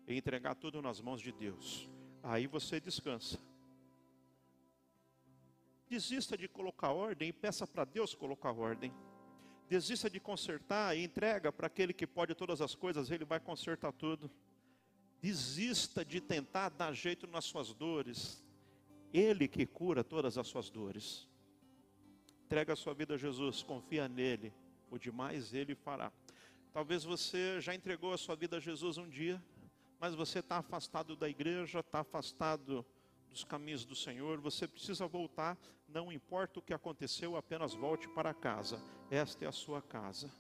e 0.08 0.16
entregar 0.16 0.54
tudo 0.54 0.80
nas 0.80 1.02
mãos 1.02 1.22
de 1.22 1.32
Deus. 1.32 1.90
Aí 2.22 2.46
você 2.46 2.80
descansa. 2.80 3.40
Desista 5.90 6.38
de 6.38 6.48
colocar 6.48 6.92
ordem 6.92 7.30
e 7.30 7.34
peça 7.34 7.66
para 7.66 7.84
Deus 7.84 8.14
colocar 8.14 8.52
ordem. 8.52 8.94
Desista 9.70 10.10
de 10.10 10.20
consertar 10.20 10.98
e 10.98 11.04
entrega 11.04 11.52
para 11.52 11.68
aquele 11.68 11.94
que 11.94 12.08
pode 12.08 12.34
todas 12.34 12.60
as 12.60 12.74
coisas, 12.74 13.12
ele 13.12 13.24
vai 13.24 13.40
consertar 13.40 13.94
tudo. 13.94 14.30
Desista 15.22 16.04
de 16.04 16.20
tentar 16.20 16.70
dar 16.70 16.92
jeito 16.92 17.28
nas 17.28 17.46
suas 17.46 17.72
dores. 17.72 18.44
Ele 19.14 19.48
que 19.48 19.68
cura 19.68 20.04
todas 20.04 20.40
as 20.40 20.48
suas 20.48 20.72
dores. 20.72 21.28
Entrega 22.46 22.74
a 22.74 22.76
sua 22.76 22.96
vida 22.96 23.14
a 23.14 23.18
Jesus, 23.18 23.62
confia 23.62 24.10
nele, 24.10 24.52
o 24.90 24.98
demais 24.98 25.54
ele 25.54 25.76
fará. 25.76 26.12
Talvez 26.74 27.04
você 27.04 27.62
já 27.62 27.76
entregou 27.76 28.12
a 28.12 28.18
sua 28.18 28.36
vida 28.36 28.58
a 28.58 28.60
Jesus 28.60 28.98
um 28.98 29.08
dia, 29.08 29.40
mas 30.00 30.16
você 30.16 30.40
está 30.40 30.58
afastado 30.58 31.16
da 31.16 31.30
igreja, 31.30 31.82
está 31.82 32.00
afastado 32.00 32.84
dos 33.30 33.44
caminhos 33.44 33.86
do 33.86 33.96
Senhor, 33.96 34.40
você 34.40 34.68
precisa 34.68 35.08
voltar, 35.08 35.58
não 35.88 36.12
importa 36.12 36.60
o 36.60 36.62
que 36.62 36.74
aconteceu, 36.74 37.36
apenas 37.36 37.74
volte 37.74 38.08
para 38.10 38.34
casa. 38.34 38.82
Esta 39.10 39.46
é 39.46 39.48
a 39.48 39.52
sua 39.52 39.82
casa. 39.82 40.32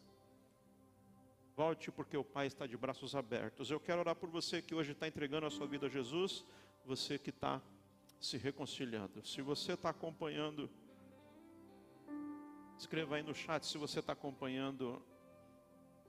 Volte 1.55 1.91
porque 1.91 2.15
o 2.15 2.23
Pai 2.23 2.47
está 2.47 2.65
de 2.65 2.77
braços 2.77 3.15
abertos. 3.15 3.69
Eu 3.69 3.79
quero 3.79 3.99
orar 3.99 4.15
por 4.15 4.29
você 4.29 4.61
que 4.61 4.73
hoje 4.73 4.93
está 4.93 5.07
entregando 5.07 5.45
a 5.45 5.49
sua 5.49 5.67
vida 5.67 5.87
a 5.87 5.89
Jesus, 5.89 6.45
você 6.85 7.19
que 7.19 7.29
está 7.29 7.61
se 8.19 8.37
reconciliando. 8.37 9.25
Se 9.25 9.41
você 9.41 9.73
está 9.73 9.89
acompanhando, 9.89 10.69
escreva 12.77 13.17
aí 13.17 13.23
no 13.23 13.35
chat 13.35 13.65
se 13.65 13.77
você 13.77 13.99
está 13.99 14.13
acompanhando 14.13 15.01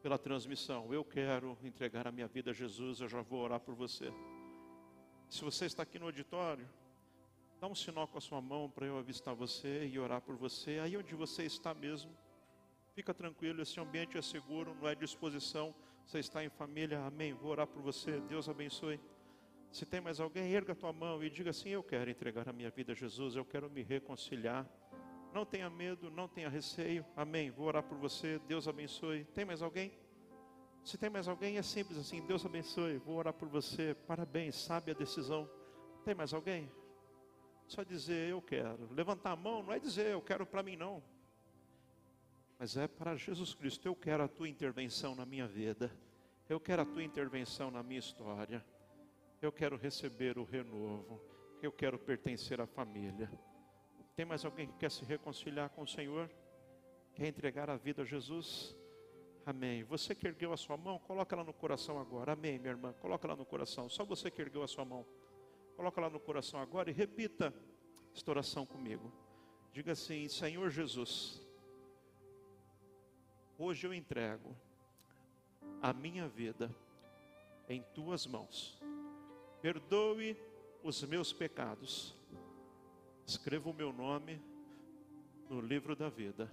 pela 0.03 0.19
transmissão. 0.19 0.93
Eu 0.93 1.05
quero 1.05 1.59
entregar 1.63 2.07
a 2.07 2.13
minha 2.13 2.27
vida 2.27 2.53
a 2.53 2.55
Jesus, 2.55 3.01
eu 3.01 3.09
já 3.09 3.21
vou 3.21 3.41
orar 3.41 3.61
por 3.61 3.75
você. 3.75 4.13
Se 5.31 5.45
você 5.45 5.67
está 5.67 5.85
aqui 5.85 5.97
no 5.97 6.07
auditório, 6.07 6.69
dá 7.61 7.69
um 7.69 7.75
sinal 7.75 8.09
com 8.09 8.19
a 8.19 8.21
sua 8.21 8.41
mão 8.41 8.69
para 8.69 8.85
eu 8.85 8.99
avistar 8.99 9.33
você 9.33 9.87
e 9.87 9.97
orar 9.97 10.21
por 10.21 10.35
você. 10.35 10.81
Aí 10.81 10.97
onde 10.97 11.15
você 11.15 11.45
está 11.45 11.73
mesmo, 11.73 12.11
fica 12.97 13.15
tranquilo, 13.15 13.63
esse 13.63 13.79
ambiente 13.79 14.19
é 14.19 14.23
seguro, 14.23 14.75
não 14.75 14.89
é 14.89 14.95
disposição. 14.97 15.73
Você 16.05 16.19
está 16.19 16.45
em 16.45 16.49
família, 16.49 17.05
amém. 17.05 17.33
Vou 17.33 17.53
orar 17.53 17.69
por 17.69 17.81
você, 17.81 18.21
Deus 18.23 18.49
abençoe. 18.49 18.99
Se 19.71 19.87
tem 19.87 20.01
mais 20.01 20.19
alguém, 20.19 20.53
erga 20.53 20.73
a 20.73 20.75
tua 20.75 20.93
mão 20.93 21.23
e 21.23 21.31
diga 21.31 21.51
assim: 21.51 21.69
Eu 21.69 21.85
quero 21.85 22.11
entregar 22.11 22.49
a 22.49 22.53
minha 22.53 22.69
vida 22.69 22.91
a 22.91 22.97
Jesus, 22.97 23.37
eu 23.37 23.45
quero 23.45 23.71
me 23.71 23.83
reconciliar. 23.83 24.69
Não 25.33 25.47
tenha 25.47 25.71
medo, 25.71 26.11
não 26.11 26.27
tenha 26.27 26.49
receio, 26.49 27.07
amém. 27.17 27.53
Vou 27.53 27.67
orar 27.67 27.85
por 27.85 27.97
você, 27.97 28.41
Deus 28.49 28.67
abençoe. 28.67 29.25
Tem 29.27 29.45
mais 29.45 29.63
alguém? 29.63 29.93
Se 30.91 30.99
tem 30.99 31.09
mais 31.09 31.29
alguém, 31.29 31.57
é 31.57 31.63
simples 31.63 31.97
assim: 31.97 32.21
Deus 32.27 32.45
abençoe, 32.45 32.99
vou 32.99 33.15
orar 33.15 33.33
por 33.33 33.49
você, 33.49 33.95
parabéns, 34.09 34.57
sabe 34.57 34.91
a 34.91 34.95
decisão. 34.95 35.49
Tem 36.05 36.17
mais 36.17 36.35
alguém? 36.35 36.69
Só 37.69 37.85
dizer 37.85 38.29
eu 38.29 38.43
quero. 38.43 38.93
Levantar 38.93 39.31
a 39.31 39.37
mão 39.37 39.63
não 39.63 39.73
é 39.73 39.79
dizer 39.79 40.07
eu 40.07 40.21
quero 40.21 40.45
para 40.45 40.65
mim, 40.65 40.75
não. 40.75 41.01
mas 42.59 42.77
é 42.77 42.89
para 42.89 43.15
Jesus 43.15 43.55
Cristo. 43.55 43.87
Eu 43.87 43.95
quero 43.95 44.25
a 44.25 44.27
tua 44.27 44.49
intervenção 44.49 45.15
na 45.15 45.25
minha 45.25 45.47
vida, 45.47 45.97
eu 46.49 46.59
quero 46.59 46.83
a 46.83 46.85
tua 46.85 47.05
intervenção 47.05 47.71
na 47.71 47.85
minha 47.85 48.01
história, 48.01 48.67
eu 49.41 49.53
quero 49.53 49.77
receber 49.77 50.39
o 50.39 50.43
renovo, 50.43 51.23
eu 51.63 51.71
quero 51.71 52.01
pertencer 52.01 52.61
à 52.61 52.67
família. 52.67 53.31
Tem 54.17 54.27
mais 54.27 54.45
alguém 54.45 54.67
que 54.67 54.77
quer 54.77 54.91
se 54.91 55.05
reconciliar 55.05 55.71
com 55.71 55.83
o 55.83 55.87
Senhor? 55.87 56.29
Quer 57.15 57.29
entregar 57.29 57.71
a 57.71 57.77
vida 57.77 58.03
a 58.03 58.05
Jesus? 58.05 58.80
Amém. 59.45 59.83
Você 59.85 60.15
que 60.15 60.27
ergueu 60.27 60.53
a 60.53 60.57
sua 60.57 60.77
mão, 60.77 60.99
coloca 60.99 61.35
ela 61.35 61.45
no 61.45 61.53
coração 61.53 61.99
agora. 61.99 62.33
Amém, 62.33 62.59
minha 62.59 62.73
irmã. 62.73 62.93
Coloca 63.01 63.27
ela 63.27 63.37
no 63.37 63.45
coração. 63.45 63.89
Só 63.89 64.05
você 64.05 64.31
que 64.31 64.41
ergueu 64.41 64.63
a 64.63 64.69
sua 64.69 64.85
mão. 64.85 65.07
Coloca 65.77 66.01
ela 66.01 66.11
no 66.11 66.21
coração 66.21 66.61
agora 66.61 66.91
e 66.91 66.93
repita 66.93 67.55
esta 68.15 68.31
oração 68.31 68.67
comigo. 68.67 69.13
Diga 69.73 69.93
assim: 69.93 70.29
Senhor 70.29 70.69
Jesus, 70.71 71.41
hoje 73.59 73.87
eu 73.87 73.95
entrego 73.95 74.55
a 75.81 75.93
minha 75.93 76.29
vida 76.29 76.75
em 77.69 77.83
tuas 77.95 78.27
mãos. 78.27 78.81
Perdoe 79.63 80.37
os 80.83 81.03
meus 81.05 81.33
pecados. 81.33 82.17
Escreva 83.27 83.71
o 83.71 83.75
meu 83.75 83.93
nome 83.93 84.43
no 85.49 85.61
livro 85.61 85.95
da 85.95 86.09
vida. 86.09 86.51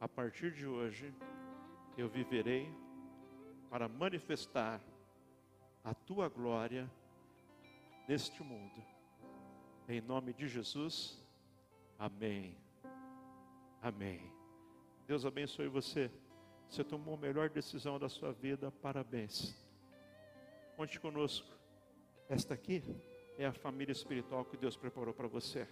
A 0.00 0.08
partir 0.08 0.52
de 0.52 0.66
hoje, 0.66 1.14
eu 1.96 2.08
viverei 2.08 2.72
para 3.68 3.88
manifestar 3.88 4.80
a 5.84 5.94
tua 5.94 6.28
glória 6.28 6.90
neste 8.08 8.42
mundo. 8.42 8.82
Em 9.88 10.00
nome 10.00 10.32
de 10.32 10.48
Jesus, 10.48 11.20
amém. 11.98 12.56
Amém. 13.80 14.32
Deus 15.06 15.26
abençoe 15.26 15.68
você. 15.68 16.10
Você 16.68 16.82
tomou 16.82 17.14
a 17.14 17.18
melhor 17.18 17.50
decisão 17.50 17.98
da 17.98 18.08
sua 18.08 18.32
vida, 18.32 18.70
parabéns. 18.70 19.54
Conte 20.76 20.98
conosco. 20.98 21.48
Esta 22.28 22.54
aqui 22.54 22.82
é 23.36 23.44
a 23.44 23.52
família 23.52 23.92
espiritual 23.92 24.44
que 24.44 24.56
Deus 24.56 24.76
preparou 24.76 25.12
para 25.12 25.26
você. 25.26 25.68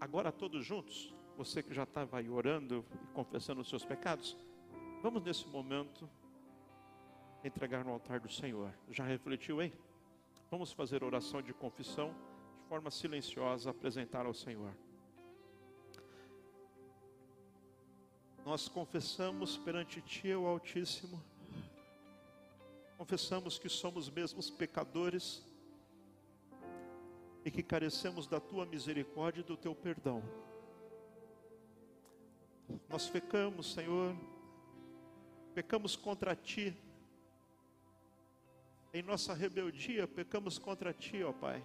Agora, 0.00 0.30
todos 0.30 0.64
juntos, 0.64 1.12
você 1.36 1.62
que 1.62 1.74
já 1.74 1.82
estava 1.84 2.18
aí 2.18 2.28
orando 2.28 2.84
e 3.02 3.06
confessando 3.14 3.62
os 3.62 3.68
seus 3.68 3.84
pecados, 3.84 4.36
vamos 5.04 5.22
nesse 5.22 5.46
momento 5.48 6.08
entregar 7.44 7.84
no 7.84 7.92
altar 7.92 8.20
do 8.20 8.32
Senhor. 8.32 8.72
Já 8.88 9.04
refletiu, 9.04 9.60
hein? 9.60 9.70
Vamos 10.50 10.72
fazer 10.72 11.04
oração 11.04 11.42
de 11.42 11.52
confissão 11.52 12.14
de 12.62 12.68
forma 12.70 12.90
silenciosa, 12.90 13.68
apresentar 13.68 14.24
ao 14.24 14.32
Senhor. 14.32 14.74
Nós 18.46 18.66
confessamos 18.66 19.58
perante 19.58 20.00
Ti, 20.00 20.32
o 20.32 20.46
Altíssimo, 20.46 21.22
confessamos 22.96 23.58
que 23.58 23.68
somos 23.68 24.08
mesmos 24.08 24.48
pecadores 24.48 25.44
e 27.44 27.50
que 27.50 27.62
carecemos 27.62 28.26
da 28.26 28.40
Tua 28.40 28.64
misericórdia 28.64 29.42
e 29.42 29.44
do 29.44 29.54
Teu 29.54 29.74
perdão. 29.74 30.22
Nós 32.88 33.10
pecamos, 33.10 33.74
Senhor, 33.74 34.16
pecamos 35.54 35.94
contra 35.94 36.34
Ti, 36.34 36.76
em 38.92 39.02
nossa 39.02 39.32
rebeldia, 39.32 40.06
pecamos 40.08 40.58
contra 40.58 40.92
Ti, 40.92 41.22
ó 41.22 41.32
Pai. 41.32 41.64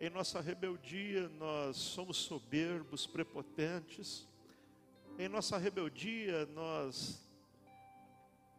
Em 0.00 0.10
nossa 0.10 0.40
rebeldia, 0.40 1.28
nós 1.30 1.76
somos 1.76 2.16
soberbos, 2.18 3.06
prepotentes. 3.06 4.28
Em 5.18 5.28
nossa 5.28 5.56
rebeldia, 5.56 6.46
nós, 6.46 7.20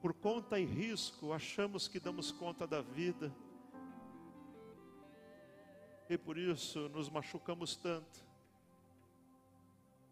por 0.01 0.13
conta 0.13 0.59
e 0.59 0.65
risco, 0.65 1.31
achamos 1.31 1.87
que 1.87 1.99
damos 1.99 2.31
conta 2.31 2.65
da 2.65 2.81
vida. 2.81 3.33
E 6.09 6.17
por 6.17 6.37
isso 6.37 6.89
nos 6.89 7.09
machucamos 7.09 7.75
tanto. 7.75 8.24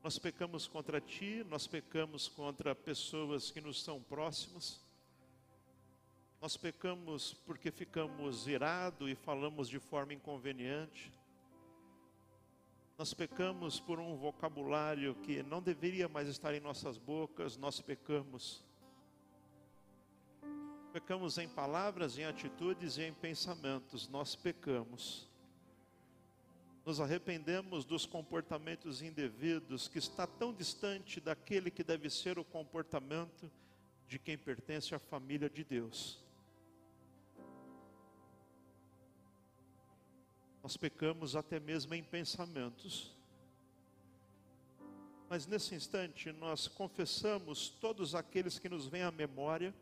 Nós 0.04 0.20
pecamos 0.20 0.68
contra 0.68 1.00
Ti, 1.00 1.46
nós 1.50 1.66
pecamos 1.66 2.28
contra 2.28 2.76
pessoas 2.76 3.50
que 3.50 3.62
nos 3.62 3.82
são 3.82 4.02
próximas. 4.02 4.84
Nós 6.42 6.58
pecamos 6.58 7.34
porque 7.46 7.72
ficamos 7.72 8.46
irados 8.46 9.10
e 9.10 9.16
falamos 9.16 9.70
de 9.70 9.80
forma 9.80 10.14
inconveniente. 10.14 11.10
Nós 12.98 13.14
pecamos 13.14 13.80
por 13.80 13.98
um 13.98 14.18
vocabulário 14.18 15.16
que 15.24 15.42
não 15.42 15.62
deveria 15.62 16.10
mais 16.10 16.28
estar 16.28 16.54
em 16.54 16.60
nossas 16.60 16.98
bocas, 16.98 17.56
nós 17.56 17.80
pecamos. 17.80 18.62
Pecamos 20.92 21.38
em 21.38 21.48
palavras, 21.48 22.18
em 22.18 22.26
atitudes 22.26 22.98
e 22.98 23.04
em 23.04 23.14
pensamentos, 23.14 24.10
nós 24.10 24.36
pecamos. 24.36 25.33
Nos 26.86 27.00
arrependemos 27.00 27.86
dos 27.86 28.06
comportamentos 28.06 29.02
indevidos 29.02 29.88
que 29.88 29.98
está 29.98 30.28
tão 30.28 30.54
distante 30.54 31.22
daquele 31.22 31.72
que 31.72 31.84
deve 31.84 32.10
ser 32.10 32.38
o 32.38 32.44
comportamento 32.44 33.50
de 34.08 34.20
quem 34.20 34.38
pertence 34.38 34.94
à 34.94 35.00
família 35.00 35.50
de 35.50 35.64
Deus. 35.64 36.22
Nós 40.62 40.76
pecamos 40.78 41.36
até 41.36 41.60
mesmo 41.60 41.94
em 41.94 42.04
pensamentos. 42.04 43.16
Mas 45.30 45.48
nesse 45.48 45.74
instante 45.74 46.32
nós 46.32 46.68
confessamos 46.68 47.70
todos 47.70 48.14
aqueles 48.14 48.60
que 48.60 48.70
nos 48.70 48.88
vêm 48.88 49.04
à 49.04 49.12
memória 49.12 49.74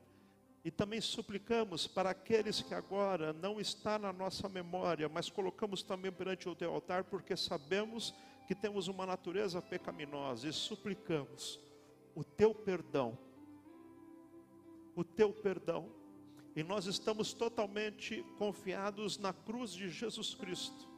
e 0.63 0.69
também 0.69 1.01
suplicamos 1.01 1.87
para 1.87 2.11
aqueles 2.11 2.61
que 2.61 2.73
agora 2.73 3.33
não 3.33 3.59
está 3.59 3.97
na 3.97 4.13
nossa 4.13 4.47
memória, 4.47 5.09
mas 5.09 5.29
colocamos 5.29 5.81
também 5.81 6.11
perante 6.11 6.47
o 6.47 6.55
teu 6.55 6.73
altar 6.73 7.03
porque 7.03 7.35
sabemos 7.35 8.13
que 8.47 8.53
temos 8.53 8.87
uma 8.87 9.05
natureza 9.05 9.61
pecaminosa 9.61 10.47
e 10.47 10.53
suplicamos 10.53 11.59
o 12.13 12.23
teu 12.23 12.53
perdão. 12.53 13.17
O 14.95 15.03
teu 15.03 15.33
perdão 15.33 16.01
e 16.55 16.63
nós 16.63 16.85
estamos 16.85 17.33
totalmente 17.33 18.23
confiados 18.37 19.17
na 19.17 19.31
cruz 19.31 19.71
de 19.71 19.89
Jesus 19.89 20.35
Cristo 20.35 20.89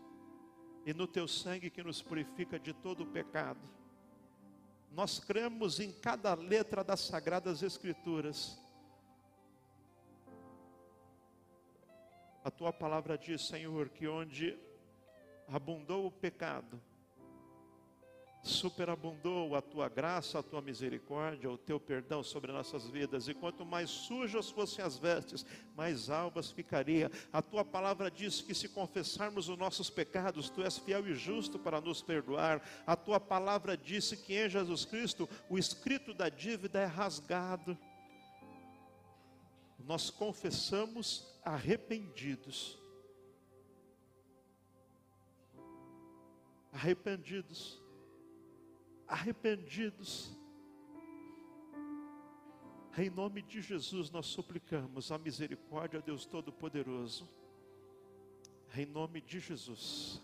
e 0.86 0.94
no 0.94 1.08
teu 1.08 1.28
sangue 1.28 1.70
que 1.70 1.84
nos 1.84 2.02
purifica 2.02 2.60
de 2.60 2.74
todo 2.74 3.04
o 3.04 3.08
pecado. 3.08 3.62
Nós 4.92 5.20
cremos 5.20 5.80
em 5.80 5.92
cada 5.92 6.34
letra 6.34 6.84
das 6.84 7.02
sagradas 7.02 7.62
Escrituras. 7.62 8.60
A 12.44 12.52
tua 12.52 12.74
palavra 12.74 13.18
diz, 13.18 13.48
Senhor, 13.48 13.90
que 13.90 14.08
onde 14.08 14.58
abundou 15.48 16.06
o 16.06 16.12
pecado, 16.12 16.82
superabundou 18.44 19.56
a 19.56 19.62
tua 19.62 19.88
graça, 19.88 20.38
a 20.38 20.44
tua 20.44 20.62
misericórdia, 20.62 21.50
o 21.50 21.58
teu 21.58 21.80
perdão 21.80 22.22
sobre 22.22 22.52
nossas 22.52 22.90
vidas. 22.90 23.30
E 23.30 23.34
quanto 23.34 23.66
mais 23.66 23.90
sujas 23.90 24.50
fossem 24.50 24.84
as 24.84 24.98
vestes, 24.98 25.46
mais 25.78 26.10
alvas 26.10 26.52
ficaria. 26.52 27.10
A 27.32 27.42
tua 27.42 27.64
palavra 27.64 28.12
diz 28.12 28.42
que 28.42 28.54
se 28.54 28.68
confessarmos 28.68 29.48
os 29.48 29.58
nossos 29.58 29.90
pecados, 29.90 30.50
tu 30.50 30.62
és 30.62 30.78
fiel 30.78 31.08
e 31.08 31.16
justo 31.16 31.58
para 31.58 31.80
nos 31.80 32.02
perdoar. 32.02 32.62
A 32.86 32.98
tua 32.98 33.22
palavra 33.22 33.78
disse 33.78 34.18
que 34.18 34.34
em 34.34 34.50
Jesus 34.50 34.84
Cristo 34.84 35.30
o 35.50 35.58
escrito 35.58 36.14
da 36.14 36.28
dívida 36.28 36.82
é 36.82 36.86
rasgado. 36.86 37.78
Nós 39.80 40.10
confessamos 40.10 41.33
arrependidos. 41.44 42.80
Arrependidos 46.72 47.84
arrependidos. 49.14 50.36
Em 52.98 53.10
nome 53.10 53.42
de 53.42 53.62
Jesus 53.62 54.12
nós 54.12 54.26
suplicamos 54.26 55.12
a 55.12 55.18
misericórdia, 55.18 56.02
Deus 56.02 56.26
Todo-Poderoso. 56.26 57.30
Em 58.76 58.86
nome 58.86 59.22
de 59.22 59.40
Jesus. 59.40 60.22